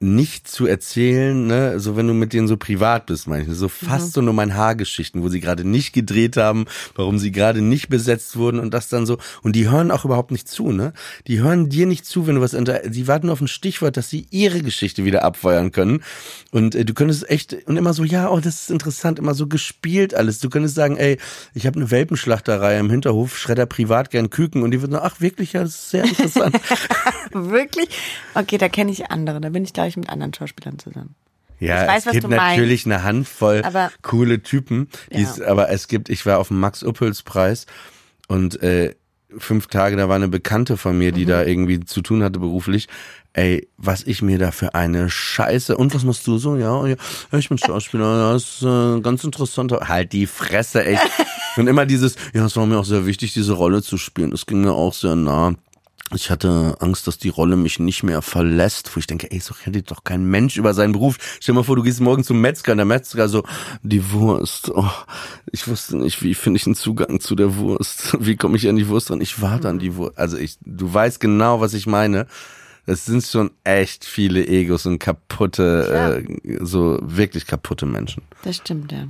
nicht 0.00 0.48
zu 0.48 0.66
erzählen, 0.66 1.46
ne, 1.46 1.80
so 1.80 1.96
wenn 1.96 2.06
du 2.06 2.14
mit 2.14 2.32
denen 2.32 2.48
so 2.48 2.56
privat 2.56 3.06
bist, 3.06 3.26
meine 3.26 3.44
ich, 3.44 3.48
so 3.56 3.68
fast 3.68 4.12
so 4.12 4.20
nur 4.20 4.34
mein 4.34 4.54
Haargeschichten, 4.54 5.22
wo 5.22 5.28
sie 5.28 5.40
gerade 5.40 5.66
nicht 5.66 5.92
gedreht 5.92 6.36
haben, 6.36 6.66
warum 6.94 7.18
sie 7.18 7.32
gerade 7.32 7.62
nicht 7.62 7.88
besetzt 7.88 8.36
wurden 8.36 8.60
und 8.60 8.74
das 8.74 8.88
dann 8.88 9.06
so 9.06 9.18
und 9.42 9.56
die 9.56 9.68
hören 9.68 9.90
auch 9.90 10.04
überhaupt 10.04 10.30
nicht 10.30 10.48
zu, 10.48 10.72
ne? 10.72 10.92
Die 11.26 11.40
hören 11.40 11.68
dir 11.68 11.86
nicht 11.86 12.04
zu, 12.06 12.26
wenn 12.26 12.34
du 12.34 12.40
was 12.40 12.50
sie 12.52 13.08
warten 13.08 13.30
auf 13.30 13.40
ein 13.40 13.48
Stichwort, 13.48 13.96
dass 13.96 14.10
sie 14.10 14.26
ihre 14.30 14.62
Geschichte 14.62 15.04
wieder 15.04 15.24
abfeuern 15.24 15.72
können 15.72 16.02
und 16.50 16.74
äh, 16.74 16.84
du 16.84 16.94
könntest 16.94 17.28
echt 17.30 17.56
und 17.66 17.76
immer 17.76 17.94
so, 17.94 18.04
ja, 18.04 18.30
oh, 18.30 18.40
das 18.40 18.62
ist 18.62 18.70
interessant, 18.70 19.18
immer 19.18 19.34
so 19.34 19.46
gespielt 19.46 20.14
alles. 20.14 20.38
Du 20.38 20.50
könntest 20.50 20.74
sagen, 20.74 20.96
ey, 20.96 21.18
ich 21.54 21.66
habe 21.66 21.76
eine 21.78 21.90
Welpenschlachterei 21.90 22.78
im 22.78 22.90
Hinterhof, 22.90 23.38
schredder 23.38 23.66
privat 23.66 24.10
gern 24.10 24.30
Küken 24.30 24.62
und 24.62 24.70
die 24.70 24.80
würden 24.80 24.96
ach 24.96 25.20
wirklich, 25.20 25.52
ja, 25.54 25.62
das 25.62 25.74
ist 25.74 25.90
sehr 25.90 26.04
interessant. 26.04 26.56
Wirklich? 27.34 27.88
Okay, 28.34 28.58
da 28.58 28.68
kenne 28.68 28.92
ich 28.92 29.10
andere. 29.10 29.40
Da 29.40 29.48
bin 29.48 29.64
ich, 29.64 29.72
glaube 29.84 29.88
ich, 29.90 29.96
mit 29.96 30.10
anderen 30.10 30.34
Schauspielern 30.34 30.78
zusammen. 30.78 31.14
Ja, 31.60 31.82
Ich 31.82 31.88
weiß, 31.88 32.06
es 32.06 32.12
gibt 32.12 32.24
du 32.24 32.28
meinst. 32.28 32.56
natürlich 32.58 32.84
eine 32.86 33.02
Handvoll 33.04 33.62
Aber- 33.64 33.90
coole 34.02 34.42
Typen. 34.42 34.88
Die 35.12 35.22
Ja. 35.22 35.30
es, 35.30 35.40
aber 35.40 35.68
es 35.70 35.88
gibt, 35.88 36.08
ich 36.08 36.26
war 36.26 36.38
auf 36.38 36.48
dem 36.48 36.58
Max-Uppels-Preis 36.60 37.66
und 38.28 38.60
äh, 38.62 38.94
fünf 39.38 39.66
Tage, 39.68 39.96
da 39.96 40.08
war 40.08 40.16
eine 40.16 40.28
Bekannte 40.28 40.76
von 40.76 40.96
mir, 40.98 41.12
Mhm. 41.12 41.16
die 41.16 41.24
da 41.26 41.44
irgendwie 41.44 41.80
zu 41.80 42.00
tun 42.02 42.22
hatte 42.22 42.38
beruflich. 42.38 42.88
Ey, 43.32 43.68
was 43.76 44.04
ich 44.04 44.22
mir 44.22 44.38
da 44.38 44.52
für 44.52 44.74
eine 44.76 45.10
Scheiße. 45.10 45.76
Und 45.76 45.92
was 45.92 46.04
machst 46.04 46.24
du 46.26 46.38
so? 46.38 46.56
Ja, 46.56 46.86
ja 46.86 46.94
ich 47.32 47.48
bin 47.48 47.58
Schauspieler, 47.58 48.32
das 48.32 48.42
ist 48.44 48.62
äh, 48.62 49.00
ganz 49.00 49.24
interessant. 49.24 49.72
Halt 49.72 50.12
die 50.12 50.26
Fresse, 50.26 50.84
echt. 50.84 51.02
Und 51.56 51.66
immer 51.68 51.86
dieses, 51.86 52.16
ja, 52.32 52.44
es 52.46 52.56
war 52.56 52.66
mir 52.66 52.78
auch 52.78 52.84
sehr 52.84 53.06
wichtig, 53.06 53.32
diese 53.32 53.52
Rolle 53.54 53.82
zu 53.82 53.96
spielen. 53.96 54.30
Das 54.32 54.46
ging 54.46 54.60
mir 54.60 54.72
auch 54.72 54.92
sehr 54.94 55.14
nah. 55.16 55.54
Ich 56.12 56.30
hatte 56.30 56.76
Angst, 56.80 57.06
dass 57.06 57.16
die 57.16 57.30
Rolle 57.30 57.56
mich 57.56 57.78
nicht 57.78 58.02
mehr 58.02 58.20
verlässt, 58.20 58.94
wo 58.94 59.00
ich 59.00 59.06
denke, 59.06 59.30
ey, 59.30 59.40
so 59.40 59.54
redet 59.66 59.90
doch 59.90 60.04
kein 60.04 60.24
Mensch 60.26 60.58
über 60.58 60.74
seinen 60.74 60.92
Beruf. 60.92 61.16
Stell 61.40 61.54
dir 61.54 61.60
mal 61.60 61.64
vor, 61.64 61.76
du 61.76 61.82
gehst 61.82 62.00
morgen 62.00 62.22
zum 62.22 62.40
Metzger 62.42 62.72
und 62.72 62.78
der 62.78 62.84
Metzger 62.84 63.28
so, 63.28 63.42
die 63.82 64.12
Wurst, 64.12 64.70
oh, 64.70 64.90
ich 65.50 65.66
wusste 65.66 65.96
nicht, 65.96 66.22
wie 66.22 66.34
finde 66.34 66.58
ich 66.58 66.66
einen 66.66 66.74
Zugang 66.74 67.20
zu 67.20 67.34
der 67.34 67.56
Wurst? 67.56 68.16
Wie 68.24 68.36
komme 68.36 68.56
ich 68.56 68.68
an 68.68 68.76
die 68.76 68.88
Wurst 68.88 69.10
dran? 69.10 69.20
Ich 69.20 69.40
warte 69.40 69.68
an 69.68 69.78
die 69.78 69.96
Wurst. 69.96 70.18
Also 70.18 70.36
ich, 70.36 70.58
du 70.64 70.92
weißt 70.92 71.20
genau, 71.20 71.60
was 71.60 71.72
ich 71.72 71.86
meine. 71.86 72.26
Es 72.86 73.06
sind 73.06 73.24
schon 73.24 73.50
echt 73.64 74.04
viele 74.04 74.46
Egos 74.46 74.84
und 74.84 74.98
kaputte, 74.98 76.22
äh, 76.22 76.58
so 76.60 76.98
wirklich 77.02 77.46
kaputte 77.46 77.86
Menschen. 77.86 78.22
Das 78.42 78.56
stimmt, 78.56 78.92
ja. 78.92 79.08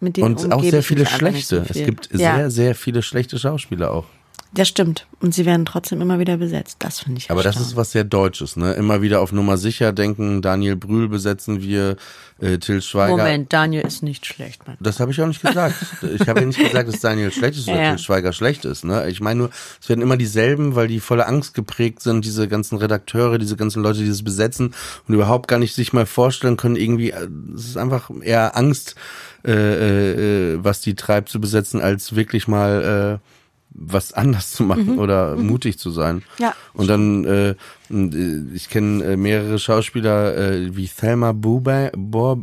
Mit 0.00 0.16
denen 0.16 0.34
Und 0.34 0.52
auch 0.52 0.62
sehr 0.62 0.82
viele 0.82 1.06
schlechte. 1.06 1.56
so 1.56 1.62
es 1.62 1.76
viel. 1.76 1.86
gibt 1.86 2.10
ja, 2.12 2.36
sehr, 2.36 2.50
sehr 2.50 2.74
viele 2.74 3.02
schlechte 3.02 3.38
Schauspieler 3.38 3.92
auch. 3.92 4.06
Das 4.52 4.68
stimmt. 4.68 5.06
Und 5.20 5.34
sie 5.34 5.44
werden 5.44 5.66
trotzdem 5.66 6.00
immer 6.00 6.18
wieder 6.18 6.36
besetzt. 6.36 6.76
Das 6.80 7.00
finde 7.00 7.18
ich 7.18 7.30
Aber 7.30 7.42
das 7.42 7.56
ist 7.56 7.76
was 7.76 7.92
sehr 7.92 8.04
Deutsches, 8.04 8.56
ne? 8.56 8.72
Immer 8.74 9.02
wieder 9.02 9.20
auf 9.20 9.32
Nummer 9.32 9.56
sicher 9.58 9.92
denken, 9.92 10.40
Daniel 10.40 10.76
Brühl 10.76 11.08
besetzen 11.08 11.62
wir, 11.62 11.96
äh, 12.38 12.58
Till 12.58 12.82
Schweiger. 12.82 13.16
Moment, 13.16 13.52
Daniel 13.52 13.86
ist 13.86 14.02
nicht 14.02 14.26
schlecht, 14.26 14.66
Mann. 14.66 14.76
Das 14.80 15.00
habe 15.00 15.10
ich 15.10 15.20
auch 15.20 15.26
nicht 15.26 15.42
gesagt. 15.42 15.74
Ich 16.02 16.28
habe 16.28 16.40
ja 16.40 16.46
nicht 16.46 16.58
gesagt, 16.58 16.88
dass 16.88 17.00
Daniel 17.00 17.32
schlecht 17.32 17.58
ist 17.58 17.68
oder 17.68 17.82
Ja. 17.82 17.90
Till 17.90 17.98
Schweiger 17.98 18.32
schlecht 18.32 18.64
ist. 18.64 18.84
Ne? 18.84 19.08
Ich 19.08 19.20
meine 19.20 19.38
nur, 19.38 19.50
es 19.80 19.88
werden 19.88 20.02
immer 20.02 20.16
dieselben, 20.16 20.74
weil 20.74 20.88
die 20.88 21.00
voller 21.00 21.28
Angst 21.28 21.54
geprägt 21.54 22.02
sind, 22.02 22.24
diese 22.24 22.46
ganzen 22.48 22.76
Redakteure, 22.78 23.38
diese 23.38 23.56
ganzen 23.56 23.82
Leute, 23.82 24.00
die 24.00 24.08
das 24.08 24.22
besetzen 24.22 24.74
und 25.08 25.14
überhaupt 25.14 25.48
gar 25.48 25.58
nicht 25.58 25.74
sich 25.74 25.92
mal 25.92 26.06
vorstellen 26.06 26.56
können, 26.56 26.76
irgendwie, 26.76 27.10
äh, 27.10 27.28
es 27.54 27.66
ist 27.68 27.76
einfach 27.76 28.10
eher 28.22 28.56
Angst, 28.56 28.96
äh, 29.44 29.52
äh, 29.52 30.54
äh, 30.54 30.58
was 30.64 30.80
die 30.80 30.94
treibt 30.94 31.28
zu 31.28 31.40
besetzen, 31.40 31.80
als 31.80 32.16
wirklich 32.16 32.48
mal 32.48 33.20
äh, 33.22 33.35
was 33.78 34.12
anders 34.12 34.50
zu 34.52 34.62
machen 34.64 34.98
oder 34.98 35.36
mutig 35.36 35.78
zu 35.78 35.90
sein. 35.90 36.16
Mhm. 36.16 36.22
Ja. 36.38 36.54
Und 36.72 36.88
dann, 36.88 37.24
äh, 37.24 37.54
äh, 37.90 38.42
ich 38.54 38.68
kenne 38.70 39.04
äh, 39.04 39.16
mehrere 39.16 39.58
Schauspieler 39.58 40.36
äh, 40.36 40.76
wie 40.76 40.88
Thelma 40.88 41.32
Boba, 41.32 41.90
Bo, 41.96 42.42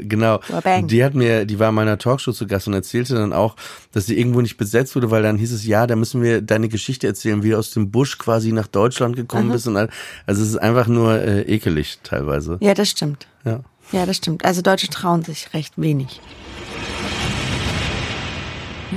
genau. 0.00 0.40
Burbank. 0.48 0.88
Die 0.88 1.04
hat 1.04 1.14
mir, 1.14 1.44
die 1.44 1.58
war 1.58 1.68
in 1.68 1.74
meiner 1.74 1.98
Talkshow 1.98 2.32
zu 2.32 2.46
Gast 2.46 2.66
und 2.66 2.74
erzählte 2.74 3.14
dann 3.14 3.32
auch, 3.32 3.56
dass 3.92 4.06
sie 4.06 4.18
irgendwo 4.18 4.40
nicht 4.40 4.56
besetzt 4.56 4.96
wurde, 4.96 5.10
weil 5.10 5.22
dann 5.22 5.36
hieß 5.36 5.52
es, 5.52 5.66
ja, 5.66 5.86
da 5.86 5.96
müssen 5.96 6.22
wir 6.22 6.40
deine 6.40 6.68
Geschichte 6.68 7.06
erzählen, 7.06 7.42
wie 7.42 7.50
du 7.50 7.58
aus 7.58 7.70
dem 7.70 7.90
Busch 7.90 8.18
quasi 8.18 8.52
nach 8.52 8.66
Deutschland 8.66 9.16
gekommen 9.16 9.50
bist 9.50 9.66
und 9.66 9.76
all, 9.76 9.90
also 10.26 10.42
es 10.42 10.48
ist 10.48 10.56
einfach 10.56 10.86
nur 10.86 11.14
äh, 11.14 11.42
ekelig 11.42 11.98
teilweise. 12.02 12.58
Ja, 12.60 12.74
das 12.74 12.88
stimmt. 12.88 13.26
Ja. 13.44 13.60
Ja, 13.92 14.06
das 14.06 14.16
stimmt. 14.16 14.44
Also 14.44 14.62
Deutsche 14.62 14.88
trauen 14.88 15.22
sich 15.22 15.52
recht 15.52 15.74
wenig. 15.76 16.20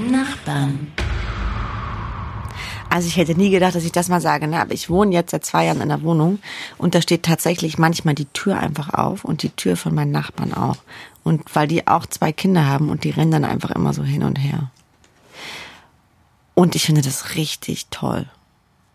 Nachbarn. 0.09 0.87
Also 2.93 3.07
ich 3.07 3.17
hätte 3.17 3.33
nie 3.33 3.49
gedacht, 3.49 3.73
dass 3.73 3.85
ich 3.85 3.91
das 3.91 4.07
mal 4.07 4.21
sage, 4.21 4.47
ne? 4.47 4.61
aber 4.61 4.71
ich 4.71 4.87
wohne 4.87 5.15
jetzt 5.15 5.31
seit 5.31 5.43
zwei 5.43 5.65
Jahren 5.65 5.81
in 5.81 5.89
der 5.89 6.03
Wohnung 6.03 6.37
und 6.77 6.93
da 6.93 7.01
steht 7.01 7.23
tatsächlich 7.23 7.79
manchmal 7.79 8.13
die 8.13 8.27
Tür 8.27 8.59
einfach 8.59 8.93
auf 8.93 9.25
und 9.25 9.41
die 9.41 9.49
Tür 9.49 9.77
von 9.77 9.95
meinen 9.95 10.11
Nachbarn 10.11 10.53
auch. 10.53 10.77
Und 11.23 11.41
weil 11.55 11.67
die 11.67 11.87
auch 11.87 12.05
zwei 12.05 12.31
Kinder 12.31 12.67
haben 12.67 12.91
und 12.91 13.03
die 13.03 13.09
rennen 13.09 13.31
dann 13.31 13.45
einfach 13.45 13.71
immer 13.71 13.95
so 13.95 14.03
hin 14.03 14.21
und 14.21 14.35
her. 14.35 14.69
Und 16.53 16.75
ich 16.75 16.85
finde 16.85 17.01
das 17.01 17.33
richtig 17.33 17.87
toll. 17.87 18.27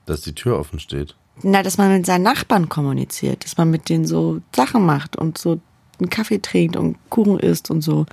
Dass 0.07 0.21
die 0.21 0.33
Tür 0.37 0.61
offen 0.61 0.79
steht. 0.79 1.17
Na, 1.43 1.65
dass 1.65 1.77
man 1.77 1.93
mit 1.93 2.07
seinen 2.07 2.23
Nachbarn 2.23 2.69
kommuniziert, 2.69 3.45
dass 3.45 3.57
man 3.57 3.69
mit 3.69 3.89
denen 3.89 4.07
so 4.07 4.43
Sachen 4.55 4.87
macht 4.87 5.17
und 5.17 5.39
so 5.39 5.61
einen 5.99 6.09
Kaffee 6.09 6.39
trinkt 6.39 6.77
und 6.77 6.99
Kuchen 7.11 7.41
isst 7.41 7.69
und 7.69 7.81
so. 7.81 8.07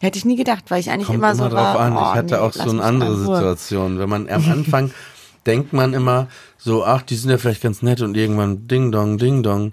Hätte 0.00 0.16
ich 0.16 0.24
nie 0.24 0.36
gedacht, 0.36 0.64
weil 0.70 0.80
ich 0.80 0.90
eigentlich 0.90 1.08
Kommt 1.08 1.18
immer 1.18 1.32
immer, 1.32 1.44
so 1.44 1.48
drauf 1.50 1.74
war. 1.74 1.80
an. 1.80 1.92
oh, 1.94 2.00
ich 2.00 2.06
hatte 2.16 2.34
nee, 2.34 2.40
auch 2.40 2.52
so 2.54 2.70
eine 2.70 2.82
andere. 2.82 3.18
Situation. 3.18 3.98
Wenn 3.98 4.08
man 4.08 4.30
am 4.30 4.50
Anfang 4.50 4.90
denkt 5.46 5.74
man 5.74 5.92
immer 5.92 6.28
so, 6.56 6.84
ach, 6.84 7.02
die 7.02 7.16
sind 7.16 7.30
ja 7.30 7.36
vielleicht 7.36 7.62
ganz 7.62 7.82
nett 7.82 8.00
und 8.00 8.16
irgendwann 8.16 8.66
Ding 8.66 8.92
Dong, 8.92 9.18
Ding 9.18 9.42
Dong. 9.42 9.72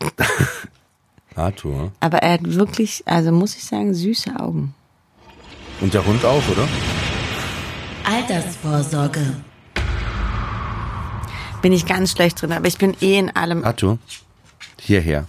Arthur. 1.34 1.92
Aber 2.00 2.18
er 2.18 2.32
hat 2.32 2.54
wirklich, 2.54 3.02
also 3.04 3.30
muss 3.30 3.56
ich 3.56 3.64
sagen, 3.64 3.92
süße 3.92 4.40
Augen. 4.40 4.74
Und 5.82 5.92
der 5.92 6.06
Hund 6.06 6.24
auch, 6.24 6.42
oder? 6.50 6.66
Altersvorsorge. 8.10 9.20
Bin 11.60 11.72
ich 11.74 11.84
ganz 11.84 12.12
schlecht 12.12 12.40
drin, 12.40 12.52
aber 12.52 12.66
ich 12.68 12.78
bin 12.78 12.96
eh 13.02 13.18
in 13.18 13.36
allem, 13.36 13.64
Arthur, 13.64 13.98
hierher. 14.80 15.26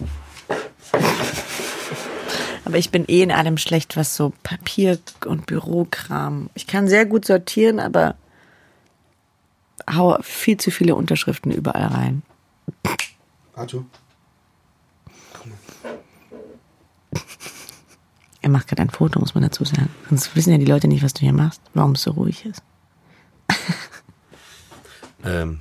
Aber 2.68 2.76
ich 2.76 2.90
bin 2.90 3.06
eh 3.08 3.22
in 3.22 3.32
allem 3.32 3.56
schlecht, 3.56 3.96
was 3.96 4.14
so 4.14 4.32
Papier 4.42 4.98
und 5.24 5.46
Bürokram. 5.46 6.50
Ich 6.54 6.66
kann 6.66 6.86
sehr 6.86 7.06
gut 7.06 7.24
sortieren, 7.24 7.80
aber 7.80 8.14
hau 9.90 10.18
viel 10.20 10.58
zu 10.58 10.70
viele 10.70 10.94
Unterschriften 10.94 11.50
überall 11.50 11.86
rein. 11.86 12.22
Arthur. 13.54 13.86
Er 18.42 18.50
macht 18.50 18.68
gerade 18.68 18.82
ein 18.82 18.90
Foto, 18.90 19.18
muss 19.18 19.34
man 19.34 19.42
dazu 19.42 19.64
sagen. 19.64 19.88
Sonst 20.10 20.36
wissen 20.36 20.52
ja 20.52 20.58
die 20.58 20.66
Leute 20.66 20.88
nicht, 20.88 21.02
was 21.02 21.14
du 21.14 21.20
hier 21.20 21.32
machst, 21.32 21.62
warum 21.72 21.92
es 21.92 22.02
so 22.02 22.12
ruhig 22.12 22.44
ist. 22.44 22.62
Ähm, 25.24 25.60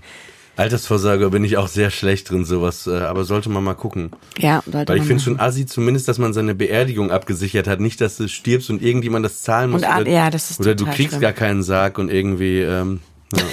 Altersvorsorge 0.57 1.29
bin 1.29 1.43
ich 1.43 1.55
auch 1.57 1.67
sehr 1.67 1.91
schlecht 1.91 2.29
drin, 2.29 2.43
sowas, 2.43 2.87
äh, 2.87 2.97
aber 2.99 3.23
sollte 3.25 3.49
man 3.49 3.63
mal 3.63 3.75
gucken. 3.75 4.11
Ja, 4.37 4.63
sollte 4.65 4.91
Weil 4.91 4.99
ich 4.99 5.05
finde 5.05 5.23
schon 5.23 5.39
assi 5.39 5.65
zumindest, 5.65 6.07
dass 6.07 6.17
man 6.17 6.33
seine 6.33 6.55
Beerdigung 6.55 7.11
abgesichert 7.11 7.67
hat. 7.67 7.79
Nicht, 7.79 8.01
dass 8.01 8.17
du 8.17 8.27
stirbst 8.27 8.69
und 8.69 8.81
irgendjemand 8.81 9.23
das 9.23 9.41
zahlen 9.41 9.69
muss. 9.71 9.83
Und 9.83 9.87
oder, 9.89 10.09
ja, 10.09 10.29
das 10.31 10.51
ist 10.51 10.59
oder 10.59 10.73
du 10.75 10.85
kriegst 10.85 11.09
schlimm. 11.09 11.21
gar 11.21 11.33
keinen 11.33 11.61
Sarg 11.63 11.99
und 11.99 12.09
irgendwie, 12.11 12.59
ähm, 12.61 12.99
ja. 13.35 13.43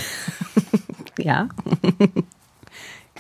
Ja. 1.17 1.49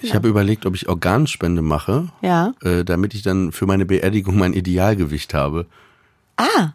Ich 0.02 0.14
habe 0.14 0.28
überlegt, 0.28 0.66
ob 0.66 0.74
ich 0.74 0.88
Organspende 0.88 1.62
mache, 1.62 2.08
Ja. 2.22 2.52
äh, 2.62 2.84
damit 2.84 3.14
ich 3.14 3.22
dann 3.22 3.52
für 3.52 3.66
meine 3.66 3.86
Beerdigung 3.86 4.36
mein 4.36 4.52
Idealgewicht 4.52 5.32
habe. 5.32 5.66
Ah, 6.36 6.72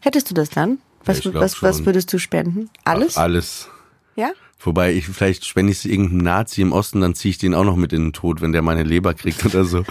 hättest 0.00 0.30
du 0.30 0.34
das 0.34 0.50
dann? 0.50 0.78
Was, 1.04 1.20
glaub 1.20 1.34
was, 1.36 1.62
was 1.62 1.86
würdest 1.86 2.12
du 2.12 2.18
spenden? 2.18 2.68
Alles? 2.84 3.16
Ach, 3.16 3.22
alles. 3.22 3.68
Ja? 4.16 4.30
Wobei 4.60 4.92
ich 4.92 5.06
vielleicht 5.06 5.46
spende 5.46 5.70
ich 5.70 5.78
es 5.78 5.84
irgendeinem 5.84 6.18
Nazi 6.18 6.62
im 6.62 6.72
Osten, 6.72 7.00
dann 7.00 7.14
ziehe 7.14 7.30
ich 7.30 7.38
den 7.38 7.54
auch 7.54 7.64
noch 7.64 7.76
mit 7.76 7.92
in 7.92 8.06
den 8.06 8.12
Tod, 8.12 8.40
wenn 8.40 8.52
der 8.52 8.62
meine 8.62 8.82
Leber 8.82 9.14
kriegt 9.14 9.44
oder 9.46 9.64
so. 9.64 9.78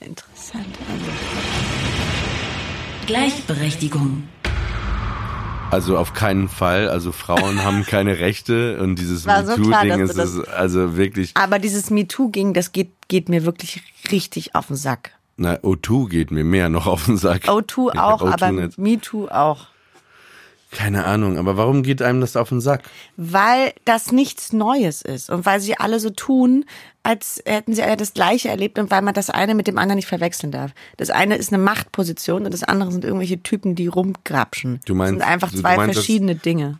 Interessant. 0.00 0.66
Gleichberechtigung. 3.06 4.24
Also 5.70 5.98
auf 5.98 6.14
keinen 6.14 6.48
Fall. 6.48 6.88
Also 6.88 7.12
Frauen 7.12 7.58
haben 7.64 7.84
keine 7.84 8.18
Rechte 8.18 8.80
und 8.80 8.98
dieses 8.98 9.24
so 9.24 9.30
MeToo-Ding 9.30 10.06
dass 10.06 10.16
ist, 10.16 10.36
ist 10.36 10.48
also 10.48 10.96
wirklich. 10.96 11.32
Aber 11.34 11.58
dieses 11.58 11.90
MeToo-Ging, 11.90 12.54
das 12.54 12.72
geht, 12.72 12.92
geht 13.08 13.28
mir 13.28 13.44
wirklich 13.44 13.82
richtig 14.10 14.54
auf 14.54 14.68
den 14.68 14.76
Sack. 14.76 15.12
Na, 15.36 15.54
O2 15.54 16.08
geht 16.08 16.30
mir 16.30 16.44
mehr 16.44 16.68
noch 16.68 16.86
auf 16.86 17.06
den 17.06 17.16
Sack. 17.16 17.48
O2 17.48 17.94
Ich 17.94 18.00
auch, 18.00 18.20
hab 18.20 18.42
O2 18.42 18.42
aber. 18.42 18.68
MeToo 18.76 19.28
auch. 19.28 19.66
Keine 20.72 21.04
Ahnung, 21.04 21.36
aber 21.36 21.56
warum 21.56 21.82
geht 21.82 22.00
einem 22.00 22.20
das 22.20 22.36
auf 22.36 22.48
den 22.50 22.60
Sack? 22.60 22.82
Weil 23.16 23.72
das 23.84 24.12
nichts 24.12 24.52
Neues 24.52 25.02
ist 25.02 25.28
und 25.28 25.44
weil 25.44 25.60
sie 25.60 25.76
alle 25.76 25.98
so 25.98 26.10
tun, 26.10 26.64
als 27.02 27.42
hätten 27.44 27.74
sie 27.74 27.82
alle 27.82 27.96
das 27.96 28.14
Gleiche 28.14 28.48
erlebt 28.50 28.78
und 28.78 28.90
weil 28.90 29.02
man 29.02 29.14
das 29.14 29.30
eine 29.30 29.54
mit 29.56 29.66
dem 29.66 29.78
anderen 29.78 29.96
nicht 29.96 30.06
verwechseln 30.06 30.52
darf. 30.52 30.70
Das 30.96 31.10
eine 31.10 31.36
ist 31.36 31.52
eine 31.52 31.60
Machtposition 31.62 32.44
und 32.44 32.52
das 32.54 32.62
andere 32.62 32.92
sind 32.92 33.04
irgendwelche 33.04 33.42
Typen, 33.42 33.74
die 33.74 33.88
rumgrapschen. 33.88 34.80
Du 34.86 34.94
meinst- 34.94 35.14
das 35.20 35.26
sind 35.26 35.32
einfach 35.32 35.52
zwei 35.52 35.76
meinst, 35.76 35.94
verschiedene 35.94 36.36
Dinge. 36.36 36.78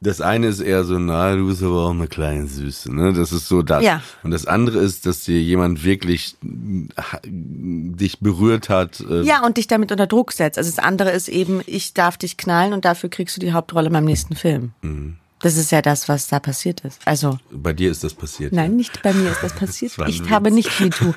Das 0.00 0.20
eine 0.20 0.46
ist 0.46 0.60
eher 0.60 0.84
so, 0.84 0.96
na, 1.00 1.34
du 1.34 1.48
bist 1.48 1.60
aber 1.60 1.86
auch 1.86 1.90
eine 1.90 2.06
kleine 2.06 2.46
Süße, 2.46 2.94
ne? 2.94 3.12
Das 3.12 3.32
ist 3.32 3.48
so 3.48 3.62
das. 3.62 3.82
Ja. 3.82 4.00
Und 4.22 4.30
das 4.30 4.46
andere 4.46 4.78
ist, 4.78 5.06
dass 5.06 5.24
dir 5.24 5.40
jemand 5.42 5.82
wirklich 5.82 6.36
dich 6.40 8.20
berührt 8.20 8.68
hat. 8.68 9.00
Äh, 9.00 9.22
Ja, 9.22 9.44
und 9.44 9.56
dich 9.56 9.66
damit 9.66 9.90
unter 9.90 10.06
Druck 10.06 10.30
setzt. 10.32 10.56
Also 10.56 10.70
das 10.70 10.78
andere 10.78 11.10
ist 11.10 11.28
eben, 11.28 11.62
ich 11.66 11.94
darf 11.94 12.16
dich 12.16 12.36
knallen 12.36 12.72
und 12.74 12.84
dafür 12.84 13.08
kriegst 13.10 13.36
du 13.36 13.40
die 13.40 13.52
Hauptrolle 13.52 13.88
in 13.88 13.92
meinem 13.92 14.04
nächsten 14.04 14.36
Film. 14.36 14.70
Mhm. 14.82 15.16
Das 15.40 15.56
ist 15.56 15.72
ja 15.72 15.82
das, 15.82 16.08
was 16.08 16.28
da 16.28 16.38
passiert 16.40 16.80
ist. 16.82 17.00
Also, 17.04 17.38
Bei 17.50 17.72
dir 17.72 17.90
ist 17.90 18.02
das 18.04 18.14
passiert. 18.14 18.52
nein, 18.52 18.76
nicht 18.76 19.02
bei 19.02 19.12
mir 19.12 19.30
ist 19.32 19.42
das 19.42 19.52
passiert. 19.56 19.92
Das 19.96 20.08
ich 20.08 20.20
Witz. 20.22 20.30
habe 20.30 20.50
nicht 20.52 20.80
MeToo. 20.80 21.12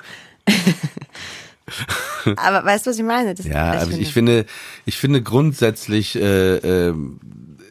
Aber 2.36 2.66
weißt 2.66 2.86
du, 2.86 2.90
was 2.92 2.98
ich 3.00 3.06
meine? 3.06 3.34
Das, 3.36 3.46
Ja, 3.46 3.74
das 3.74 3.84
aber 3.84 3.94
ich 3.94 4.12
finde, 4.14 4.46
ich 4.86 4.98
finde 4.98 5.22
grundsätzlich 5.22 6.16
äh, 6.16 6.58
äh, 6.90 6.94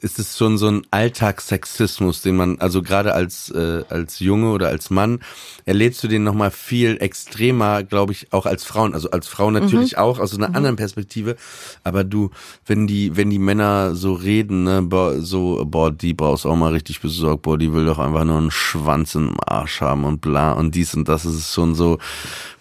ist 0.01 0.19
es 0.19 0.37
schon 0.37 0.59
so 0.59 0.69
ein 0.69 0.83
Alltagssexismus, 0.91 2.23
den 2.23 2.37
man, 2.37 2.59
also 2.59 2.83
gerade 2.83 3.15
als 3.15 3.51
äh, 3.51 3.85
als 3.89 4.19
Junge 4.19 4.51
oder 4.51 4.69
als 4.69 4.91
Mann 4.91 5.21
erlebst 5.67 6.03
du 6.03 6.09
den 6.09 6.25
noch 6.25 6.35
mal 6.35 6.51
viel 6.51 6.97
extremer, 7.01 7.83
glaube 7.83 8.13
ich, 8.13 8.33
auch 8.33 8.47
als 8.47 8.65
Frauen. 8.65 8.95
Also 8.95 9.11
als 9.11 9.29
Frau 9.29 9.51
natürlich 9.51 9.99
auch 9.99 10.19
aus 10.19 10.35
einer 10.35 10.55
anderen 10.55 10.77
Perspektive. 10.77 11.37
Aber 11.85 12.05
du, 12.05 12.31
wenn 12.67 12.87
die, 12.87 13.17
wenn 13.17 13.31
die 13.31 13.39
Männer 13.39 13.95
so 13.95 14.15
reden, 14.15 14.65
ne, 14.65 14.83
boah, 14.83 15.21
so, 15.21 15.65
boah, 15.67 15.91
die 15.91 16.15
brauchst 16.15 16.47
auch 16.47 16.57
mal 16.57 16.73
richtig 16.73 17.01
besorgt, 17.01 17.43
boah, 17.43 17.59
die 17.59 17.73
will 17.73 17.85
doch 17.85 17.99
einfach 17.99 18.25
nur 18.25 18.39
einen 18.39 18.51
Schwanz 18.51 19.15
im 19.15 19.37
Arsch 19.47 19.81
haben 19.81 20.05
und 20.05 20.21
bla 20.21 20.53
und 20.53 20.75
dies 20.75 20.95
und 20.95 21.09
das 21.09 21.25
ist 21.25 21.35
es 21.35 21.53
schon 21.53 21.75
so, 21.75 21.99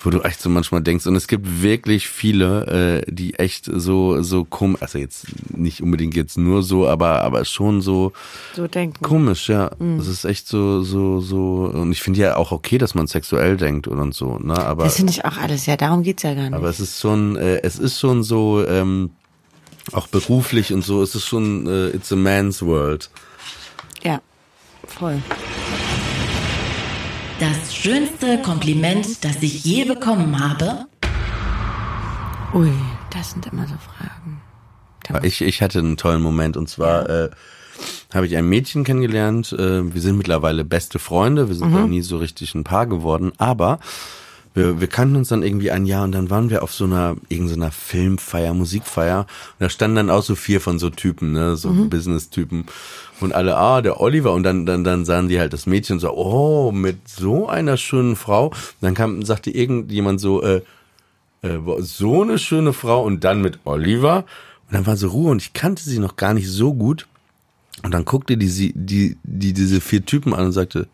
wo 0.01 0.09
du 0.09 0.21
echt 0.21 0.41
so 0.41 0.49
manchmal 0.49 0.81
denkst. 0.81 1.05
Und 1.07 1.15
es 1.15 1.27
gibt 1.27 1.62
wirklich 1.62 2.07
viele, 2.07 3.03
äh, 3.05 3.12
die 3.12 3.35
echt 3.35 3.69
so, 3.71 4.21
so 4.21 4.45
komisch, 4.45 4.81
also 4.81 4.97
jetzt 4.97 5.27
nicht 5.55 5.81
unbedingt 5.83 6.15
jetzt 6.15 6.38
nur 6.38 6.63
so, 6.63 6.88
aber, 6.88 7.21
aber 7.21 7.43
schon 7.45 7.81
so 7.81 8.13
so 8.55 8.67
denken. 8.67 9.03
komisch, 9.03 9.49
ja. 9.49 9.71
Es 9.99 10.07
ist 10.07 10.23
echt 10.25 10.47
so, 10.47 10.83
so, 10.83 11.19
so, 11.19 11.71
und 11.73 11.91
ich 11.91 12.01
finde 12.01 12.21
ja 12.21 12.38
auch 12.38 12.51
okay, 12.51 12.77
dass 12.77 12.95
man 12.95 13.07
sexuell 13.07 13.57
denkt 13.57 13.88
und 13.88 14.13
so, 14.13 14.39
ne, 14.39 14.57
aber. 14.57 14.85
Das 14.85 14.95
finde 14.95 15.12
ich 15.12 15.25
auch 15.25 15.38
alles, 15.38 15.65
ja, 15.65 15.75
darum 15.75 16.03
geht's 16.03 16.23
ja 16.23 16.33
gar 16.33 16.43
nicht. 16.43 16.53
Aber 16.53 16.69
es 16.69 16.79
ist 16.79 16.99
schon, 16.99 17.35
äh, 17.35 17.59
es 17.63 17.77
ist 17.77 17.99
schon 17.99 18.23
so, 18.23 18.65
ähm, 18.65 19.12
auch 19.91 20.07
beruflich 20.07 20.71
und 20.73 20.83
so, 20.83 21.01
es 21.03 21.15
ist 21.15 21.25
schon, 21.25 21.67
äh, 21.67 21.88
it's 21.89 22.12
a 22.12 22.15
man's 22.15 22.62
world. 22.62 23.09
ja, 24.03 24.21
voll. 24.88 25.21
Das 27.39 27.73
schönste 27.73 28.41
Kompliment, 28.41 29.23
das 29.23 29.41
ich 29.41 29.63
je 29.63 29.86
bekommen 29.86 30.38
habe. 30.39 30.88
Ui, 32.54 32.69
das 33.13 33.32
sind 33.32 33.45
immer 33.45 33.65
so 33.65 33.75
Fragen. 33.75 34.41
Ich, 35.25 35.41
ich 35.41 35.62
hatte 35.62 35.80
einen 35.80 35.95
tollen 35.95 36.21
Moment 36.21 36.58
und 36.58 36.67
zwar 36.67 37.10
äh, 37.10 37.30
habe 38.13 38.28
ich 38.28 38.36
ein 38.36 38.49
Mädchen 38.49 38.84
kennengelernt. 38.84 39.54
Äh, 39.54 39.93
wir 39.93 40.02
sind 40.02 40.17
mittlerweile 40.17 40.65
beste 40.65 40.99
Freunde. 40.99 41.47
Wir 41.47 41.56
sind 41.56 41.71
noch 41.71 41.88
nie 41.88 42.02
so 42.02 42.17
richtig 42.17 42.56
ein 42.56 42.65
Paar 42.65 42.88
geworden, 42.88 43.32
aber 43.38 43.80
wir, 44.60 44.82
wir 44.82 44.88
kannten 44.88 45.15
uns 45.15 45.30
dann 45.30 45.43
irgendwie 45.43 45.72
ein 45.72 45.86
Jahr 45.86 46.04
und 46.04 46.12
dann 46.12 46.30
waren 46.30 46.50
wir 46.50 46.63
auf 46.63 46.74
so 46.74 46.86
einer 46.86 47.15
irgendeiner 47.30 47.72
Filmfeier, 47.72 48.54
Musikfeier 48.54 49.22
und 49.22 49.60
da 49.60 49.69
standen 49.69 49.95
dann 49.95 50.10
auch 50.10 50.24
so 50.24 50.36
vier 50.36 50.62
von 50.62 50.80
so 50.80 50.89
Typen, 50.89 51.32
ne, 51.32 51.56
so 51.56 51.69
Business-Typen 51.72 52.65
und 53.22 53.34
alle, 53.34 53.58
ah, 53.58 53.82
der 53.82 54.00
Oliver 54.00 54.34
und 54.34 54.43
dann 54.43 54.65
dann 54.65 54.84
dann 54.84 55.06
sahen 55.06 55.28
die 55.28 55.39
halt 55.39 55.54
das 55.54 55.65
Mädchen 55.65 55.95
und 55.95 56.00
so, 56.00 56.13
oh, 56.13 56.72
mit 56.72 57.08
so 57.08 57.48
einer 57.48 57.78
schönen 57.78 58.15
Frau. 58.15 58.48
Und 58.48 58.82
dann 58.82 58.93
kam 58.93 59.24
sagte 59.24 59.52
irgendjemand 59.52 60.22
so, 60.22 60.41
äh, 60.41 60.62
äh, 61.41 61.60
so 61.80 62.22
eine 62.22 62.38
schöne 62.38 62.74
Frau 62.74 63.04
und 63.04 63.24
dann 63.24 63.41
mit 63.41 63.60
Oliver. 63.65 64.26
Und 64.67 64.74
dann 64.74 64.86
war 64.86 64.98
so 64.98 65.08
Ruhe 65.10 65.32
und 65.32 65.41
ich 65.41 65.54
kannte 65.54 65.84
sie 65.84 66.00
noch 66.00 66.15
gar 66.15 66.34
nicht 66.34 66.50
so 66.50 66.74
gut. 66.74 67.08
Und 67.84 67.93
dann 67.93 68.06
guckte 68.06 68.38
die, 68.38 68.74
die, 68.76 69.17
die 69.24 69.54
diese 69.54 69.82
vier 69.82 70.06
Typen 70.06 70.34
an 70.34 70.48
und 70.48 70.52
sagte, 70.52 70.88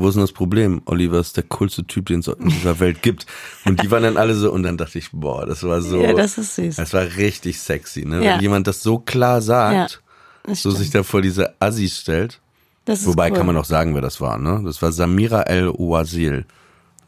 wo 0.00 0.08
ist 0.08 0.14
denn 0.14 0.22
das 0.22 0.32
Problem? 0.32 0.82
Oliver 0.86 1.18
ist 1.20 1.36
der 1.36 1.44
coolste 1.44 1.84
Typ, 1.86 2.06
den 2.06 2.20
es 2.20 2.28
in 2.28 2.48
dieser 2.48 2.80
Welt 2.80 3.02
gibt. 3.02 3.26
Und 3.64 3.82
die 3.82 3.90
waren 3.90 4.02
dann 4.02 4.16
alle 4.16 4.34
so, 4.34 4.50
und 4.50 4.62
dann 4.62 4.76
dachte 4.76 4.98
ich, 4.98 5.10
boah, 5.12 5.46
das 5.46 5.62
war 5.62 5.80
so. 5.82 6.00
Ja, 6.00 6.12
das 6.14 6.38
ist 6.38 6.56
süß. 6.56 6.76
Das 6.76 6.92
war 6.92 7.02
richtig 7.16 7.60
sexy, 7.60 8.04
ne? 8.04 8.24
Ja. 8.24 8.34
Wenn 8.34 8.40
jemand 8.40 8.66
das 8.66 8.82
so 8.82 8.98
klar 8.98 9.40
sagt, 9.42 10.02
Ja, 10.46 10.54
so 10.54 10.70
sich 10.70 10.90
da 10.90 11.02
vor 11.02 11.22
diese 11.22 11.54
Assis 11.60 11.98
stellt. 11.98 12.40
Das 12.86 13.00
ist 13.00 13.06
Wobei 13.06 13.30
cool. 13.30 13.36
kann 13.36 13.46
man 13.46 13.56
auch 13.56 13.64
sagen, 13.66 13.94
wer 13.94 14.00
das 14.02 14.20
war, 14.20 14.38
ne? 14.38 14.62
Das 14.64 14.80
war 14.82 14.90
Samira 14.90 15.42
El 15.42 15.68
Ouazil. 15.68 16.46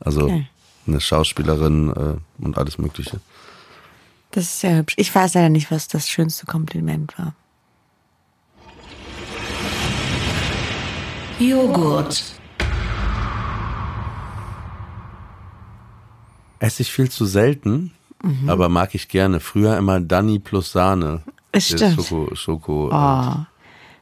Also 0.00 0.24
Okay. 0.24 0.46
eine 0.87 1.00
Schauspielerin 1.00 1.90
äh, 1.90 2.44
und 2.44 2.59
alles 2.59 2.78
Mögliche. 2.78 3.20
Das 4.33 4.44
ist 4.44 4.61
sehr 4.61 4.76
hübsch. 4.76 4.94
Ich 4.98 5.14
weiß 5.14 5.35
leider 5.35 5.48
nicht, 5.48 5.70
was 5.70 5.88
das 5.88 6.09
schönste 6.09 6.46
Kompliment 6.46 7.16
war. 7.18 7.35
Joghurt. 11.38 12.22
Esse 16.62 16.83
ich 16.83 16.92
viel 16.92 17.11
zu 17.11 17.27
selten, 17.27 17.92
aber 18.46 18.68
mag 18.68 18.94
ich 18.94 19.09
gerne. 19.09 19.40
Früher 19.40 19.77
immer 19.77 20.01
Danny 20.01 20.38
plus 20.38 20.70
Sahne. 20.72 21.22
Es 21.51 21.68
stimmt. 21.68 21.96
Schoko, 22.07 22.35
Schoko. 22.37 22.88
äh, 22.90 22.94
Oh, 22.94 23.35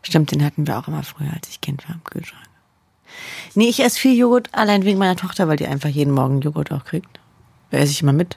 stimmt, 0.02 0.30
den 0.30 0.44
hatten 0.44 0.66
wir 0.66 0.78
auch 0.78 0.86
immer 0.86 1.02
früher, 1.02 1.32
als 1.32 1.48
ich 1.48 1.60
Kind 1.62 1.88
war 1.88 1.94
im 1.94 2.04
Kühlschrank. 2.04 2.44
Nee, 3.54 3.68
ich 3.68 3.80
esse 3.82 3.98
viel 3.98 4.14
Joghurt, 4.16 4.50
allein 4.52 4.84
wegen 4.84 4.98
meiner 4.98 5.16
Tochter, 5.16 5.48
weil 5.48 5.56
die 5.56 5.66
einfach 5.66 5.88
jeden 5.88 6.12
Morgen 6.12 6.42
Joghurt 6.42 6.70
auch 6.70 6.84
kriegt. 6.84 7.18
Da 7.70 7.78
esse 7.78 7.92
ich 7.92 8.02
immer 8.02 8.12
mit. 8.12 8.36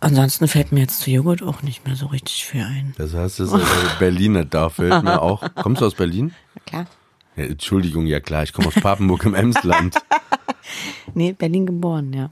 Ansonsten 0.00 0.46
fällt 0.48 0.72
mir 0.72 0.80
jetzt 0.80 1.00
zu 1.00 1.10
Joghurt 1.10 1.42
auch 1.42 1.62
nicht 1.62 1.86
mehr 1.86 1.96
so 1.96 2.06
richtig 2.06 2.44
viel 2.44 2.62
ein. 2.62 2.92
Das 2.98 3.14
heißt, 3.14 3.40
das 3.40 3.52
ist 3.52 3.98
Berliner 3.98 4.44
da 4.44 4.68
fällt 4.68 5.02
mir 5.04 5.22
auch. 5.22 5.42
Kommst 5.54 5.80
du 5.80 5.86
aus 5.86 5.94
Berlin? 5.94 6.34
Na 6.54 6.62
klar. 6.66 6.86
Ja, 7.36 7.44
Entschuldigung, 7.44 8.06
ja 8.06 8.20
klar, 8.20 8.42
ich 8.42 8.52
komme 8.52 8.68
aus 8.68 8.74
Papenburg 8.74 9.24
im 9.24 9.34
Emsland. 9.34 9.96
Nee, 11.14 11.32
Berlin 11.32 11.66
geboren, 11.66 12.12
ja. 12.12 12.30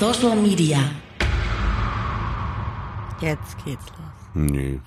Social 0.00 0.36
Media. 0.36 0.78
Jetzt 3.20 3.62
geht's 3.64 3.84
los. 3.86 4.06
Nee. 4.34 4.80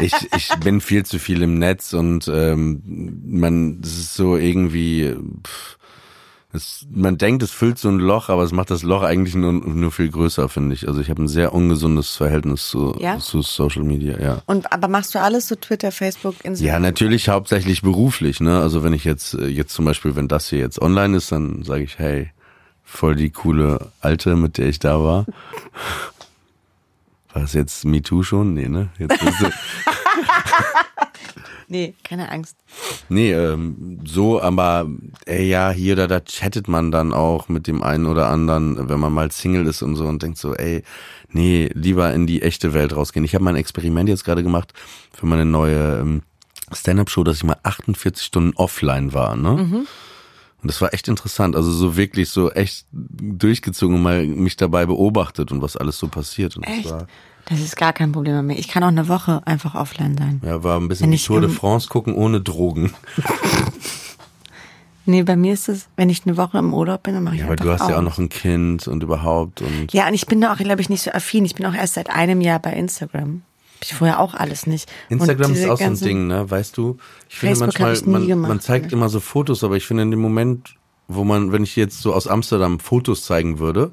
Ich, 0.00 0.12
ich 0.36 0.48
bin 0.60 0.80
viel 0.80 1.04
zu 1.06 1.18
viel 1.18 1.42
im 1.42 1.58
Netz 1.58 1.92
und 1.92 2.26
ähm, 2.28 2.82
man, 3.26 3.80
das 3.80 3.92
ist 3.92 4.14
so 4.14 4.36
irgendwie, 4.36 5.14
pff, 5.46 5.78
es, 6.54 6.86
man 6.90 7.16
denkt, 7.18 7.42
es 7.44 7.50
füllt 7.52 7.78
so 7.78 7.88
ein 7.88 7.98
Loch, 7.98 8.28
aber 8.28 8.42
es 8.42 8.52
macht 8.52 8.70
das 8.70 8.82
Loch 8.82 9.02
eigentlich 9.02 9.34
nur, 9.36 9.52
nur 9.52 9.92
viel 9.92 10.10
größer, 10.10 10.48
finde 10.48 10.74
ich. 10.74 10.88
Also 10.88 11.00
ich 11.00 11.08
habe 11.08 11.22
ein 11.22 11.28
sehr 11.28 11.54
ungesundes 11.54 12.16
Verhältnis 12.16 12.68
zu, 12.68 12.96
Ja? 13.00 13.18
zu 13.18 13.40
Social 13.42 13.84
Media, 13.84 14.18
ja. 14.20 14.42
Und 14.46 14.72
aber 14.72 14.88
machst 14.88 15.14
du 15.14 15.20
alles 15.20 15.46
so 15.48 15.54
Twitter, 15.54 15.92
Facebook, 15.92 16.34
Ja, 16.42 16.50
Instagram? 16.50 16.82
natürlich 16.82 17.28
hauptsächlich 17.28 17.82
beruflich, 17.82 18.40
ne? 18.40 18.58
Also 18.60 18.82
wenn 18.82 18.92
ich 18.94 19.04
jetzt, 19.04 19.34
äh, 19.34 19.46
jetzt 19.46 19.72
zum 19.74 19.84
Beispiel, 19.84 20.16
wenn 20.16 20.26
das 20.28 20.48
hier 20.48 20.58
jetzt 20.58 20.82
online 20.82 21.16
ist, 21.16 21.30
dann 21.30 21.62
sage 21.62 21.84
ich, 21.84 21.98
hey, 21.98 22.30
voll 22.92 23.16
die 23.16 23.30
coole 23.30 23.90
Alte, 24.00 24.36
mit 24.36 24.58
der 24.58 24.68
ich 24.68 24.78
da 24.78 25.02
war. 25.02 25.24
War 27.32 27.42
das 27.42 27.54
jetzt 27.54 27.84
MeToo 27.86 28.22
schon? 28.22 28.52
Nee, 28.54 28.68
ne? 28.68 28.90
Jetzt 28.98 29.18
bist 29.18 29.40
du, 29.40 29.46
Nee, 31.68 31.94
keine 32.04 32.30
Angst. 32.30 32.54
nee, 33.08 33.32
ähm, 33.32 34.00
so, 34.04 34.42
aber 34.42 34.86
ey, 35.24 35.48
ja, 35.48 35.70
hier 35.70 35.94
oder 35.94 36.06
da 36.06 36.20
chattet 36.20 36.68
man 36.68 36.90
dann 36.90 37.14
auch 37.14 37.48
mit 37.48 37.66
dem 37.66 37.82
einen 37.82 38.04
oder 38.04 38.28
anderen, 38.28 38.90
wenn 38.90 39.00
man 39.00 39.14
mal 39.14 39.30
Single 39.30 39.66
ist 39.66 39.80
und 39.80 39.96
so 39.96 40.06
und 40.06 40.22
denkt 40.22 40.36
so, 40.36 40.54
ey, 40.54 40.82
nee, 41.30 41.70
lieber 41.72 42.12
in 42.12 42.26
die 42.26 42.42
echte 42.42 42.74
Welt 42.74 42.94
rausgehen. 42.94 43.24
Ich 43.24 43.34
habe 43.34 43.42
mal 43.42 43.54
ein 43.54 43.56
Experiment 43.56 44.10
jetzt 44.10 44.24
gerade 44.24 44.42
gemacht 44.42 44.74
für 45.14 45.24
meine 45.24 45.46
neue 45.46 46.00
ähm, 46.00 46.22
Stand-up-Show, 46.72 47.24
dass 47.24 47.38
ich 47.38 47.44
mal 47.44 47.56
48 47.62 48.22
Stunden 48.22 48.52
offline 48.56 49.14
war, 49.14 49.34
ne? 49.34 49.86
Und 50.62 50.68
das 50.68 50.80
war 50.80 50.94
echt 50.94 51.08
interessant. 51.08 51.56
Also 51.56 51.70
so 51.70 51.96
wirklich 51.96 52.30
so 52.30 52.50
echt 52.52 52.86
durchgezogen 52.92 53.96
und 53.96 54.02
mal 54.02 54.24
mich 54.26 54.56
dabei 54.56 54.86
beobachtet 54.86 55.50
und 55.50 55.60
was 55.60 55.76
alles 55.76 55.98
so 55.98 56.08
passiert. 56.08 56.56
Und 56.56 56.62
Echt? 56.64 56.84
das 56.84 56.92
war, 56.92 57.06
Das 57.46 57.60
ist 57.60 57.76
gar 57.76 57.92
kein 57.92 58.12
Problem 58.12 58.36
bei 58.36 58.42
mir. 58.42 58.58
Ich 58.58 58.68
kann 58.68 58.84
auch 58.84 58.88
eine 58.88 59.08
Woche 59.08 59.42
einfach 59.44 59.74
offline 59.74 60.16
sein. 60.16 60.40
Ja, 60.44 60.62
war 60.62 60.78
ein 60.78 60.86
bisschen 60.88 61.10
die 61.10 61.18
Tour 61.18 61.40
de 61.40 61.50
France 61.50 61.88
gucken 61.88 62.14
ohne 62.14 62.40
Drogen. 62.40 62.92
Nee, 65.04 65.24
bei 65.24 65.34
mir 65.34 65.52
ist 65.52 65.68
es, 65.68 65.88
wenn 65.96 66.10
ich 66.10 66.24
eine 66.26 66.36
Woche 66.36 66.58
im 66.58 66.72
Urlaub 66.72 67.02
bin, 67.02 67.14
dann 67.14 67.24
mache 67.24 67.34
ich 67.34 67.40
Ja, 67.40 67.46
aber 67.48 67.56
du 67.56 67.70
hast 67.70 67.88
ja 67.88 67.98
auch 67.98 68.02
noch 68.02 68.18
ein 68.18 68.28
Kind 68.28 68.86
und 68.86 69.02
überhaupt 69.02 69.60
und 69.60 69.92
Ja, 69.92 70.06
und 70.06 70.14
ich 70.14 70.26
bin 70.26 70.40
da 70.40 70.52
auch, 70.52 70.58
glaube 70.58 70.80
ich, 70.80 70.88
nicht 70.88 71.02
so 71.02 71.10
affin. 71.10 71.44
Ich 71.44 71.56
bin 71.56 71.66
auch 71.66 71.74
erst 71.74 71.94
seit 71.94 72.08
einem 72.08 72.40
Jahr 72.40 72.60
bei 72.60 72.72
Instagram. 72.72 73.42
Hab 73.82 73.90
Ich 73.90 73.94
vorher 73.94 74.20
auch 74.20 74.34
alles 74.34 74.66
nicht. 74.66 74.90
Instagram 75.08 75.54
ist 75.54 75.68
auch 75.68 75.78
so 75.78 75.84
ein 75.84 75.98
Ding, 75.98 76.28
ne? 76.28 76.48
Weißt 76.48 76.76
du? 76.76 76.98
Ich 77.28 77.38
finde 77.38 77.56
Facebook 77.56 77.80
hab 77.80 77.88
manchmal, 77.88 78.12
man, 78.20 78.28
gemacht, 78.28 78.48
man 78.48 78.60
zeigt 78.60 78.86
ne? 78.86 78.92
immer 78.92 79.08
so 79.08 79.18
Fotos, 79.18 79.64
aber 79.64 79.76
ich 79.76 79.86
finde 79.86 80.04
in 80.04 80.12
dem 80.12 80.20
Moment, 80.20 80.76
wo 81.08 81.24
man, 81.24 81.50
wenn 81.50 81.64
ich 81.64 81.74
jetzt 81.74 82.00
so 82.00 82.14
aus 82.14 82.28
Amsterdam 82.28 82.78
Fotos 82.78 83.24
zeigen 83.24 83.58
würde, 83.58 83.92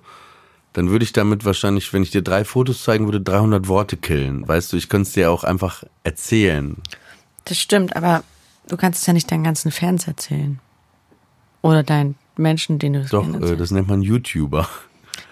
dann 0.73 0.91
würde 0.91 1.03
ich 1.03 1.11
damit 1.11 1.43
wahrscheinlich, 1.43 1.91
wenn 1.91 2.03
ich 2.03 2.11
dir 2.11 2.21
drei 2.21 2.45
Fotos 2.45 2.83
zeigen 2.83 3.05
würde, 3.05 3.19
300 3.19 3.67
Worte 3.67 3.97
killen. 3.97 4.47
Weißt 4.47 4.71
du, 4.71 4.77
ich 4.77 4.89
könnte 4.89 5.07
es 5.07 5.13
dir 5.13 5.31
auch 5.31 5.43
einfach 5.43 5.83
erzählen. 6.03 6.77
Das 7.45 7.57
stimmt, 7.57 7.95
aber 7.95 8.23
du 8.67 8.77
kannst 8.77 9.01
es 9.01 9.07
ja 9.07 9.13
nicht 9.13 9.31
deinen 9.31 9.43
ganzen 9.43 9.71
Fans 9.71 10.07
erzählen. 10.07 10.59
Oder 11.63 11.81
deinen 11.81 12.15
Menschen, 12.37 12.77
den 12.77 12.93
du 12.93 12.99
es 12.99 13.09
Doch, 13.09 13.27
äh, 13.41 13.57
das 13.57 13.71
nennt 13.71 13.87
man 13.87 14.03
YouTuber. 14.03 14.69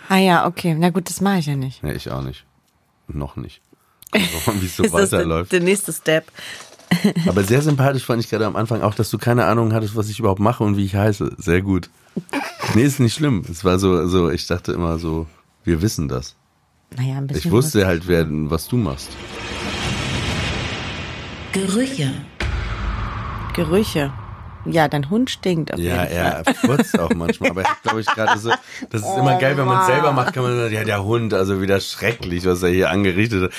Ah 0.09 0.17
ja, 0.17 0.47
okay. 0.47 0.75
Na 0.77 0.89
gut, 0.89 1.09
das 1.09 1.21
mache 1.21 1.39
ich 1.39 1.45
ja 1.45 1.55
nicht. 1.55 1.83
Ja, 1.83 1.91
ich 1.91 2.09
auch 2.09 2.23
nicht. 2.23 2.43
Noch 3.07 3.35
nicht. 3.35 3.61
Wie 4.59 4.65
es 4.65 4.75
so 4.77 4.83
Ist 4.83 4.93
das 4.93 5.09
der, 5.09 5.19
weiterläuft. 5.19 5.51
der 5.51 5.59
nächste 5.61 5.93
Step? 5.93 6.31
Aber 7.27 7.43
sehr 7.43 7.61
sympathisch 7.61 8.05
fand 8.05 8.23
ich 8.23 8.29
gerade 8.29 8.45
am 8.45 8.55
Anfang 8.55 8.81
auch, 8.81 8.95
dass 8.95 9.09
du 9.09 9.17
keine 9.17 9.45
Ahnung 9.45 9.73
hattest, 9.73 9.95
was 9.95 10.09
ich 10.09 10.19
überhaupt 10.19 10.39
mache 10.39 10.63
und 10.63 10.77
wie 10.77 10.85
ich 10.85 10.95
heiße. 10.95 11.31
Sehr 11.37 11.61
gut. 11.61 11.89
Nee, 12.73 12.83
ist 12.83 12.99
nicht 12.99 13.13
schlimm. 13.13 13.43
Es 13.51 13.63
war 13.65 13.77
so, 13.77 14.07
so, 14.07 14.29
ich 14.31 14.47
dachte 14.47 14.71
immer 14.71 14.97
so, 14.97 15.27
wir 15.65 15.81
wissen 15.81 16.07
das. 16.07 16.35
Naja, 16.95 17.17
ein 17.17 17.27
bisschen. 17.27 17.45
Ich 17.47 17.51
wusste 17.51 17.85
halt, 17.85 18.07
wer, 18.07 18.25
was 18.29 18.67
du 18.69 18.77
machst. 18.77 19.09
Gerüche. 21.51 22.13
Gerüche. 23.53 24.13
Ja, 24.65 24.87
dein 24.87 25.09
Hund 25.09 25.29
stinkt 25.29 25.73
auf 25.73 25.79
Ja, 25.79 26.03
jeden 26.03 26.15
er 26.15 26.43
Fall. 26.43 26.53
furzt 26.55 26.99
auch 26.99 27.13
manchmal. 27.15 27.51
Aber 27.51 27.61
ich 27.61 27.81
glaube 27.83 28.01
ich 28.01 28.05
gerade 28.07 28.37
so, 28.39 28.49
das 28.89 29.01
ist 29.01 29.07
immer 29.17 29.37
geil, 29.39 29.57
wenn 29.57 29.65
man 29.65 29.81
es 29.81 29.87
selber 29.87 30.11
macht, 30.11 30.33
kann 30.33 30.43
man 30.43 30.57
sagen, 30.57 30.73
ja, 30.73 30.83
der 30.83 31.03
Hund, 31.03 31.33
also 31.33 31.61
wieder 31.61 31.79
schrecklich, 31.79 32.45
was 32.45 32.63
er 32.63 32.69
hier 32.69 32.89
angerichtet 32.89 33.43
hat. 33.43 33.51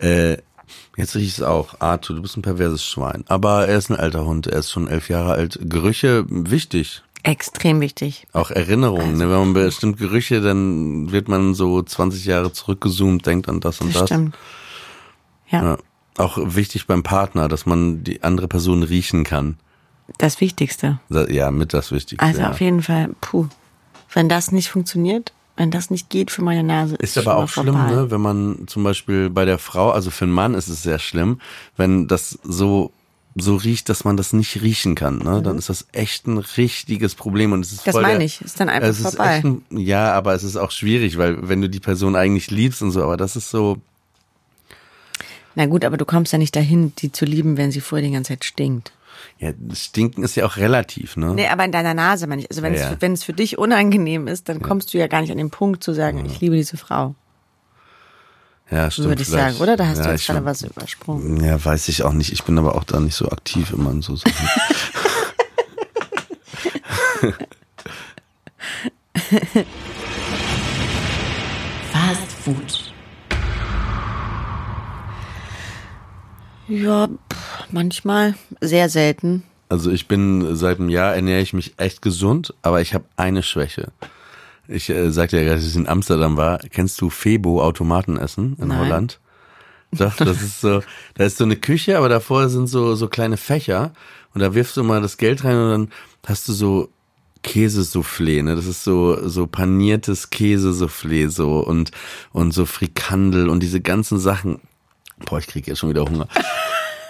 Äh, 0.00 0.38
jetzt 0.96 1.14
riech 1.14 1.24
ich 1.28 1.32
es 1.38 1.42
auch. 1.42 1.80
Arthur, 1.80 2.16
du 2.16 2.22
bist 2.22 2.36
ein 2.36 2.42
perverses 2.42 2.84
Schwein. 2.84 3.24
Aber 3.28 3.66
er 3.68 3.78
ist 3.78 3.90
ein 3.90 3.96
alter 3.96 4.24
Hund, 4.24 4.46
er 4.46 4.58
ist 4.60 4.70
schon 4.70 4.88
elf 4.88 5.08
Jahre 5.08 5.32
alt. 5.32 5.58
Gerüche, 5.62 6.24
wichtig. 6.28 7.02
Extrem 7.24 7.80
wichtig. 7.80 8.26
Auch 8.32 8.50
Erinnerungen. 8.50 9.14
ne? 9.18 9.28
Wenn 9.28 9.38
man 9.38 9.52
bestimmt 9.54 9.98
Gerüche, 9.98 10.40
dann 10.40 11.10
wird 11.10 11.28
man 11.28 11.54
so 11.54 11.82
20 11.82 12.24
Jahre 12.24 12.52
zurückgezoomt, 12.52 13.26
denkt 13.26 13.48
an 13.48 13.60
das 13.60 13.80
und 13.80 13.88
Das 13.94 14.02
das. 14.02 14.08
stimmt. 14.10 14.36
Ja, 15.50 15.62
Ja. 15.62 15.78
Auch 16.16 16.36
wichtig 16.42 16.86
beim 16.88 17.02
Partner, 17.04 17.46
dass 17.48 17.64
man 17.64 18.02
die 18.02 18.22
andere 18.24 18.48
Person 18.48 18.82
riechen 18.82 19.22
kann. 19.24 19.56
das 20.18 20.40
Wichtigste. 20.40 20.98
Ja, 21.10 21.50
mit 21.52 21.72
das 21.74 21.92
Wichtigste. 21.92 22.24
Also 22.24 22.40
ja. 22.40 22.50
auf 22.50 22.60
jeden 22.60 22.82
Fall, 22.82 23.10
puh. 23.20 23.46
Wenn 24.12 24.28
das 24.28 24.50
nicht 24.52 24.68
funktioniert, 24.70 25.32
wenn 25.58 25.70
das 25.70 25.90
nicht 25.90 26.08
geht 26.08 26.30
für 26.30 26.40
meine 26.42 26.62
Nase, 26.62 26.94
ist, 26.96 27.16
Ist 27.16 27.18
aber 27.18 27.36
auch 27.36 27.48
schlimm, 27.48 27.74
vorbei. 27.74 27.90
ne, 27.90 28.10
wenn 28.10 28.20
man 28.22 28.64
zum 28.68 28.82
Beispiel 28.84 29.28
bei 29.28 29.44
der 29.44 29.58
Frau, 29.58 29.90
also 29.90 30.10
für 30.10 30.24
einen 30.24 30.32
Mann 30.32 30.54
ist 30.54 30.68
es 30.68 30.82
sehr 30.82 30.98
schlimm, 30.98 31.40
wenn 31.76 32.08
das 32.08 32.38
so 32.42 32.92
so 33.40 33.54
riecht, 33.54 33.88
dass 33.88 34.02
man 34.04 34.16
das 34.16 34.32
nicht 34.32 34.62
riechen 34.62 34.96
kann, 34.96 35.18
ne? 35.18 35.42
Dann 35.42 35.58
ist 35.58 35.68
das 35.68 35.86
echt 35.92 36.26
ein 36.26 36.38
richtiges 36.38 37.14
Problem 37.14 37.52
und 37.52 37.60
es 37.60 37.70
ist 37.72 37.80
Mhm. 37.82 37.84
Das 37.84 37.92
voll 37.94 38.02
meine 38.02 38.18
der- 38.18 38.26
ich, 38.26 38.40
ist 38.40 38.58
dann 38.58 38.68
einfach 38.68 38.88
es 38.88 38.98
ist 38.98 39.14
vorbei. 39.14 39.36
Echt 39.36 39.44
ein, 39.44 39.62
ja, 39.70 40.12
aber 40.12 40.34
es 40.34 40.42
ist 40.42 40.56
auch 40.56 40.72
schwierig, 40.72 41.18
weil 41.18 41.48
wenn 41.48 41.60
du 41.60 41.68
die 41.68 41.78
Person 41.78 42.16
eigentlich 42.16 42.50
liebst 42.50 42.82
und 42.82 42.90
so, 42.90 43.00
aber 43.02 43.16
das 43.16 43.36
ist 43.36 43.50
so, 43.50 43.76
Na 45.54 45.66
gut, 45.66 45.84
aber 45.84 45.96
du 45.96 46.04
kommst 46.04 46.32
ja 46.32 46.38
nicht 46.38 46.54
dahin, 46.56 46.92
die 46.98 47.12
zu 47.12 47.24
lieben, 47.24 47.56
wenn 47.56 47.70
sie 47.70 47.80
vorher 47.80 48.06
die 48.06 48.12
ganze 48.12 48.32
Zeit 48.32 48.44
stinkt. 48.44 48.92
Ja, 49.38 49.52
stinken 49.72 50.24
ist 50.24 50.34
ja 50.34 50.44
auch 50.46 50.56
relativ, 50.56 51.16
ne? 51.16 51.32
Nee, 51.34 51.46
aber 51.48 51.64
in 51.64 51.72
deiner 51.72 51.94
Nase 51.94 52.26
meine 52.26 52.42
ich. 52.42 52.50
Also 52.50 52.62
wenn, 52.62 52.74
Ja, 52.74 52.80
es, 52.80 52.90
ja. 52.90 52.96
wenn 53.00 53.12
es 53.12 53.22
für 53.24 53.32
dich 53.32 53.56
unangenehm 53.58 54.26
ist, 54.26 54.48
dann 54.48 54.60
kommst 54.60 54.92
du 54.92 54.98
ja 54.98 55.06
gar 55.06 55.20
nicht 55.20 55.30
an 55.30 55.38
den 55.38 55.50
Punkt 55.50 55.82
zu 55.84 55.92
sagen, 55.92 56.24
ich 56.26 56.40
liebe 56.40 56.56
diese 56.56 56.76
Frau. 56.76 57.14
ja, 58.70 58.90
stimmt. 58.90 59.08
Würde 59.08 59.22
ich 59.22 59.28
vielleicht. 59.28 59.56
sagen, 59.56 59.62
oder? 59.62 59.76
Da 59.76 59.86
hast 59.86 60.04
du 60.04 60.08
jetzt 60.10 60.26
gerade 60.26 60.44
was 60.44 60.62
übersprungen. 60.62 61.42
Ja, 61.44 61.64
weiß 61.64 61.88
ich 61.88 62.02
auch 62.02 62.12
nicht. 62.12 62.32
Ich 62.32 62.42
bin 62.44 62.58
aber 62.58 62.74
auch 62.74 62.84
da 62.84 62.98
nicht 63.00 63.14
so 63.14 63.28
aktiv 63.30 63.72
immer 63.72 63.90
in 63.92 64.02
so 64.02 64.16
Sachen. 64.16 64.32
Fast 71.92 72.32
Food. 72.44 72.87
Ja, 76.68 77.08
pff, 77.08 77.72
manchmal, 77.72 78.34
sehr 78.60 78.88
selten. 78.88 79.42
Also 79.68 79.90
ich 79.90 80.08
bin 80.08 80.56
seit 80.56 80.78
einem 80.78 80.88
Jahr 80.88 81.14
ernähre 81.14 81.40
ich 81.40 81.52
mich 81.52 81.74
echt 81.76 82.00
gesund, 82.02 82.54
aber 82.62 82.80
ich 82.80 82.94
habe 82.94 83.04
eine 83.16 83.42
Schwäche. 83.42 83.92
Ich 84.66 84.88
äh, 84.90 85.10
sagte 85.10 85.38
ja 85.38 85.44
gerade, 85.44 85.56
dass 85.56 85.68
ich 85.68 85.76
in 85.76 85.88
Amsterdam 85.88 86.36
war. 86.36 86.58
Kennst 86.58 87.00
du 87.00 87.10
Febo 87.10 87.62
Automatenessen 87.62 88.56
in 88.60 88.68
Nein. 88.68 88.78
Holland? 88.78 89.20
Doch, 89.92 90.14
das 90.16 90.42
ist 90.42 90.60
so, 90.60 90.82
da 91.14 91.24
ist 91.24 91.38
so 91.38 91.44
eine 91.44 91.56
Küche, 91.56 91.96
aber 91.96 92.10
davor 92.10 92.50
sind 92.50 92.66
so 92.66 92.94
so 92.94 93.08
kleine 93.08 93.38
Fächer 93.38 93.92
und 94.34 94.42
da 94.42 94.54
wirfst 94.54 94.76
du 94.76 94.84
mal 94.84 95.00
das 95.00 95.16
Geld 95.16 95.44
rein 95.44 95.56
und 95.56 95.70
dann 95.70 95.88
hast 96.26 96.46
du 96.48 96.52
so 96.52 96.90
Käsesoufflé, 97.42 98.42
ne? 98.42 98.54
Das 98.54 98.66
ist 98.66 98.84
so 98.84 99.26
so 99.26 99.46
paniertes 99.46 100.30
Käsesoufflé 100.30 101.30
so 101.30 101.60
und 101.60 101.90
und 102.32 102.52
so 102.52 102.66
Frikandel 102.66 103.48
und 103.48 103.62
diese 103.62 103.80
ganzen 103.80 104.18
Sachen. 104.18 104.60
Boah, 105.26 105.38
ich 105.38 105.46
krieg 105.46 105.66
jetzt 105.66 105.78
schon 105.78 105.90
wieder 105.90 106.04
Hunger. 106.04 106.28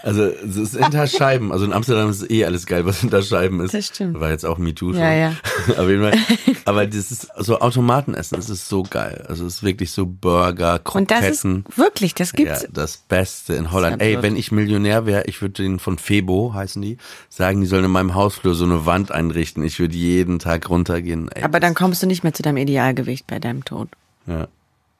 Also 0.05 0.23
es 0.23 0.57
ist 0.57 0.77
hinter 0.77 1.09
Scheiben. 1.09 1.51
Also 1.53 1.65
in 1.65 1.73
Amsterdam 1.73 2.09
ist 2.09 2.31
eh 2.31 2.45
alles 2.45 2.67
geil, 2.67 2.87
was 2.87 3.01
hinter 3.01 3.21
Scheiben 3.21 3.61
ist. 3.61 3.75
Das 3.75 3.87
stimmt. 3.89 4.21
War 4.21 4.31
jetzt 4.31 4.47
auch 4.47 4.57
MeToo 4.57 4.93
schon. 4.93 5.01
Ja, 5.03 5.13
ja. 5.13 5.33
Auf 5.77 5.89
jeden 5.89 6.03
Fall. 6.03 6.17
Aber 6.65 6.87
das 6.87 7.11
ist 7.11 7.27
so 7.37 7.59
Automatenessen, 7.59 8.37
das 8.37 8.49
ist 8.49 8.69
so 8.69 8.85
geil. 8.85 9.25
Also 9.29 9.45
es 9.45 9.57
ist 9.57 9.63
wirklich 9.65 9.91
so 9.91 10.07
Burger, 10.07 10.81
Und 10.93 11.11
das 11.11 11.29
ist 11.29 11.43
Kroketten. 11.43 11.65
wirklich, 11.77 12.15
das 12.15 12.33
gibt's. 12.33 12.63
Ja, 12.63 12.69
das 12.73 12.97
Beste 12.97 13.55
in 13.55 13.73
Holland. 13.73 14.01
Ey, 14.01 14.23
wenn 14.23 14.37
ich 14.37 14.53
Millionär 14.53 15.05
wäre, 15.05 15.25
ich 15.25 15.43
würde 15.43 15.63
den 15.65 15.81
von 15.81 15.99
Febo, 15.99 16.55
heißen 16.55 16.81
die, 16.81 16.97
sagen, 17.29 17.61
die 17.61 17.67
sollen 17.67 17.85
in 17.85 17.91
meinem 17.91 18.15
Hausflur 18.15 18.55
so 18.55 18.65
eine 18.65 18.87
Wand 18.87 19.11
einrichten. 19.11 19.65
Ich 19.65 19.81
würde 19.81 19.97
jeden 19.97 20.39
Tag 20.39 20.71
runtergehen. 20.71 21.29
Ey, 21.33 21.43
Aber 21.43 21.59
dann 21.59 21.75
kommst 21.75 22.03
du 22.05 22.07
nicht 22.07 22.23
mehr 22.23 22.33
zu 22.33 22.45
deinem 22.45 22.59
Idealgewicht 22.59 23.27
bei 23.27 23.41
deinem 23.41 23.65
Tod. 23.65 23.89
ja. 24.27 24.47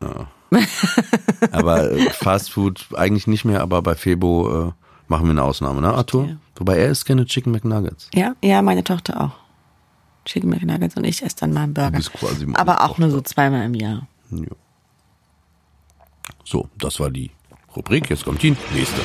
ja. 0.03 0.29
aber 1.53 1.93
äh, 1.93 2.11
Fast 2.11 2.51
Food 2.51 2.87
eigentlich 2.95 3.27
nicht 3.27 3.45
mehr, 3.45 3.61
aber 3.61 3.83
bei 3.83 3.95
Febo 3.95 4.69
äh, 4.69 4.73
machen 5.09 5.27
wir 5.27 5.31
eine 5.31 5.43
Ausnahme, 5.43 5.81
ne, 5.81 5.93
Arthur? 5.93 6.39
Wobei 6.57 6.79
er 6.79 6.89
isst 6.89 7.07
gerne 7.07 7.27
Chicken 7.27 7.53
McNuggets. 7.53 8.11
Ja, 8.15 8.35
ja, 8.43 8.63
meine 8.63 8.85
Tochter 8.85 9.21
auch. 9.21 9.33
Chicken 10.25 10.51
McNuggets 10.51 10.97
und 10.97 11.05
ich 11.05 11.23
esse 11.23 11.37
dann 11.37 11.53
mal 11.53 11.63
einen 11.63 11.75
Burger. 11.75 11.91
bist 11.93 12.13
quasi 12.13 12.45
meine 12.45 12.59
Aber 12.59 12.85
auch 12.85 12.99
nur 12.99 13.11
so 13.11 13.21
zweimal 13.21 13.65
im 13.65 13.75
Jahr. 13.75 14.07
Ja. 14.31 14.47
So, 16.45 16.69
das 16.79 16.99
war 17.01 17.11
die 17.11 17.31
Rubrik. 17.77 18.11
Jetzt 18.11 18.25
kommt 18.25 18.43
die 18.43 18.57
nächste. 18.75 19.01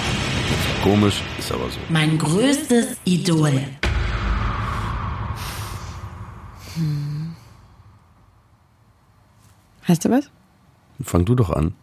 Komisch, 0.82 1.22
ist 1.38 1.52
aber 1.52 1.70
so. 1.70 1.80
Mein 1.90 2.18
größtes 2.18 2.98
Idol. 3.06 3.62
Weißt 9.88 10.06
du 10.06 10.10
was? 10.10 10.30
Fang 11.04 11.26
du 11.26 11.36
doch 11.36 11.50
an. 11.50 11.74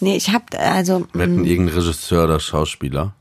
Nee, 0.00 0.16
ich 0.16 0.30
hab, 0.30 0.54
also, 0.58 1.06
Wetten 1.12 1.44
irgendein 1.44 1.76
Regisseur 1.76 2.24
oder 2.24 2.40
Schauspieler. 2.40 3.14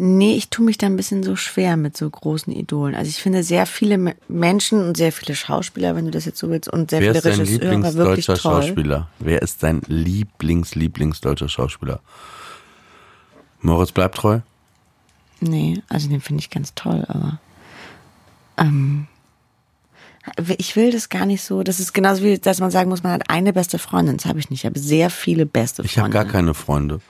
nee, 0.00 0.34
ich 0.36 0.48
tue 0.48 0.64
mich 0.64 0.78
da 0.78 0.86
ein 0.86 0.96
bisschen 0.96 1.22
so 1.24 1.34
schwer 1.34 1.76
mit 1.76 1.96
so 1.96 2.08
großen 2.08 2.52
Idolen. 2.52 2.94
Also 2.94 3.08
ich 3.08 3.20
finde 3.20 3.42
sehr 3.42 3.66
viele 3.66 3.98
Me- 3.98 4.14
Menschen 4.28 4.80
und 4.80 4.96
sehr 4.96 5.10
viele 5.12 5.34
Schauspieler, 5.34 5.96
wenn 5.96 6.04
du 6.04 6.10
das 6.12 6.24
jetzt 6.24 6.38
so 6.38 6.50
willst, 6.50 6.68
und 6.68 6.90
sehr 6.90 7.00
Wer 7.00 7.14
viele 7.14 7.18
ist 7.18 7.24
dein 7.26 7.40
Regisseure 7.46 7.60
wirklich 7.94 8.26
Lieblingsdeutscher 8.26 8.34
toll. 8.36 8.62
Schauspieler? 8.62 9.08
Wer 9.18 9.42
ist 9.42 9.62
dein 9.64 9.80
Lieblings-Lieblingsdeutscher 9.88 11.48
Schauspieler? 11.48 12.00
Moritz 13.60 13.90
bleibt 13.90 14.16
treu? 14.18 14.40
Nee, 15.40 15.82
also 15.88 16.08
den 16.08 16.20
finde 16.20 16.40
ich 16.40 16.50
ganz 16.50 16.74
toll, 16.74 17.04
aber 17.08 17.40
ähm, 18.56 19.06
ich 20.58 20.76
will 20.76 20.90
das 20.92 21.08
gar 21.08 21.26
nicht 21.26 21.42
so. 21.42 21.62
Das 21.62 21.80
ist 21.80 21.92
genauso 21.92 22.22
wie, 22.22 22.38
dass 22.38 22.60
man 22.60 22.70
sagen 22.70 22.88
muss, 22.90 23.02
man 23.02 23.12
hat 23.12 23.30
eine 23.30 23.52
beste 23.52 23.78
Freundin. 23.78 24.16
Das 24.16 24.26
habe 24.26 24.38
ich 24.38 24.50
nicht. 24.50 24.60
Ich 24.60 24.66
habe 24.66 24.78
sehr 24.78 25.10
viele 25.10 25.46
beste 25.46 25.82
Ich 25.82 25.98
habe 25.98 26.10
gar 26.10 26.24
keine 26.24 26.54
Freunde. 26.54 27.00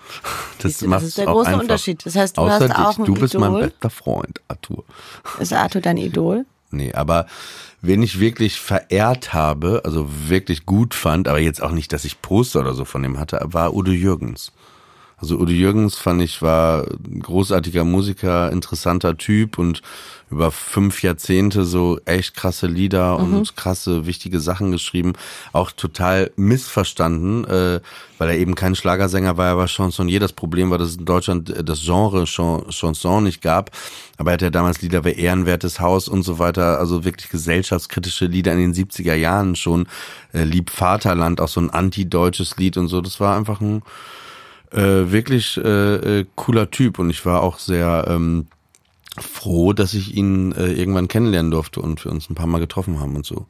Das, 0.61 0.79
du, 0.79 0.89
das 0.89 1.03
ist 1.03 1.19
der 1.19 1.27
große 1.27 1.49
einfach. 1.49 1.61
Unterschied. 1.63 2.05
Das 2.05 2.17
heißt, 2.17 2.37
du 2.37 2.43
Außer 2.43 2.53
hast 2.55 2.63
dich. 2.69 2.77
auch 2.77 2.99
ein 2.99 3.05
Du 3.05 3.15
bist 3.15 3.35
mein 3.35 3.51
Idol. 3.53 3.69
bester 3.69 3.91
Freund, 3.91 4.41
Arthur. 4.49 4.85
Ist 5.39 5.53
Arthur 5.53 5.81
dein 5.81 5.97
Idol? 5.97 6.45
Nee, 6.71 6.93
aber 6.93 7.27
wen 7.81 8.03
ich 8.03 8.21
wirklich 8.21 8.61
verehrt 8.61 9.33
habe, 9.33 9.83
also 9.85 10.07
wirklich 10.29 10.67
gut 10.67 10.95
fand, 10.95 11.29
aber 11.29 11.39
jetzt 11.39 11.63
auch 11.63 11.71
nicht, 11.73 11.93
dass 11.93 12.05
ich 12.05 12.21
Poster 12.21 12.61
oder 12.61 12.75
so 12.75 12.85
von 12.85 13.03
ihm 13.05 13.19
hatte, 13.19 13.41
war 13.45 13.75
Udo 13.75 13.91
Jürgens. 13.91 14.53
Also 15.21 15.37
Udo 15.37 15.51
Jürgens 15.51 15.97
fand 15.97 16.23
ich 16.23 16.43
war 16.43 16.87
ein 16.87 17.21
großartiger 17.21 17.85
Musiker, 17.85 18.53
interessanter 18.53 19.17
Typ 19.17 19.59
und 19.59 19.83
über 20.31 20.51
fünf 20.51 21.03
Jahrzehnte 21.03 21.65
so 21.65 21.99
echt 22.05 22.35
krasse 22.37 22.67
Lieder 22.67 23.19
und 23.19 23.57
krasse 23.57 24.07
wichtige 24.07 24.41
Sachen 24.41 24.71
geschrieben. 24.71 25.15
Auch 25.53 25.73
total 25.73 26.31
missverstanden, 26.37 27.45
äh, 27.47 27.81
weil 28.19 28.29
er 28.29 28.37
eben 28.37 28.55
kein 28.55 28.75
Schlagersänger 28.75 29.37
war, 29.37 29.47
er 29.47 29.57
war 29.57 29.69
Chansonnier. 29.69 30.21
Das 30.21 30.35
Problem 30.35 30.71
war, 30.71 30.79
dass 30.79 30.91
es 30.91 30.97
in 30.97 31.07
Deutschland 31.07 31.51
äh, 31.51 31.65
das 31.65 31.81
Genre 31.81 32.25
Chan 32.25 32.69
Chanson 32.69 33.25
nicht 33.25 33.41
gab. 33.41 33.71
Aber 34.19 34.31
er 34.31 34.35
hatte 34.35 34.47
ja 34.47 34.51
damals 34.51 34.83
Lieder 34.83 35.05
wie 35.05 35.13
Ehrenwertes 35.13 35.81
Haus 35.81 36.09
und 36.09 36.23
so 36.25 36.39
weiter, 36.39 36.79
also 36.79 37.05
wirklich 37.05 37.31
gesellschaftskritische 37.31 38.27
Lieder 38.27 38.53
in 38.53 38.59
den 38.59 38.75
70er 38.75 39.15
Jahren 39.15 39.57
schon. 39.57 39.89
Äh, 40.33 40.45
Lieb 40.45 40.71
Vaterland, 40.71 41.41
auch 41.41 41.49
so 41.49 41.61
ein 41.61 41.71
antideutsches 41.71 42.59
Lied 42.59 42.77
und 42.77 42.89
so. 42.89 43.01
Das 43.01 43.19
war 43.19 43.37
einfach 43.37 43.61
ein 43.61 43.83
äh, 44.73 45.11
wirklich 45.11 45.57
äh, 45.59 46.21
äh, 46.21 46.27
cooler 46.35 46.71
Typ 46.71 46.99
und 46.99 47.11
ich 47.11 47.25
war 47.27 47.43
auch 47.43 47.59
sehr 47.59 48.07
ähm, 48.09 48.47
froh, 49.19 49.73
dass 49.73 49.95
ich 49.95 50.15
ihn 50.15 50.53
äh, 50.53 50.73
irgendwann 50.73 51.09
kennenlernen 51.09 51.51
durfte 51.51 51.81
und 51.81 52.05
wir 52.05 52.13
uns 52.13 52.29
ein 52.31 52.35
paar 52.35 52.47
Mal 52.47 52.59
getroffen 52.61 53.01
haben 53.01 53.17
und 53.17 53.27
so. 53.27 53.47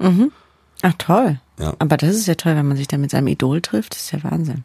Ach 0.82 0.92
toll. 0.98 1.40
Ja. 1.58 1.74
Aber 1.78 1.96
das 1.96 2.14
ist 2.14 2.26
ja 2.28 2.34
toll, 2.36 2.54
wenn 2.54 2.68
man 2.68 2.76
sich 2.76 2.88
dann 2.88 3.00
mit 3.00 3.10
seinem 3.10 3.26
Idol 3.28 3.60
trifft. 3.60 3.94
Das 3.94 4.02
ist 4.02 4.12
ja 4.12 4.22
Wahnsinn. 4.22 4.64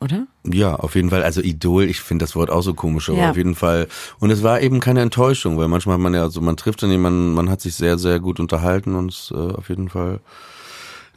Oder? 0.00 0.26
Ja, 0.44 0.74
auf 0.74 0.96
jeden 0.96 1.08
Fall. 1.10 1.22
Also 1.22 1.40
Idol, 1.40 1.84
ich 1.84 2.00
finde 2.00 2.24
das 2.24 2.34
Wort 2.36 2.50
auch 2.50 2.62
so 2.62 2.74
komisch, 2.74 3.08
aber 3.08 3.18
Ja. 3.18 3.30
auf 3.30 3.36
jeden 3.36 3.54
Fall. 3.54 3.86
Und 4.18 4.30
es 4.30 4.42
war 4.42 4.60
eben 4.60 4.80
keine 4.80 5.00
Enttäuschung, 5.00 5.56
weil 5.56 5.68
manchmal 5.68 5.94
hat 5.94 6.02
man 6.02 6.12
ja, 6.14 6.22
also 6.22 6.40
man 6.40 6.56
trifft 6.58 6.82
dann 6.82 6.90
jemanden, 6.90 7.32
man 7.32 7.48
hat 7.48 7.60
sich 7.62 7.74
sehr, 7.76 7.96
sehr 7.96 8.20
gut 8.20 8.40
unterhalten 8.40 8.96
und 8.96 9.08
ist 9.10 9.30
äh, 9.30 9.36
auf 9.36 9.68
jeden 9.70 9.88
Fall 9.88 10.20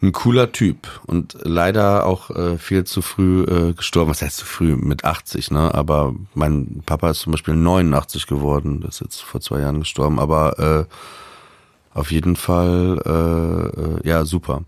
ein 0.02 0.12
cooler 0.12 0.52
Typ 0.52 0.88
und 1.08 1.38
leider 1.42 2.06
auch 2.06 2.30
äh, 2.30 2.58
viel 2.58 2.84
zu 2.84 3.02
früh 3.02 3.44
äh, 3.44 3.74
gestorben. 3.74 4.12
Was 4.12 4.22
heißt 4.22 4.38
zu 4.38 4.46
früh? 4.46 4.76
Mit 4.76 5.06
80, 5.06 5.52
ne? 5.52 5.74
Aber 5.74 6.14
mein 6.36 6.84
Papa 6.86 7.10
ist 7.10 7.20
zum 7.22 7.32
Beispiel 7.32 7.56
89 7.56 8.28
geworden, 8.28 8.82
der 8.82 8.90
ist 8.90 9.02
jetzt 9.02 9.22
vor 9.22 9.42
zwei 9.42 9.60
Jahren 9.60 9.80
gestorben, 9.80 10.20
aber 10.20 10.60
äh, 10.60 11.98
auf 11.98 12.12
jeden 12.12 12.36
Fall 12.36 13.02
äh, 13.06 13.82
äh, 13.82 14.08
ja 14.08 14.26
super. 14.26 14.64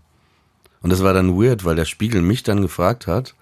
Und 0.82 0.90
das 0.90 1.04
war 1.04 1.12
dann 1.12 1.40
weird, 1.40 1.64
weil 1.64 1.76
der 1.76 1.84
Spiegel 1.84 2.22
mich 2.22 2.42
dann 2.42 2.62
gefragt 2.62 3.06
hat, 3.06 3.34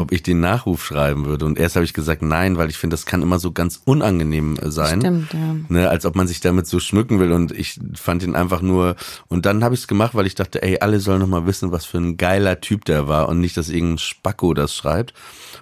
ob 0.00 0.12
ich 0.12 0.22
den 0.22 0.40
Nachruf 0.40 0.84
schreiben 0.84 1.24
würde. 1.26 1.44
Und 1.46 1.58
erst 1.58 1.76
habe 1.76 1.84
ich 1.84 1.92
gesagt, 1.94 2.22
nein, 2.22 2.56
weil 2.58 2.68
ich 2.70 2.76
finde, 2.78 2.94
das 2.94 3.06
kann 3.06 3.22
immer 3.22 3.38
so 3.38 3.52
ganz 3.52 3.80
unangenehm 3.84 4.58
sein. 4.62 5.00
Stimmt, 5.00 5.32
ja. 5.32 5.56
Ne, 5.68 5.88
als 5.88 6.04
ob 6.06 6.16
man 6.16 6.26
sich 6.26 6.40
damit 6.40 6.66
so 6.66 6.80
schmücken 6.80 7.18
will. 7.20 7.32
Und 7.32 7.52
ich 7.52 7.78
fand 7.94 8.22
ihn 8.22 8.34
einfach 8.34 8.62
nur. 8.62 8.96
Und 9.28 9.46
dann 9.46 9.64
habe 9.64 9.74
ich 9.74 9.82
es 9.82 9.88
gemacht, 9.88 10.14
weil 10.14 10.26
ich 10.26 10.34
dachte, 10.34 10.62
ey, 10.62 10.78
alle 10.80 11.00
sollen 11.00 11.20
noch 11.20 11.28
mal 11.28 11.46
wissen, 11.46 11.72
was 11.72 11.84
für 11.84 11.98
ein 11.98 12.16
geiler 12.16 12.60
Typ 12.60 12.84
der 12.84 13.08
war 13.08 13.28
und 13.28 13.40
nicht, 13.40 13.56
dass 13.56 13.68
irgendein 13.68 13.98
Spacko 13.98 14.54
das 14.54 14.74
schreibt. 14.74 15.14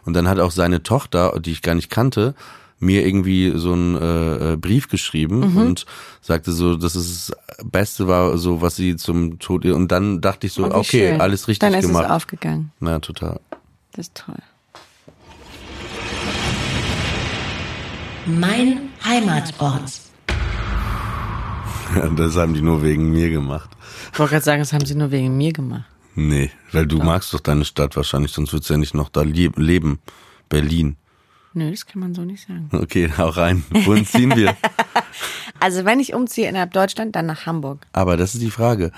Und 0.04 0.14
dann 0.14 0.28
hat 0.28 0.38
auch 0.40 0.50
seine 0.50 0.82
Tochter, 0.82 1.38
die 1.40 1.52
ich 1.52 1.62
gar 1.62 1.74
nicht 1.74 1.90
kannte, 1.90 2.34
mir 2.78 3.06
irgendwie 3.06 3.52
so 3.56 3.72
einen 3.72 3.96
äh, 3.96 4.52
äh, 4.52 4.56
Brief 4.58 4.88
geschrieben 4.88 5.38
Mhm. 5.52 5.56
und 5.56 5.86
sagte 6.20 6.52
so, 6.52 6.76
dass 6.76 6.94
es 6.94 7.32
das 7.56 7.66
Beste 7.66 8.06
war, 8.06 8.36
so 8.36 8.60
was 8.60 8.76
sie 8.76 8.96
zum 8.96 9.38
Tod. 9.38 9.64
Und 9.64 9.90
dann 9.90 10.20
dachte 10.20 10.46
ich 10.46 10.52
so, 10.52 10.64
Oh, 10.66 10.74
okay, 10.74 11.08
schön. 11.12 11.20
alles 11.22 11.48
richtig 11.48 11.60
Dann 11.60 11.72
ist 11.72 11.86
gemacht. 11.86 12.04
es 12.04 12.10
aufgegangen. 12.10 12.72
Na, 12.80 12.98
total. 12.98 13.40
Das 13.96 14.08
ist 14.08 14.14
toll. 14.14 14.36
Mein 18.26 18.90
Heimatort. 19.02 19.90
Das 22.16 22.36
haben 22.36 22.52
die 22.52 22.60
nur 22.60 22.82
wegen 22.82 23.10
mir 23.10 23.30
gemacht. 23.30 23.70
Ich 24.12 24.18
wollte 24.18 24.32
gerade 24.32 24.44
sagen, 24.44 24.60
das 24.60 24.74
haben 24.74 24.84
sie 24.84 24.96
nur 24.96 25.10
wegen 25.12 25.36
mir 25.38 25.52
gemacht. 25.52 25.86
Nee, 26.14 26.50
weil 26.72 26.86
du 26.86 26.98
magst 26.98 27.32
doch 27.32 27.40
deine 27.40 27.64
Stadt 27.64 27.96
wahrscheinlich, 27.96 28.32
sonst 28.32 28.52
würdest 28.52 28.68
du 28.68 28.74
ja 28.74 28.78
nicht 28.78 28.94
noch 28.94 29.08
da 29.08 29.22
leben. 29.22 30.00
Berlin. 30.50 30.96
Nö, 31.54 31.70
das 31.70 31.86
kann 31.86 32.00
man 32.00 32.14
so 32.14 32.22
nicht 32.22 32.46
sagen. 32.46 32.68
Okay, 32.72 33.10
hau 33.16 33.28
rein. 33.28 33.64
Wohin 33.70 34.04
ziehen 34.04 34.36
wir? 34.36 34.54
Also 35.58 35.86
wenn 35.86 36.00
ich 36.00 36.12
umziehe 36.12 36.50
innerhalb 36.50 36.74
Deutschland, 36.74 37.16
dann 37.16 37.24
nach 37.24 37.46
Hamburg. 37.46 37.86
Aber 37.94 38.18
das 38.18 38.34
ist 38.34 38.42
die 38.42 38.50
Frage. 38.50 38.92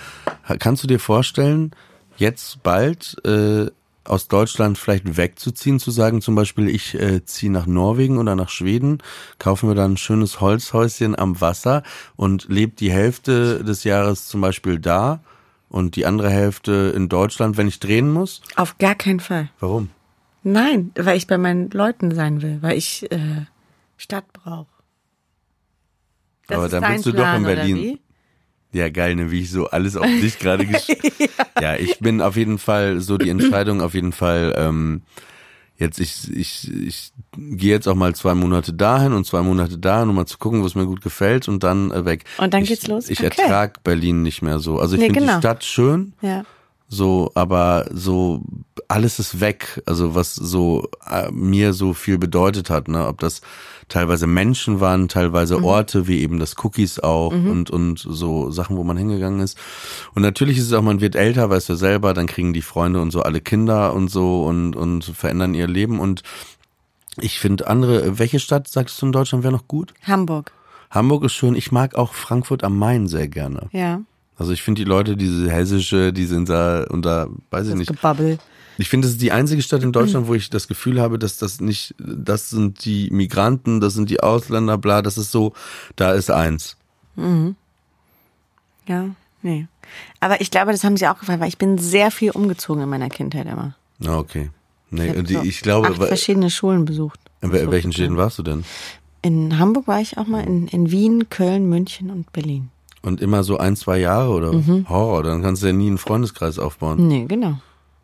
Kannst 0.58 0.82
du 0.82 0.88
dir 0.88 0.98
vorstellen, 0.98 1.70
jetzt 2.16 2.64
bald 2.64 3.16
äh, 3.24 3.70
aus 4.08 4.28
Deutschland 4.28 4.78
vielleicht 4.78 5.16
wegzuziehen, 5.16 5.78
zu 5.78 5.90
sagen 5.90 6.20
zum 6.20 6.34
Beispiel, 6.34 6.68
ich 6.68 6.94
äh, 6.94 7.24
ziehe 7.24 7.52
nach 7.52 7.66
Norwegen 7.66 8.18
oder 8.18 8.34
nach 8.34 8.48
Schweden, 8.48 8.98
kaufen 9.38 9.68
wir 9.68 9.74
da 9.74 9.84
ein 9.84 9.96
schönes 9.96 10.40
Holzhäuschen 10.40 11.18
am 11.18 11.40
Wasser 11.40 11.82
und 12.16 12.48
lebt 12.48 12.80
die 12.80 12.90
Hälfte 12.90 13.62
des 13.64 13.84
Jahres 13.84 14.26
zum 14.26 14.40
Beispiel 14.40 14.78
da 14.78 15.20
und 15.68 15.96
die 15.96 16.06
andere 16.06 16.30
Hälfte 16.30 16.92
in 16.94 17.08
Deutschland, 17.08 17.56
wenn 17.56 17.68
ich 17.68 17.80
drehen 17.80 18.10
muss? 18.10 18.42
Auf 18.56 18.78
gar 18.78 18.94
keinen 18.94 19.20
Fall. 19.20 19.50
Warum? 19.60 19.90
Nein, 20.42 20.92
weil 20.96 21.16
ich 21.16 21.26
bei 21.26 21.36
meinen 21.36 21.70
Leuten 21.70 22.14
sein 22.14 22.42
will, 22.42 22.58
weil 22.62 22.76
ich 22.78 23.10
äh, 23.12 23.46
Stadt 23.96 24.32
brauche. 24.32 24.66
Aber 26.48 26.68
dann 26.68 26.94
bist 26.94 27.06
du 27.06 27.12
doch 27.12 27.34
in 27.34 27.42
Berlin. 27.42 27.98
Ja, 28.72 28.90
geil, 28.90 29.14
ne, 29.16 29.30
wie 29.30 29.40
ich 29.40 29.50
so 29.50 29.66
alles 29.68 29.96
auf 29.96 30.06
dich 30.20 30.38
gerade 30.38 30.66
gesch... 30.66 30.88
ja. 31.60 31.76
ich 31.76 31.98
bin 32.00 32.20
auf 32.20 32.36
jeden 32.36 32.58
Fall 32.58 33.00
so 33.00 33.16
die 33.16 33.30
Entscheidung 33.30 33.80
auf 33.80 33.94
jeden 33.94 34.12
Fall 34.12 34.54
ähm, 34.58 35.02
jetzt 35.76 35.98
ich 36.00 36.30
ich 36.34 36.70
ich 36.70 37.12
gehe 37.36 37.70
jetzt 37.70 37.86
auch 37.88 37.94
mal 37.94 38.14
zwei 38.14 38.34
Monate 38.34 38.72
dahin 38.74 39.12
und 39.12 39.24
zwei 39.26 39.42
Monate 39.42 39.78
dahin, 39.78 40.08
um 40.10 40.16
mal 40.16 40.26
zu 40.26 40.36
gucken, 40.38 40.62
was 40.64 40.74
mir 40.74 40.86
gut 40.86 41.00
gefällt 41.00 41.48
und 41.48 41.62
dann 41.62 41.90
äh, 41.92 42.04
weg. 42.04 42.24
Und 42.38 42.52
dann 42.52 42.62
ich, 42.62 42.68
geht's 42.68 42.86
los? 42.88 43.08
Ich 43.08 43.20
Okay. 43.20 43.40
ertrag 43.40 43.82
Berlin 43.84 44.22
nicht 44.22 44.42
mehr 44.42 44.58
so. 44.58 44.78
Also 44.78 44.96
ich 44.96 45.00
Nee, 45.00 45.06
finde 45.06 45.20
genau. 45.20 45.34
die 45.36 45.40
Stadt 45.40 45.64
schön, 45.64 46.12
Ja. 46.20 46.44
So, 46.88 47.30
aber 47.34 47.86
so 47.92 48.42
alles 48.88 49.18
ist 49.18 49.40
weg, 49.40 49.82
also 49.84 50.14
was 50.14 50.34
so 50.34 50.88
äh, 51.06 51.30
mir 51.30 51.74
so 51.74 51.92
viel 51.92 52.16
bedeutet 52.16 52.70
hat, 52.70 52.88
ne, 52.88 53.06
ob 53.06 53.20
das 53.20 53.42
teilweise 53.88 54.26
Menschen 54.26 54.80
waren, 54.80 55.08
teilweise 55.08 55.62
Orte, 55.62 56.08
wie 56.08 56.20
eben 56.20 56.38
das 56.38 56.56
Cookies 56.62 56.98
auch 56.98 57.32
und 57.32 57.70
und 57.70 57.98
so 57.98 58.50
Sachen, 58.50 58.76
wo 58.76 58.84
man 58.84 58.96
hingegangen 58.96 59.40
ist. 59.40 59.58
Und 60.14 60.22
natürlich 60.22 60.56
ist 60.58 60.66
es 60.66 60.72
auch, 60.72 60.82
man 60.82 61.02
wird 61.02 61.14
älter, 61.14 61.50
weißt 61.50 61.68
du 61.68 61.74
selber, 61.74 62.14
dann 62.14 62.26
kriegen 62.26 62.54
die 62.54 62.62
Freunde 62.62 63.00
und 63.02 63.10
so 63.10 63.22
alle 63.22 63.42
Kinder 63.42 63.92
und 63.92 64.08
so 64.08 64.44
und 64.44 64.74
und 64.74 65.04
verändern 65.04 65.54
ihr 65.54 65.66
Leben 65.66 66.00
und 66.00 66.22
ich 67.20 67.38
finde 67.38 67.66
andere, 67.66 68.18
welche 68.18 68.38
Stadt 68.38 68.68
sagst 68.68 69.00
du 69.02 69.06
in 69.06 69.12
Deutschland 69.12 69.44
wäre 69.44 69.52
noch 69.52 69.68
gut? 69.68 69.92
Hamburg. 70.04 70.52
Hamburg 70.90 71.24
ist 71.24 71.32
schön. 71.32 71.54
Ich 71.54 71.72
mag 71.72 71.94
auch 71.96 72.14
Frankfurt 72.14 72.64
am 72.64 72.78
Main 72.78 73.08
sehr 73.08 73.28
gerne. 73.28 73.68
Ja. 73.72 74.00
Also 74.38 74.52
ich 74.52 74.62
finde 74.62 74.80
die 74.82 74.88
Leute, 74.88 75.16
diese 75.16 75.50
hessische, 75.50 76.12
die 76.12 76.24
sind 76.24 76.48
da 76.48 76.84
unter, 76.88 77.28
weiß 77.50 77.64
ich 77.66 77.70
Das 77.72 77.78
nicht. 77.80 77.88
Gebabbel. 77.88 78.38
Ich 78.80 78.88
finde, 78.88 79.08
es 79.08 79.14
ist 79.14 79.20
die 79.22 79.32
einzige 79.32 79.60
Stadt 79.62 79.82
in 79.82 79.90
Deutschland, 79.92 80.26
wo 80.28 80.34
ich 80.34 80.48
das 80.48 80.68
Gefühl 80.68 81.00
habe, 81.00 81.18
dass 81.18 81.36
das 81.38 81.60
nicht, 81.60 81.94
das 81.98 82.48
sind 82.50 82.84
die 82.84 83.10
Migranten, 83.10 83.80
das 83.80 83.94
sind 83.94 84.08
die 84.10 84.20
Ausländer, 84.22 84.78
bla, 84.78 85.02
das 85.02 85.18
ist 85.18 85.32
so, 85.32 85.52
da 85.96 86.12
ist 86.12 86.30
eins. 86.30 86.76
Ja, 88.86 89.10
nee. 89.42 89.66
Aber 90.20 90.40
ich 90.40 90.50
glaube, 90.50 90.70
das 90.72 90.84
haben 90.84 90.96
sie 90.96 91.08
auch 91.08 91.18
gefallen, 91.18 91.40
weil 91.40 91.48
ich 91.48 91.58
bin 91.58 91.78
sehr 91.78 92.10
viel 92.10 92.30
umgezogen 92.30 92.82
in 92.82 92.88
meiner 92.88 93.08
Kindheit 93.08 93.46
immer. 93.46 93.74
Ah, 94.06 94.18
okay. 94.18 94.50
Nee, 94.90 95.10
Ich, 95.12 95.24
die, 95.24 95.34
so 95.34 95.42
ich 95.42 95.60
glaube, 95.62 95.88
acht 95.88 95.96
verschiedene 95.96 96.50
Schulen 96.50 96.84
besucht. 96.84 97.18
in 97.42 97.50
wel- 97.52 97.70
welchen 97.70 97.92
Städten 97.92 98.16
warst 98.16 98.38
du 98.38 98.42
denn? 98.42 98.64
In 99.20 99.58
Hamburg 99.58 99.88
war 99.88 100.00
ich 100.00 100.16
auch 100.16 100.26
mal, 100.28 100.44
in, 100.44 100.68
in 100.68 100.90
Wien, 100.92 101.28
Köln, 101.28 101.68
München 101.68 102.10
und 102.10 102.32
Berlin. 102.32 102.70
Und 103.02 103.20
immer 103.20 103.44
so 103.44 103.58
ein, 103.58 103.76
zwei 103.76 103.98
Jahre 103.98 104.30
oder 104.30 104.52
Mhm. 104.52 104.86
Horror, 104.88 105.22
dann 105.22 105.42
kannst 105.42 105.62
du 105.62 105.68
ja 105.68 105.72
nie 105.72 105.86
einen 105.86 105.98
Freundeskreis 105.98 106.58
aufbauen. 106.58 107.06
Nee, 107.06 107.26
genau. 107.28 107.58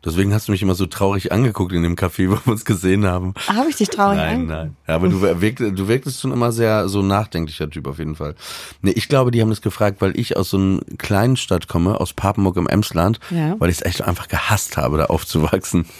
Deswegen 0.05 0.33
hast 0.33 0.47
du 0.47 0.51
mich 0.51 0.61
immer 0.61 0.75
so 0.75 0.85
traurig 0.85 1.31
angeguckt 1.31 1.73
in 1.73 1.83
dem 1.83 1.95
Café, 1.95 2.29
wo 2.29 2.35
wir 2.45 2.51
uns 2.51 2.63
gesehen 2.63 3.05
haben. 3.05 3.33
Habe 3.47 3.69
ich 3.69 3.75
dich 3.77 3.89
traurig 3.89 4.17
Nein, 4.17 4.41
angeguckt? 4.41 4.49
nein. 4.57 4.75
Ja, 4.87 4.95
aber 4.95 5.09
du, 5.09 5.21
wirkt, 5.41 5.59
du 5.59 5.87
wirktest 5.87 6.21
schon 6.21 6.31
immer 6.31 6.51
sehr 6.51 6.87
so 6.87 7.01
nachdenklicher 7.01 7.69
Typ 7.69 7.87
auf 7.87 7.97
jeden 7.97 8.15
Fall. 8.15 8.35
Nee, 8.81 8.91
ich 8.91 9.09
glaube, 9.09 9.31
die 9.31 9.41
haben 9.41 9.49
das 9.49 9.61
gefragt, 9.61 10.01
weil 10.01 10.17
ich 10.19 10.37
aus 10.37 10.51
so 10.51 10.57
einer 10.57 10.79
kleinen 10.97 11.35
Stadt 11.37 11.67
komme, 11.67 11.99
aus 11.99 12.13
Papenburg 12.13 12.57
im 12.57 12.67
Emsland, 12.67 13.19
Ja. 13.31 13.55
weil 13.59 13.69
ich 13.69 13.77
es 13.77 13.81
echt 13.85 14.03
einfach 14.03 14.27
gehasst 14.27 14.77
habe, 14.77 14.97
da 14.97 15.05
aufzuwachsen. 15.05 15.85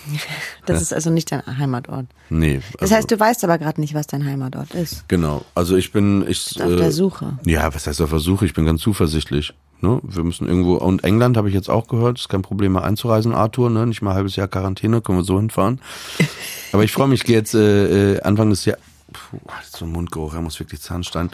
Das 0.65 0.81
ist 0.81 0.93
also 0.93 1.11
nicht 1.11 1.31
dein 1.31 1.45
Heimatort. 1.59 2.07
Nee. 2.29 2.59
Das 2.73 2.81
also, 2.83 2.95
heißt, 2.95 3.11
du 3.11 3.19
weißt 3.19 3.43
aber 3.43 3.59
gerade 3.59 3.79
nicht, 3.79 3.93
was 3.93 4.07
dein 4.07 4.25
Heimatort 4.25 4.73
ist. 4.73 5.07
Genau. 5.07 5.45
Also 5.53 5.75
ich 5.75 5.91
bin, 5.91 6.25
ich. 6.27 6.59
Auf 6.59 6.75
der 6.75 6.91
Suche. 6.91 7.37
Ja, 7.45 7.73
was 7.75 7.85
heißt 7.85 8.01
auf 8.01 8.09
der 8.09 8.17
Suche? 8.19 8.45
Ich 8.47 8.53
bin 8.55 8.65
ganz 8.65 8.81
zuversichtlich. 8.81 9.53
Ne? 9.81 9.99
Wir 10.03 10.23
müssen 10.23 10.47
irgendwo, 10.47 10.75
und 10.75 11.03
England 11.03 11.37
habe 11.37 11.49
ich 11.49 11.53
jetzt 11.53 11.69
auch 11.69 11.87
gehört, 11.87 12.19
ist 12.19 12.29
kein 12.29 12.41
Problem 12.41 12.73
mal 12.73 12.83
einzureisen, 12.83 13.33
Arthur, 13.33 13.69
ne? 13.69 13.85
Nicht 13.85 14.01
mal 14.01 14.11
ein 14.11 14.15
halbes 14.15 14.35
Jahr 14.35 14.47
Quarantäne, 14.47 15.01
können 15.01 15.19
wir 15.19 15.23
so 15.23 15.37
hinfahren. 15.37 15.81
Aber 16.71 16.83
ich 16.83 16.91
freue 16.91 17.07
mich, 17.07 17.21
ich 17.21 17.25
gehe 17.25 17.35
jetzt 17.35 17.55
äh, 17.55 18.15
äh, 18.15 18.21
Anfang 18.21 18.49
des 18.49 18.65
Jahres, 18.65 18.81
puh, 19.11 19.39
so 19.63 19.85
ein 19.85 19.91
Mundgeruch, 19.91 20.33
er 20.33 20.41
muss 20.41 20.59
wirklich 20.59 20.81
Zahnstein 20.81 21.29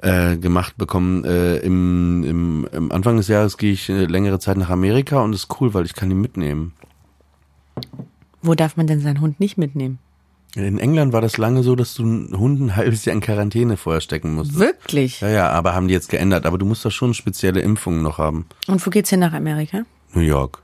äh, 0.00 0.36
gemacht 0.36 0.76
bekommen. 0.76 1.24
Äh, 1.24 1.58
im, 1.58 2.24
im, 2.24 2.68
Im 2.72 2.92
Anfang 2.92 3.16
des 3.16 3.28
Jahres 3.28 3.56
gehe 3.56 3.72
ich 3.72 3.88
äh, 3.88 4.04
längere 4.04 4.38
Zeit 4.38 4.56
nach 4.56 4.70
Amerika 4.70 5.20
und 5.20 5.32
das 5.32 5.42
ist 5.42 5.60
cool, 5.60 5.74
weil 5.74 5.84
ich 5.84 5.94
kann 5.94 6.10
ihn 6.10 6.20
mitnehmen. 6.20 6.74
Wo 8.42 8.54
darf 8.54 8.76
man 8.76 8.86
denn 8.86 9.00
seinen 9.00 9.20
Hund 9.20 9.40
nicht 9.40 9.58
mitnehmen? 9.58 9.98
In 10.54 10.78
England 10.78 11.12
war 11.12 11.20
das 11.20 11.36
lange 11.36 11.62
so, 11.62 11.76
dass 11.76 11.94
du 11.94 12.02
einen 12.02 12.38
Hund 12.38 12.60
ein 12.60 12.76
halbes 12.76 13.04
Jahr 13.04 13.14
in 13.14 13.20
Quarantäne 13.20 13.76
vorher 13.76 14.00
stecken 14.00 14.34
musstest. 14.34 14.58
Wirklich? 14.58 15.20
Ja, 15.20 15.28
ja, 15.28 15.50
aber 15.50 15.74
haben 15.74 15.88
die 15.88 15.94
jetzt 15.94 16.08
geändert. 16.08 16.46
Aber 16.46 16.56
du 16.58 16.64
musst 16.64 16.84
da 16.84 16.90
schon 16.90 17.14
spezielle 17.14 17.60
Impfungen 17.60 18.02
noch 18.02 18.18
haben. 18.18 18.46
Und 18.66 18.84
wo 18.84 18.90
geht's 18.90 19.10
hin 19.10 19.20
nach 19.20 19.34
Amerika? 19.34 19.82
New 20.14 20.20
York. 20.20 20.62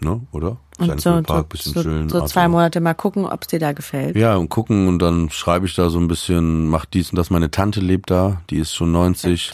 ne? 0.00 0.20
Oder? 0.30 0.58
Und 0.78 0.86
Central 0.86 1.18
so, 1.18 1.22
Park, 1.22 1.42
so, 1.42 1.48
bisschen 1.48 1.72
so, 1.74 1.82
chillen. 1.82 2.08
so 2.08 2.24
zwei. 2.26 2.48
Monate 2.48 2.80
mal 2.80 2.94
gucken, 2.94 3.26
ob 3.26 3.42
es 3.42 3.48
dir 3.48 3.58
da 3.58 3.72
gefällt. 3.72 4.16
Ja, 4.16 4.36
und 4.36 4.48
gucken 4.48 4.88
und 4.88 5.00
dann 5.00 5.30
schreibe 5.30 5.66
ich 5.66 5.74
da 5.74 5.90
so 5.90 5.98
ein 5.98 6.08
bisschen, 6.08 6.68
mach 6.68 6.84
dies 6.84 7.10
und 7.10 7.16
das. 7.16 7.30
Meine 7.30 7.50
Tante 7.50 7.80
lebt 7.80 8.10
da, 8.10 8.42
die 8.50 8.58
ist 8.58 8.74
schon 8.74 8.92
90, 8.92 9.52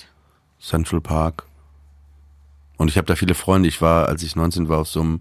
Central 0.61 1.01
Park. 1.01 1.45
Und 2.81 2.89
ich 2.89 2.97
habe 2.97 3.07
da 3.07 3.15
viele 3.15 3.35
Freunde. 3.35 3.69
Ich 3.69 3.83
war, 3.83 4.09
als 4.09 4.23
ich 4.23 4.37
19 4.37 4.71
war, 4.71 4.79
auf 4.79 4.89
so 4.89 5.03
einem 5.03 5.21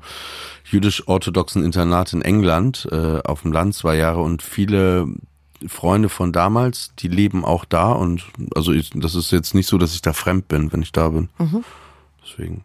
jüdisch-orthodoxen 0.64 1.62
Internat 1.62 2.14
in 2.14 2.22
England, 2.22 2.88
äh, 2.90 3.20
auf 3.26 3.42
dem 3.42 3.52
Land 3.52 3.76
zwei 3.76 3.98
Jahre 3.98 4.22
und 4.22 4.42
viele 4.42 5.08
Freunde 5.68 6.08
von 6.08 6.32
damals, 6.32 6.94
die 7.00 7.10
leben 7.10 7.44
auch 7.44 7.66
da 7.66 7.92
und 7.92 8.24
also 8.56 8.72
ich, 8.72 8.92
das 8.92 9.14
ist 9.14 9.32
jetzt 9.32 9.56
nicht 9.56 9.68
so, 9.68 9.78
dass 9.78 9.94
ich 9.94 10.02
da 10.02 10.14
fremd 10.14 10.48
bin, 10.48 10.72
wenn 10.72 10.82
ich 10.82 10.94
da 10.94 11.10
bin. 11.10 11.28
Deswegen. 12.24 12.64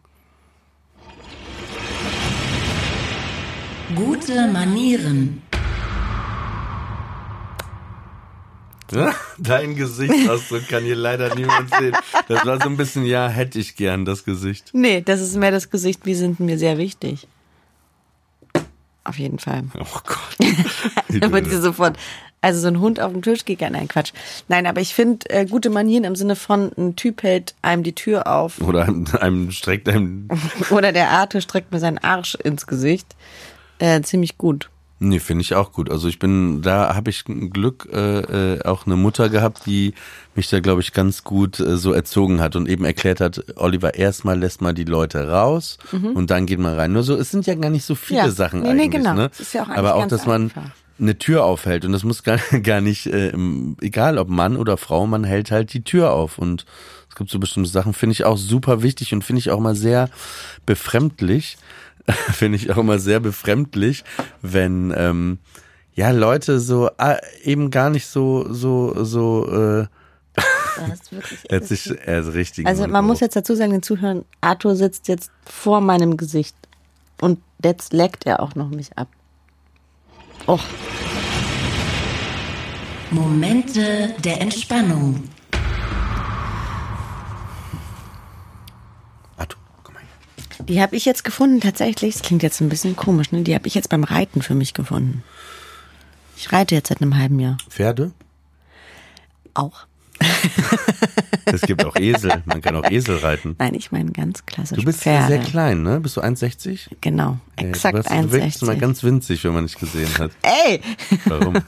Gute 3.95 4.47
Manieren. 4.53 5.41
Dein 9.37 9.75
Gesichtsausdruck 9.75 10.67
kann 10.67 10.83
hier 10.83 10.95
leider 10.95 11.33
niemand 11.35 11.73
sehen. 11.73 11.95
Das 12.27 12.45
war 12.45 12.61
so 12.61 12.69
ein 12.69 12.77
bisschen, 12.77 13.05
ja, 13.05 13.27
hätte 13.27 13.59
ich 13.59 13.75
gern 13.75 14.05
das 14.05 14.23
Gesicht. 14.25 14.69
Nee, 14.73 15.01
das 15.01 15.21
ist 15.21 15.35
mehr 15.35 15.51
das 15.51 15.69
Gesicht, 15.69 16.05
wir 16.05 16.15
sind 16.15 16.39
mir 16.39 16.57
sehr 16.57 16.77
wichtig. 16.77 17.27
Auf 19.03 19.19
jeden 19.19 19.37
Fall. 19.39 19.63
Oh 19.79 19.99
Gott. 20.03 20.49
Damit 21.21 21.49
sie 21.49 21.61
sofort, 21.61 21.97
also 22.41 22.59
so 22.59 22.67
ein 22.67 22.79
Hund 22.79 22.99
auf 22.99 23.11
dem 23.11 23.21
Tisch 23.21 23.45
geht 23.45 23.59
gar 23.59 23.69
nein, 23.69 23.87
Quatsch. 23.87 24.13
Nein, 24.47 24.65
aber 24.65 24.81
ich 24.81 24.93
finde 24.93 25.29
äh, 25.29 25.45
gute 25.45 25.69
Manieren 25.69 26.03
im 26.03 26.15
Sinne 26.15 26.35
von, 26.35 26.71
ein 26.77 26.95
Typ 26.95 27.23
hält 27.23 27.55
einem 27.61 27.83
die 27.83 27.93
Tür 27.93 28.27
auf 28.27 28.61
Oder 28.61 28.83
einem, 28.83 29.05
einem 29.19 29.51
streckt 29.51 29.87
einem. 29.89 30.27
oder 30.71 30.91
der 30.91 31.09
Arthur 31.11 31.41
streckt 31.41 31.71
mir 31.71 31.79
seinen 31.79 31.99
Arsch 31.99 32.35
ins 32.35 32.67
Gesicht. 32.67 33.15
Äh, 33.77 34.01
ziemlich 34.01 34.37
gut. 34.37 34.69
Nee, 34.99 35.19
finde 35.19 35.41
ich 35.41 35.53
auch 35.55 35.73
gut. 35.73 35.91
Also 35.91 36.07
ich 36.07 36.19
bin, 36.19 36.61
da 36.61 36.95
habe 36.95 37.09
ich 37.09 37.25
Glück 37.25 37.89
äh, 37.91 38.53
äh, 38.55 38.63
auch 38.63 38.85
eine 38.85 38.95
Mutter 38.95 39.27
gehabt, 39.27 39.65
die 39.65 39.93
mich 40.35 40.49
da, 40.49 40.61
glaube 40.61 40.81
ich, 40.81 40.93
ganz 40.93 41.25
gut 41.25 41.59
äh, 41.59 41.75
so 41.75 41.91
erzogen 41.91 42.39
hat 42.39 42.55
und 42.55 42.69
eben 42.69 42.85
erklärt 42.85 43.19
hat, 43.19 43.43
Oliver, 43.57 43.95
erstmal 43.95 44.39
lässt 44.39 44.61
mal 44.61 44.73
die 44.73 44.85
Leute 44.85 45.27
raus 45.29 45.77
und 45.91 46.31
dann 46.31 46.45
geht 46.45 46.59
man 46.59 46.75
rein. 46.75 46.93
Nur 46.93 47.03
so, 47.03 47.15
es 47.15 47.29
sind 47.29 47.45
ja 47.45 47.55
gar 47.55 47.69
nicht 47.69 47.83
so 47.83 47.93
viele 47.95 48.21
Mhm. 48.21 48.27
Ja. 48.27 48.31
Sachen 48.31 48.61
Nee, 48.61 48.73
nee, 48.73 48.83
eigentlich. 48.83 48.91
genau. 49.01 49.13
Ne? 49.15 49.31
Ja 49.51 49.63
auch 49.63 49.69
Aber 49.69 49.95
auch, 49.95 50.07
dass 50.07 50.25
man 50.25 50.43
einfach. 50.43 50.71
eine 50.97 51.17
Tür 51.17 51.43
aufhält 51.43 51.83
und 51.83 51.91
das 51.91 52.05
muss 52.05 52.23
gar, 52.23 52.37
gar 52.63 52.79
nicht, 52.79 53.05
äh, 53.07 53.33
egal 53.81 54.17
ob 54.17 54.29
Mann 54.29 54.55
oder 54.55 54.77
Frau, 54.77 55.05
man 55.07 55.25
hält 55.25 55.51
halt 55.51 55.73
die 55.73 55.83
Tür 55.83 56.11
auf 56.13 56.37
und 56.37 56.65
es 57.09 57.15
gibt 57.15 57.29
so 57.29 57.39
bestimmte 57.39 57.69
Sachen, 57.69 57.93
finde 57.93 58.11
ich 58.13 58.23
auch 58.23 58.37
super 58.37 58.81
wichtig 58.81 59.13
und 59.13 59.23
finde 59.25 59.39
ich 59.41 59.49
auch 59.51 59.59
mal 59.59 59.75
sehr 59.75 60.09
befremdlich, 60.65 61.57
finde 62.31 62.57
ich 62.57 62.71
auch 62.71 62.77
immer 62.77 62.99
sehr 62.99 63.19
befremdlich, 63.19 64.03
wenn 64.41 64.93
ähm, 64.95 65.39
ja 65.93 66.11
Leute 66.11 66.59
so 66.59 66.89
ah, 66.97 67.17
eben 67.43 67.71
gar 67.71 67.89
nicht 67.89 68.07
so 68.07 68.51
so 68.53 69.03
so 69.03 69.47
äh, 69.47 69.87
Das 70.35 70.99
ist 71.01 71.11
wirklich 71.11 71.39
er 71.49 71.57
hat 71.57 71.65
sich 71.65 71.91
er 72.05 72.19
ist 72.19 72.33
richtig. 72.33 72.65
Also 72.67 72.87
man 72.87 73.05
muss 73.05 73.19
jetzt 73.19 73.35
dazu 73.35 73.55
sagen, 73.55 73.71
den 73.71 73.83
Zuhörern, 73.83 74.25
Arthur 74.41 74.75
sitzt 74.75 75.07
jetzt 75.07 75.31
vor 75.45 75.81
meinem 75.81 76.17
Gesicht 76.17 76.55
und 77.21 77.39
jetzt 77.63 77.93
leckt 77.93 78.25
er 78.25 78.41
auch 78.41 78.55
noch 78.55 78.69
mich 78.69 78.97
ab. 78.97 79.07
Och, 80.47 80.63
Momente 83.11 84.13
der 84.23 84.41
Entspannung. 84.41 85.23
Arthur, 89.37 89.59
komm 89.83 89.93
mal. 89.93 90.01
her. 90.01 90.44
Die 90.67 90.81
habe 90.81 90.95
ich 90.95 91.05
jetzt 91.05 91.23
gefunden 91.23 91.59
tatsächlich. 91.61 92.13
Das 92.15 92.23
klingt 92.23 92.43
jetzt 92.43 92.61
ein 92.61 92.69
bisschen 92.69 92.95
komisch, 92.95 93.31
ne? 93.31 93.43
Die 93.43 93.53
habe 93.55 93.67
ich 93.67 93.75
jetzt 93.75 93.89
beim 93.89 94.03
Reiten 94.03 94.41
für 94.41 94.55
mich 94.55 94.73
gefunden. 94.73 95.23
Ich 96.37 96.51
reite 96.51 96.75
jetzt 96.75 96.89
seit 96.89 97.01
einem 97.01 97.17
halben 97.17 97.39
Jahr. 97.39 97.57
Pferde? 97.69 98.11
Auch. 99.53 99.85
Es 101.47 101.61
gibt 101.61 101.85
auch 101.85 101.95
Esel. 101.95 102.41
Man 102.45 102.59
kann 102.59 102.75
auch 102.75 102.89
Esel 102.89 103.17
reiten. 103.17 103.55
Nein, 103.59 103.75
ich 103.75 103.91
meine 103.91 104.11
ganz 104.11 104.47
klassisch 104.47 104.79
Du 104.79 104.83
bist 104.83 105.01
Pferde. 105.01 105.27
sehr 105.27 105.39
klein, 105.43 105.83
ne? 105.83 105.99
Bist 105.99 106.17
du 106.17 106.21
1,60? 106.21 106.87
Genau, 107.01 107.37
Ey, 107.55 107.67
exakt 107.69 107.93
du, 107.93 107.99
hast- 108.03 108.09
du 108.11 108.31
wirkst 108.31 108.61
mal 108.63 108.75
1,60. 108.75 108.79
ganz 108.79 109.03
winzig, 109.03 109.43
wenn 109.43 109.53
man 109.53 109.67
dich 109.67 109.75
gesehen 109.77 110.09
hat. 110.17 110.31
Ey! 110.41 110.81
Warum? 111.25 111.53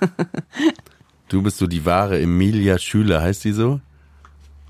Du 1.30 1.42
bist 1.44 1.58
so 1.58 1.68
die 1.68 1.86
wahre 1.86 2.20
Emilia 2.22 2.80
Schüler, 2.80 3.22
heißt 3.22 3.44
die 3.44 3.52
so? 3.52 3.80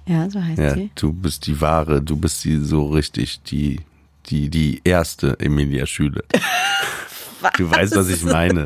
Ja, 0.07 0.27
so 0.29 0.43
heißt 0.43 0.57
Ja, 0.59 0.73
sie. 0.73 0.89
du 0.95 1.13
bist 1.13 1.45
die 1.47 1.61
wahre, 1.61 2.01
du 2.01 2.17
bist 2.17 2.43
die 2.43 2.57
so 2.57 2.87
richtig, 2.87 3.41
die, 3.43 3.79
die, 4.29 4.49
die 4.49 4.81
erste 4.83 5.39
Emilia 5.39 5.85
Schüler. 5.85 6.23
Du 7.55 7.69
weißt, 7.69 7.95
was 7.95 8.09
ich 8.09 8.23
meine. 8.23 8.65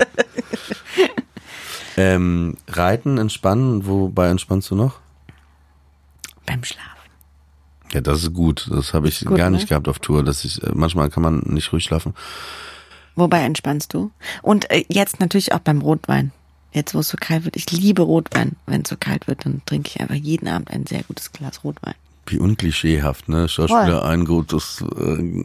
ähm, 1.97 2.55
Reiten, 2.69 3.17
entspannen, 3.17 3.85
wobei 3.85 4.29
entspannst 4.29 4.71
du 4.71 4.75
noch? 4.75 4.99
Beim 6.45 6.63
Schlafen. 6.63 6.91
Ja, 7.91 8.01
das 8.01 8.23
ist 8.23 8.33
gut. 8.33 8.69
Das 8.71 8.93
habe 8.93 9.09
ich 9.09 9.25
gut, 9.25 9.37
gar 9.37 9.49
ne? 9.49 9.57
nicht 9.57 9.67
gehabt 9.67 9.87
auf 9.87 9.99
Tour. 9.99 10.23
Dass 10.23 10.45
ich, 10.45 10.63
äh, 10.63 10.71
manchmal 10.73 11.09
kann 11.09 11.23
man 11.23 11.39
nicht 11.47 11.71
ruhig 11.73 11.83
schlafen. 11.83 12.13
Wobei 13.15 13.41
entspannst 13.41 13.93
du? 13.93 14.11
Und 14.41 14.71
äh, 14.71 14.85
jetzt 14.87 15.19
natürlich 15.19 15.53
auch 15.53 15.59
beim 15.59 15.81
Rotwein. 15.81 16.31
Jetzt, 16.71 16.95
wo 16.95 16.99
es 16.99 17.09
so 17.09 17.17
kalt 17.19 17.43
wird. 17.43 17.57
Ich 17.57 17.69
liebe 17.71 18.01
Rotwein. 18.01 18.55
Wenn 18.65 18.83
es 18.83 18.89
so 18.89 18.95
kalt 18.97 19.27
wird, 19.27 19.45
dann 19.45 19.61
trinke 19.65 19.89
ich 19.89 19.99
einfach 19.99 20.15
jeden 20.15 20.47
Abend 20.47 20.71
ein 20.71 20.85
sehr 20.85 21.03
gutes 21.03 21.33
Glas 21.33 21.65
Rotwein. 21.65 21.95
Wie 22.27 22.37
unklischeehaft, 22.39 23.29
ne? 23.29 23.49
Schauspieler, 23.49 24.05
ein 24.05 24.25
gutes 24.25 24.83
äh, 24.97 25.43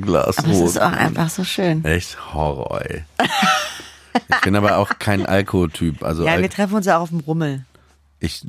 Glas 0.00 0.38
Aber 0.38 0.48
es 0.48 0.56
Rot. 0.58 0.66
ist 0.68 0.80
auch 0.80 0.92
einfach 0.92 1.28
so 1.30 1.42
schön. 1.44 1.84
Echt 1.84 2.34
Horror, 2.34 2.82
ey. 2.82 3.04
Ich 4.28 4.40
bin 4.42 4.54
aber 4.56 4.76
auch 4.76 4.90
kein 4.98 5.24
Alkoholtyp. 5.26 6.02
Also 6.04 6.24
Ja, 6.24 6.32
Al 6.32 6.42
wir 6.42 6.50
treffen 6.50 6.74
uns 6.74 6.86
ja 6.86 6.98
auch 6.98 7.02
auf 7.02 7.08
dem 7.08 7.20
Rummel. 7.20 7.64
ich 8.20 8.44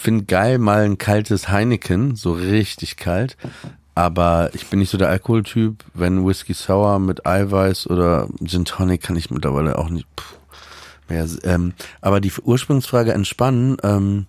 finde 0.00 0.24
geil 0.26 0.58
mal 0.58 0.84
ein 0.84 0.98
kaltes 0.98 1.48
Heineken, 1.48 2.16
so 2.16 2.32
richtig 2.32 2.96
kalt. 2.96 3.36
Aber 3.94 4.50
ich 4.52 4.66
bin 4.66 4.78
nicht 4.78 4.90
so 4.90 4.98
der 4.98 5.08
Alkoholtyp. 5.08 5.82
Wenn 5.94 6.26
Whisky 6.26 6.52
Sour 6.52 6.98
mit 6.98 7.26
Eiweiß 7.26 7.88
oder 7.88 8.28
Gin 8.44 8.66
Tonic 8.66 9.02
kann 9.02 9.16
ich 9.16 9.30
mittlerweile 9.30 9.78
auch 9.78 9.88
nicht 9.88 10.06
pff, 10.20 10.36
mehr. 11.08 11.26
Ähm, 11.44 11.72
aber 12.02 12.20
die 12.20 12.30
Ursprungsfrage 12.42 13.14
entspannen, 13.14 13.78
ähm, 13.82 14.26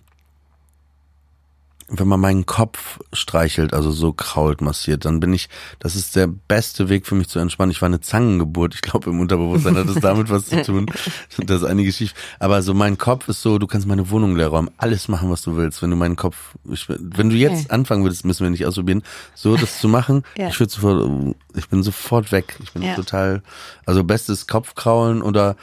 wenn 1.90 2.06
man 2.06 2.20
meinen 2.20 2.44
Kopf 2.44 2.98
streichelt, 3.14 3.72
also 3.72 3.90
so 3.90 4.12
krault, 4.12 4.60
massiert, 4.60 5.04
dann 5.06 5.20
bin 5.20 5.32
ich, 5.32 5.48
das 5.78 5.96
ist 5.96 6.16
der 6.16 6.26
beste 6.26 6.88
Weg 6.90 7.06
für 7.06 7.14
mich 7.14 7.28
zu 7.28 7.38
entspannen. 7.38 7.70
Ich 7.70 7.80
war 7.80 7.86
eine 7.86 8.00
Zangengeburt. 8.00 8.74
Ich 8.74 8.82
glaube, 8.82 9.08
im 9.08 9.20
Unterbewusstsein 9.20 9.76
hat 9.76 9.88
es 9.88 10.00
damit 10.00 10.28
was 10.28 10.46
zu 10.46 10.62
tun. 10.62 10.86
Das 11.38 11.62
ist 11.62 11.64
einige 11.66 11.90
schief. 11.92 12.12
Aber 12.40 12.60
so 12.62 12.74
mein 12.74 12.98
Kopf 12.98 13.28
ist 13.28 13.40
so, 13.40 13.58
du 13.58 13.66
kannst 13.66 13.86
meine 13.86 14.10
Wohnung 14.10 14.36
leer 14.36 14.48
räumen, 14.48 14.70
alles 14.76 15.08
machen, 15.08 15.30
was 15.30 15.40
du 15.42 15.56
willst. 15.56 15.80
Wenn 15.82 15.88
du 15.90 15.96
meinen 15.96 16.16
Kopf, 16.16 16.36
ich, 16.70 16.86
wenn 16.88 17.30
du 17.30 17.36
jetzt 17.36 17.48
Okay. 17.66 17.70
anfangen 17.74 18.02
würdest, 18.04 18.24
müssen 18.26 18.42
wir 18.44 18.50
nicht 18.50 18.66
ausprobieren, 18.66 19.02
so 19.34 19.56
das 19.56 19.80
zu 19.80 19.88
machen, 19.88 20.24
Ja. 20.36 20.48
ich 20.48 20.60
würde 20.60 20.72
sofort, 20.72 21.34
ich 21.56 21.68
bin 21.70 21.82
sofort 21.82 22.32
weg. 22.32 22.56
Ich 22.62 22.72
bin 22.72 22.82
Ja. 22.82 22.94
total, 22.96 23.42
also 23.86 24.04
bestes 24.04 24.46
Kopfkraulen 24.46 25.22
oder 25.22 25.56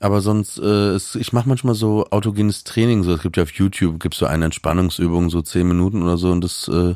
aber 0.00 0.20
sonst, 0.22 0.58
äh, 0.58 0.62
es, 0.94 1.14
ich 1.14 1.32
mache 1.32 1.48
manchmal 1.48 1.74
so 1.74 2.06
autogenes 2.10 2.64
Training. 2.64 3.02
So, 3.04 3.12
es 3.14 3.22
gibt 3.22 3.36
ja 3.36 3.42
auf 3.44 3.52
YouTube 3.52 4.00
gibt's 4.00 4.18
so 4.18 4.26
eine 4.26 4.46
Entspannungsübung, 4.46 5.30
so 5.30 5.42
zehn 5.42 5.68
Minuten 5.68 6.02
oder 6.02 6.16
so, 6.16 6.30
und 6.32 6.40
das 6.42 6.66
äh, 6.68 6.94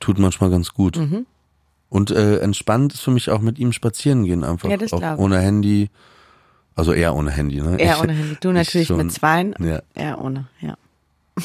tut 0.00 0.18
manchmal 0.18 0.50
ganz 0.50 0.74
gut. 0.74 0.96
Mhm. 0.96 1.26
Und 1.88 2.10
äh, 2.10 2.38
entspannt 2.40 2.92
ist 2.92 3.00
für 3.00 3.10
mich 3.12 3.30
auch 3.30 3.40
mit 3.40 3.58
ihm 3.58 3.72
spazieren 3.72 4.24
gehen, 4.24 4.44
einfach 4.44 4.68
Ja, 4.68 4.76
das 4.76 4.92
auch 4.92 5.00
ich. 5.00 5.18
ohne 5.18 5.38
Handy. 5.38 5.88
Also 6.74 6.92
eher 6.92 7.14
ohne 7.14 7.30
Handy, 7.30 7.60
ne? 7.62 7.76
Eher 7.80 7.94
Ich- 7.96 8.02
ohne 8.02 8.12
Handy. 8.12 8.36
Du 8.40 8.48
ich 8.50 8.54
natürlich 8.54 8.86
schon. 8.88 8.98
mit 8.98 9.12
zweien. 9.12 9.54
Ja. 9.58 9.80
Er 9.94 10.20
ohne, 10.22 10.48
ja. 10.60 10.74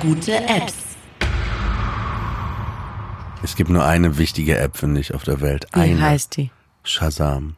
Gute 0.00 0.34
Apps. 0.34 0.74
Es 3.44 3.54
gibt 3.56 3.70
nur 3.70 3.84
eine 3.84 4.18
wichtige 4.18 4.56
App, 4.58 4.76
finde 4.76 5.00
ich, 5.00 5.14
auf 5.14 5.22
der 5.24 5.40
Welt. 5.40 5.66
Wie 5.74 5.80
Eine. 5.80 6.00
heißt 6.00 6.36
die? 6.36 6.50
Shazam. 6.84 7.56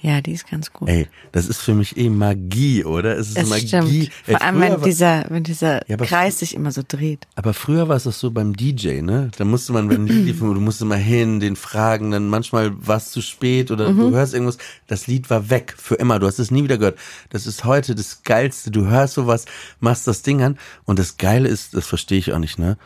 Ja, 0.00 0.20
die 0.20 0.32
ist 0.32 0.50
ganz 0.50 0.72
gut. 0.72 0.88
Ey, 0.88 1.06
das 1.30 1.46
ist 1.46 1.60
für 1.60 1.74
mich 1.74 1.96
eh 1.96 2.10
Magie, 2.10 2.84
oder? 2.84 3.16
Es 3.16 3.28
ist 3.28 3.36
das 3.38 3.48
Magie. 3.48 3.68
stimmt. 3.68 3.88
Ey, 4.26 4.32
Vor 4.32 4.42
allem, 4.42 4.54
früher 4.56 4.62
wenn 4.64 4.72
war- 4.72 4.78
dieser, 4.84 5.24
wenn 5.28 5.44
dieser 5.44 5.88
Ja, 5.88 5.96
Kreis 5.96 6.40
sich 6.40 6.56
immer 6.56 6.72
so 6.72 6.82
dreht. 6.86 7.28
Aber 7.36 7.54
früher 7.54 7.86
war 7.88 7.94
es 7.94 8.02
doch 8.02 8.12
so 8.12 8.32
beim 8.32 8.56
DJ, 8.56 9.00
ne? 9.02 9.30
Da 9.38 9.44
musste 9.44 9.72
man, 9.72 9.88
wenn 9.88 10.08
Lied 10.08 10.24
lief, 10.26 10.38
du 10.40 10.54
musst 10.54 10.82
immer 10.82 10.96
hin, 10.96 11.38
den 11.38 11.54
fragen, 11.54 12.10
dann 12.10 12.28
manchmal 12.28 12.72
war 12.84 12.96
es 12.96 13.12
zu 13.12 13.22
spät 13.22 13.70
oder 13.70 13.92
du 13.92 14.10
hörst 14.10 14.34
irgendwas, 14.34 14.58
das 14.88 15.06
Lied 15.06 15.30
war 15.30 15.50
weg, 15.50 15.72
für 15.78 15.94
immer, 15.94 16.18
du 16.18 16.26
hast 16.26 16.40
es 16.40 16.50
nie 16.50 16.64
wieder 16.64 16.78
gehört. 16.78 16.98
Das 17.30 17.46
ist 17.46 17.64
heute 17.64 17.94
das 17.94 18.24
Geilste, 18.24 18.72
du 18.72 18.86
hörst 18.86 19.14
sowas, 19.14 19.44
machst 19.78 20.08
das 20.08 20.22
Ding 20.22 20.42
an 20.42 20.58
und 20.84 20.98
das 20.98 21.16
Geile 21.16 21.46
ist, 21.48 21.74
das 21.74 21.86
verstehe 21.86 22.18
ich 22.18 22.32
auch 22.32 22.40
nicht, 22.40 22.58
ne? 22.58 22.76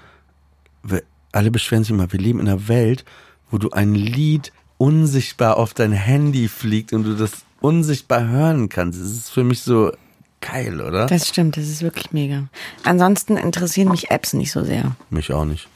Wir- 0.83 1.03
Alle 1.33 1.51
beschweren 1.51 1.83
sich 1.83 1.93
immer, 1.93 2.13
wir 2.13 2.21
leben 2.21 2.41
in 2.41 2.49
einer 2.49 2.69
Welt, 2.69 3.07
wo 3.51 3.57
du 3.57 3.71
ein 3.71 3.95
Lied 3.95 4.53
unsichtbar 4.79 5.57
auf 5.57 5.75
dein 5.75 5.93
Handy 5.93 6.49
fliegt 6.49 6.93
und 6.93 7.05
du 7.05 7.15
das 7.15 7.45
unsichtbar 7.61 8.29
hören 8.29 8.69
kannst. 8.69 9.01
Das 9.01 9.11
ist 9.11 9.31
für 9.31 9.45
mich 9.45 9.63
so 9.63 9.93
geil, 10.41 10.81
oder? 10.81 11.07
Das 11.07 11.29
stimmt, 11.29 11.57
das 11.57 11.65
ist 11.65 11.83
wirklich 11.83 12.13
mega. 12.13 12.49
Ansonsten 12.85 13.37
interessieren 13.37 13.89
mich 13.89 14.11
Apps 14.11 14.33
nicht 14.33 14.53
so 14.53 14.63
sehr. 14.65 14.97
mich 15.11 15.33
auch 15.33 15.45
nicht. 15.45 15.69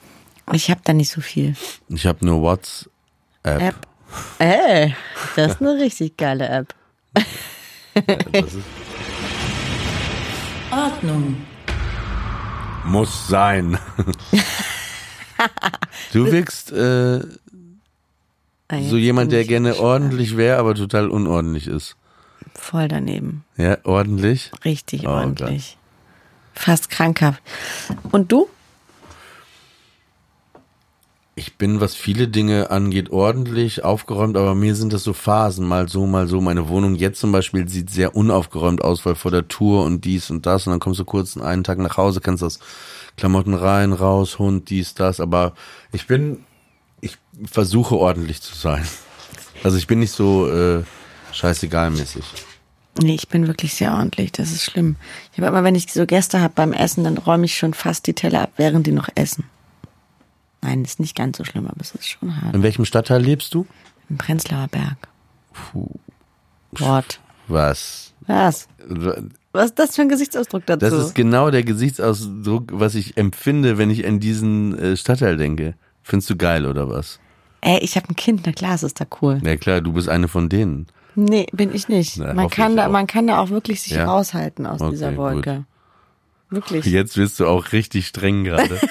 Ich 0.52 0.70
habe 0.70 0.80
da 0.84 0.92
nicht 0.92 1.10
so 1.10 1.20
viel. 1.20 1.54
Ich 1.88 2.06
habe 2.06 2.24
nur 2.24 2.42
WhatsApp. 2.42 2.88
App. 3.44 3.86
Ey, 4.38 4.94
das 5.36 5.52
ist 5.52 5.60
eine 5.60 5.74
richtig 5.78 6.16
geile 6.16 6.48
App. 6.48 6.74
Ist, 8.32 8.58
Ordnung. 10.70 11.36
muss 12.84 13.28
sein. 13.28 13.78
du 16.12 16.30
wirkst 16.30 16.72
äh, 16.72 17.20
Ah, 18.70 18.76
jetzt 18.76 18.90
so 18.90 18.96
jemand, 18.96 19.32
der 19.32 19.44
gerne 19.44 19.80
ordentlich 19.80 20.36
wäre, 20.36 20.58
aber 20.58 20.76
total 20.76 21.08
unordentlich 21.08 21.66
ist. 21.66 21.96
Voll 22.54 22.86
daneben. 22.86 23.44
Ja, 23.56 23.78
ordentlich. 23.82 24.52
Richtig 24.64 25.06
Oh 25.06 25.10
ordentlich. 25.10 25.76
Fast 26.54 26.88
krankhaft. 26.88 27.42
Und 28.12 28.30
du? 28.30 28.48
Ich 31.34 31.56
bin, 31.56 31.80
was 31.80 31.96
viele 31.96 32.28
Dinge 32.28 32.70
angeht, 32.70 33.10
ordentlich 33.10 33.82
aufgeräumt, 33.82 34.36
aber 34.36 34.54
mir 34.54 34.76
sind 34.76 34.92
das 34.92 35.02
so 35.02 35.14
Phasen, 35.14 35.66
mal 35.66 35.88
so, 35.88 36.06
mal 36.06 36.28
so. 36.28 36.40
Meine 36.40 36.68
Wohnung 36.68 36.94
jetzt 36.94 37.18
zum 37.18 37.32
Beispiel 37.32 37.68
sieht 37.68 37.90
sehr 37.90 38.14
unaufgeräumt 38.14 38.84
aus, 38.84 39.04
weil 39.04 39.16
vor 39.16 39.30
der 39.32 39.48
Tour 39.48 39.84
und 39.84 40.04
dies 40.04 40.30
und 40.30 40.46
das 40.46 40.66
und 40.66 40.72
dann 40.72 40.80
kommst 40.80 41.00
du 41.00 41.04
kurz 41.04 41.36
einen 41.36 41.64
Tag 41.64 41.78
nach 41.78 41.96
Hause, 41.96 42.20
kannst 42.20 42.42
das 42.42 42.60
Klamotten 43.16 43.54
rein, 43.54 43.92
raus, 43.92 44.38
Hund, 44.38 44.70
dies, 44.70 44.94
das, 44.94 45.18
aber 45.18 45.54
ich 45.92 46.06
bin, 46.06 46.44
ich 47.00 47.16
versuche 47.50 47.96
ordentlich 47.96 48.42
zu 48.42 48.54
sein. 48.54 48.86
Also 49.62 49.76
ich 49.76 49.86
bin 49.86 50.00
nicht 50.00 50.12
so 50.12 50.50
äh, 50.50 50.84
scheißegalmäßig. 51.32 52.24
Nee, 53.00 53.14
ich 53.14 53.28
bin 53.28 53.46
wirklich 53.46 53.74
sehr 53.74 53.92
ordentlich. 53.92 54.32
Das 54.32 54.50
ist 54.50 54.64
schlimm. 54.64 54.96
Ich 55.32 55.38
habe 55.38 55.48
immer, 55.48 55.64
wenn 55.64 55.74
ich 55.74 55.92
so 55.92 56.06
Gäste 56.06 56.40
habe 56.40 56.54
beim 56.54 56.72
Essen, 56.72 57.04
dann 57.04 57.18
räume 57.18 57.44
ich 57.44 57.56
schon 57.56 57.74
fast 57.74 58.06
die 58.06 58.14
Teller 58.14 58.42
ab, 58.42 58.52
während 58.56 58.86
die 58.86 58.92
noch 58.92 59.08
essen. 59.14 59.44
Nein, 60.62 60.84
ist 60.84 61.00
nicht 61.00 61.16
ganz 61.16 61.38
so 61.38 61.44
schlimm, 61.44 61.66
aber 61.66 61.80
es 61.80 61.94
ist 61.94 62.08
schon 62.08 62.40
hart. 62.42 62.54
In 62.54 62.62
welchem 62.62 62.84
Stadtteil 62.84 63.22
lebst 63.22 63.54
du? 63.54 63.66
Im 64.10 64.18
Prenzlauer 64.18 64.68
Berg. 64.68 64.96
Wort. 66.72 67.20
Was? 67.48 68.12
Was? 68.26 68.68
Was 69.52 69.66
ist 69.66 69.78
das 69.78 69.96
für 69.96 70.02
ein 70.02 70.08
Gesichtsausdruck 70.08 70.66
dazu? 70.66 70.78
Das 70.78 70.92
ist 70.92 71.14
genau 71.14 71.50
der 71.50 71.62
Gesichtsausdruck, 71.62 72.70
was 72.72 72.94
ich 72.94 73.16
empfinde, 73.16 73.78
wenn 73.78 73.90
ich 73.90 74.06
an 74.06 74.20
diesen 74.20 74.78
äh, 74.78 74.96
Stadtteil 74.96 75.36
denke. 75.36 75.74
Findest 76.02 76.30
du 76.30 76.36
geil 76.36 76.66
oder 76.66 76.88
was? 76.88 77.20
Ey, 77.60 77.78
ich 77.80 77.96
habe 77.96 78.08
ein 78.08 78.16
Kind, 78.16 78.42
na 78.46 78.52
klar, 78.52 78.74
es 78.74 78.82
ist 78.82 79.00
da 79.00 79.06
cool. 79.20 79.40
Ja 79.44 79.56
klar, 79.56 79.80
du 79.80 79.92
bist 79.92 80.08
eine 80.08 80.28
von 80.28 80.48
denen. 80.48 80.86
Nee, 81.14 81.46
bin 81.52 81.74
ich 81.74 81.88
nicht. 81.88 82.16
Na, 82.18 82.32
man 82.34 82.48
kann 82.48 82.76
da, 82.76 82.86
auch. 82.86 82.90
man 82.90 83.06
kann 83.06 83.26
da 83.26 83.38
auch 83.40 83.50
wirklich 83.50 83.82
sich 83.82 83.92
Ja? 83.92 84.04
raushalten 84.06 84.66
aus 84.66 84.80
Okay, 84.80 84.90
dieser 84.92 85.10
gut. 85.10 85.18
Wolke. 85.18 85.64
Wirklich. 86.48 86.84
Jetzt 86.86 87.16
bist 87.16 87.38
du 87.38 87.46
auch 87.46 87.72
richtig 87.72 88.06
streng 88.06 88.44
gerade. 88.44 88.80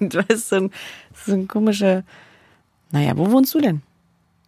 Du 0.00 0.22
bist 0.24 0.48
so 0.48 0.56
ein, 0.56 0.70
so 1.24 1.32
ein 1.32 1.48
komischer. 1.48 2.02
Naja, 2.90 3.16
wo 3.16 3.30
wohnst 3.30 3.54
du 3.54 3.60
denn? 3.60 3.82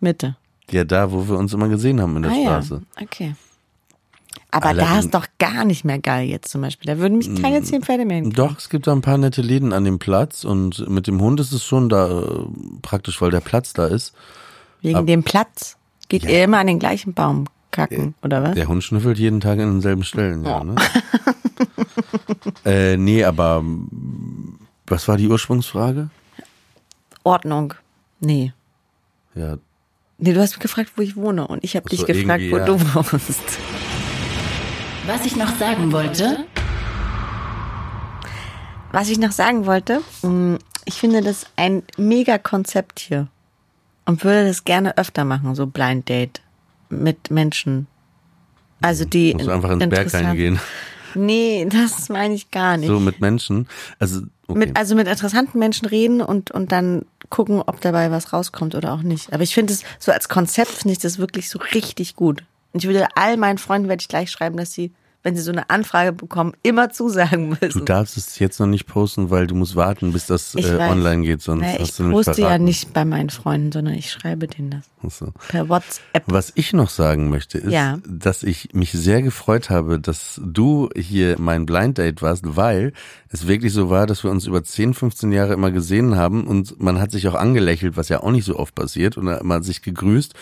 Mitte. 0.00 0.36
ja, 0.70 0.84
da, 0.84 1.10
wo 1.10 1.26
wir 1.28 1.36
uns 1.38 1.52
immer 1.54 1.68
gesehen 1.68 2.00
haben 2.00 2.16
in 2.16 2.22
der 2.24 2.32
ah 2.32 2.34
Straße. 2.34 2.82
ja, 2.98 3.02
okay. 3.02 3.34
Aber 4.50 4.66
Alle- 4.66 4.80
da 4.80 4.98
ist 4.98 5.12
doch 5.12 5.26
gar 5.38 5.64
nicht 5.64 5.84
mehr 5.84 5.98
geil 5.98 6.26
jetzt 6.28 6.50
zum 6.50 6.62
Beispiel. 6.62 6.92
Da 6.92 6.98
würden 6.98 7.18
mich 7.18 7.42
keine 7.42 7.62
zehn 7.62 7.82
Pferde 7.82 8.06
mehr 8.06 8.16
hinkriegen. 8.16 8.36
Doch, 8.48 8.56
es 8.56 8.70
gibt 8.70 8.86
da 8.86 8.92
ein 8.92 9.02
paar 9.02 9.18
nette 9.18 9.42
Läden 9.42 9.72
an 9.72 9.84
dem 9.84 9.98
Platz 9.98 10.44
und 10.44 10.88
mit 10.88 11.06
dem 11.06 11.20
Hund 11.20 11.38
ist 11.38 11.52
es 11.52 11.64
schon 11.64 11.88
da 11.88 12.22
äh, 12.22 12.24
praktisch, 12.80 13.20
weil 13.20 13.30
der 13.30 13.40
Platz 13.40 13.74
da 13.74 13.86
ist. 13.86 14.14
Wegen 14.80 15.06
dem 15.06 15.22
Platz. 15.22 15.76
Geht 16.08 16.24
ihr 16.24 16.44
immer 16.44 16.58
an 16.58 16.66
den 16.66 16.78
gleichen 16.78 17.12
Baum 17.12 17.44
kacken, 17.70 18.14
oder 18.22 18.42
was? 18.42 18.54
Der 18.54 18.68
Hund 18.68 18.82
schnüffelt 18.82 19.18
jeden 19.18 19.40
Tag 19.40 19.58
in 19.58 19.72
denselben 19.72 20.02
Stellen, 20.04 20.42
ja, 20.44 20.64
ne? 20.64 20.76
äh, 22.64 22.96
nee, 22.96 23.24
aber 23.24 23.60
mm, 23.60 24.58
was 24.86 25.06
war 25.06 25.18
die 25.18 25.28
Ursprungsfrage? 25.28 26.08
Ordnung. 27.24 27.74
Nee. 28.20 28.54
Ja, 29.34 29.58
Nee, 30.20 30.32
du 30.32 30.40
hast 30.40 30.54
mich 30.54 30.58
gefragt, 30.60 30.92
wo 30.96 31.02
ich 31.02 31.14
wohne 31.14 31.46
und 31.46 31.62
ich 31.62 31.76
habe 31.76 31.88
dich 31.88 32.04
gefragt, 32.04 32.42
wo 32.50 32.58
ja. 32.58 32.64
du 32.64 32.80
wohnst. 32.94 33.58
Was 35.08 35.24
ich 35.24 35.36
noch 35.36 35.56
sagen 35.56 35.90
wollte, 35.90 36.44
Was 38.92 39.08
ich 39.08 39.18
noch 39.18 39.32
sagen 39.32 39.64
wollte, 39.64 40.02
mh, 40.20 40.58
ich 40.84 40.96
finde 40.96 41.22
das 41.22 41.46
ein 41.56 41.82
mega 41.96 42.36
Konzept 42.36 43.00
hier 43.00 43.26
und 44.04 44.22
würde 44.22 44.46
das 44.46 44.64
gerne 44.64 44.98
öfter 44.98 45.24
machen, 45.24 45.54
so 45.54 45.66
Blind 45.66 46.10
Date 46.10 46.42
mit 46.90 47.30
Menschen. 47.30 47.86
Also 48.82 49.06
die 49.06 49.32
musst 49.32 49.46
du 49.46 49.50
einfach 49.50 49.70
ins 49.70 49.88
Berg 49.88 50.12
reingehen. 50.12 50.60
Nee, 51.14 51.66
das 51.70 52.10
meine 52.10 52.34
ich 52.34 52.50
gar 52.50 52.76
nicht. 52.76 52.88
So 52.88 53.00
mit 53.00 53.22
Menschen. 53.22 53.66
Also, 53.98 54.20
okay. 54.46 54.58
Mit, 54.58 54.76
also 54.76 54.94
mit 54.94 55.08
interessanten 55.08 55.58
Menschen 55.58 55.86
reden 55.86 56.20
und, 56.20 56.50
und 56.50 56.70
dann 56.70 57.06
gucken, 57.30 57.62
ob 57.62 57.80
dabei 57.80 58.10
was 58.10 58.34
rauskommt 58.34 58.74
oder 58.74 58.92
auch 58.92 59.02
nicht. 59.02 59.32
Aber 59.32 59.42
ich 59.42 59.54
finde 59.54 59.72
es 59.72 59.84
so 59.98 60.12
als 60.12 60.28
Konzept 60.28 60.70
finde 60.70 60.92
ich 60.92 60.98
das 60.98 61.16
wirklich 61.16 61.48
so 61.48 61.58
richtig 61.72 62.14
gut. 62.14 62.44
Und 62.78 62.84
ich 62.84 62.88
würde 62.88 63.08
all 63.16 63.36
meinen 63.36 63.58
Freunden 63.58 63.88
werde 63.88 64.00
ich 64.02 64.06
gleich 64.06 64.30
schreiben, 64.30 64.56
dass 64.56 64.70
sie, 64.72 64.92
wenn 65.24 65.34
sie 65.34 65.42
so 65.42 65.50
eine 65.50 65.68
Anfrage 65.68 66.12
bekommen, 66.12 66.52
immer 66.62 66.90
zusagen 66.90 67.50
Du 67.60 67.66
müssen. 67.66 67.84
darfst 67.84 68.16
es 68.16 68.38
jetzt 68.38 68.60
noch 68.60 68.68
nicht 68.68 68.86
posten, 68.86 69.30
weil 69.30 69.48
du 69.48 69.56
musst 69.56 69.74
warten, 69.74 70.12
bis 70.12 70.26
das 70.26 70.54
Ich 70.54 70.64
äh, 70.64 70.78
weiß. 70.78 70.92
online 70.92 71.22
geht, 71.26 71.42
sonst 71.42 71.64
ich 71.66 71.80
hast 71.80 71.98
du 71.98 72.04
nämlich 72.04 72.24
poste 72.26 72.40
ja 72.42 72.56
nicht 72.56 72.92
bei 72.92 73.04
meinen 73.04 73.30
Freunden, 73.30 73.72
sondern 73.72 73.94
ich 73.94 74.12
schreibe 74.12 74.46
denen 74.46 74.70
das 74.70 74.84
Ach 75.04 75.10
so. 75.10 75.32
per 75.48 75.68
WhatsApp. 75.68 76.22
Was 76.26 76.52
ich 76.54 76.72
noch 76.72 76.88
sagen 76.88 77.30
möchte, 77.30 77.58
ist, 77.58 77.72
Ja. 77.72 77.98
dass 78.08 78.44
ich 78.44 78.68
mich 78.74 78.92
sehr 78.92 79.22
gefreut 79.22 79.70
habe, 79.70 79.98
dass 79.98 80.40
du 80.44 80.88
hier 80.96 81.34
mein 81.40 81.66
Blind 81.66 81.98
Date 81.98 82.22
warst, 82.22 82.44
weil 82.54 82.92
es 83.28 83.48
wirklich 83.48 83.72
so 83.72 83.90
war, 83.90 84.06
dass 84.06 84.22
wir 84.22 84.30
uns 84.30 84.46
über 84.46 84.62
10, 84.62 84.94
15 84.94 85.32
Jahre 85.32 85.52
immer 85.54 85.72
gesehen 85.72 86.14
haben 86.14 86.46
und 86.46 86.80
man 86.80 87.00
hat 87.00 87.10
sich 87.10 87.26
auch 87.26 87.34
angelächelt, 87.34 87.96
was 87.96 88.08
ja 88.08 88.20
auch 88.22 88.30
nicht 88.30 88.44
so 88.44 88.56
oft 88.56 88.76
passiert 88.76 89.16
und 89.16 89.24
man 89.24 89.50
hat 89.52 89.64
sich 89.64 89.82
gegrüßt 89.82 90.34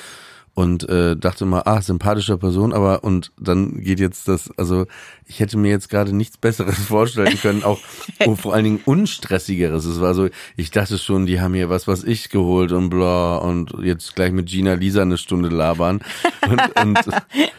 und 0.57 0.89
äh, 0.89 1.15
dachte 1.17 1.45
mal, 1.45 1.65
ach, 1.67 1.83
sympathischer 1.83 2.39
Person, 2.39 2.73
aber 2.73 3.05
und 3.05 3.31
dann 3.39 3.79
geht 3.83 4.01
jetzt 4.01 4.27
das, 4.27 4.51
also 4.57 4.87
ich 5.27 5.39
hätte 5.39 5.59
mir 5.59 5.71
jetzt 5.71 5.91
gerade 5.91 6.17
nichts 6.17 6.39
Besseres 6.39 6.79
vorstellen 6.89 7.39
können, 7.39 7.63
auch 7.63 7.79
oh, 8.25 8.37
vor 8.37 8.55
allen 8.55 8.65
Dingen 8.65 8.81
unstressigeres. 8.87 9.85
Es 9.85 10.01
war 10.01 10.15
so, 10.15 10.31
ich 10.57 10.71
dachte 10.71 10.97
schon, 10.97 11.27
die 11.27 11.43
haben 11.43 11.53
hier 11.53 11.69
was, 11.69 11.87
was 11.87 12.05
ich 12.05 12.31
geholt 12.31 12.73
und 12.73 12.89
bla 12.89 13.37
und 13.37 13.75
jetzt 13.83 14.17
gleich 14.17 14.33
mit 14.33 14.47
Gina 14.47 14.73
Lisa 14.73 15.03
eine 15.03 15.19
Stunde 15.19 15.51
labern 15.51 16.01
und 16.49 16.63
und, 16.83 16.99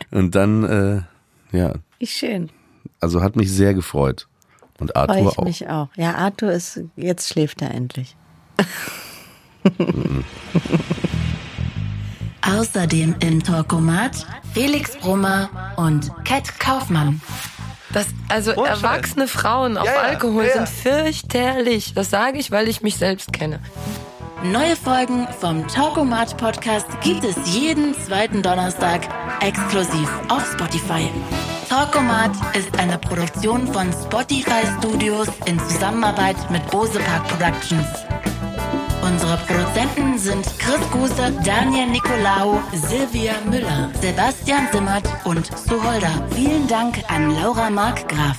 und 0.10 0.34
dann 0.34 0.64
äh, 0.64 1.02
ja, 1.56 1.76
Wie 2.00 2.08
schön. 2.08 2.50
also 3.00 3.22
hat 3.22 3.36
mich 3.36 3.52
sehr 3.52 3.76
gefreut 3.76 4.28
und 4.80 4.96
Arthur 4.96 5.18
ich 5.18 5.38
auch. 5.38 5.44
mich 5.44 5.70
auch. 5.70 5.90
Ja, 5.98 6.16
Arthur 6.16 6.52
ist, 6.52 6.82
jetzt 6.96 7.30
schläft 7.30 7.62
er 7.62 7.70
endlich. 7.76 8.16
außerdem 12.48 13.16
im 13.20 13.44
Talkomat 13.44 14.26
Felix 14.54 14.96
Brummer 14.98 15.50
und 15.76 16.12
Kat 16.24 16.60
Kaufmann. 16.60 17.22
Das, 17.94 18.08
also 18.30 18.52
erwachsene 18.52 19.28
Frauen 19.28 19.78
auf 19.78 19.88
Alkohol 19.88 20.50
sind 20.52 20.68
fürchterlich. 20.70 21.94
Das 21.94 22.10
sage 22.10 22.38
ich, 22.38 22.52
weil 22.52 22.68
ich 22.68 22.82
mich 22.82 22.98
selbst 22.98 23.34
kenne. 23.34 23.60
Neue 24.44 24.76
Folgen 24.76 25.28
vom 25.40 25.68
Talkomat 25.68 26.38
Podcast 26.38 26.86
gibt 27.02 27.24
es 27.24 27.36
jeden 27.56 27.96
zweiten 27.96 28.44
Donnerstag 28.44 29.02
exklusiv 29.42 30.10
auf 30.30 30.46
Spotify. 30.52 31.10
Talkomat 31.70 32.32
ist 32.56 32.78
eine 32.80 32.98
Produktion 32.98 33.68
von 33.74 33.92
Spotify 33.92 34.62
Studios 34.78 35.28
in 35.46 35.60
Zusammenarbeit 35.60 36.38
mit 36.52 36.66
Bose 36.70 37.00
Park 37.00 37.28
Productions. 37.28 37.88
Unsere 39.02 39.38
Produzenten 39.38 40.18
sind 40.18 40.46
Chris 40.60 40.90
Guse, 40.92 41.32
Daniel 41.44 41.88
Nicolaou, 41.88 42.60
Silvia 42.74 43.34
Müller, 43.50 43.90
Sebastian 44.02 44.68
Simmert 44.72 45.08
und 45.26 45.46
Suholder. 45.58 46.12
Vielen 46.32 46.68
Dank 46.68 47.04
an 47.08 47.36
Laura 47.36 47.70
Markgraf. 47.70 48.38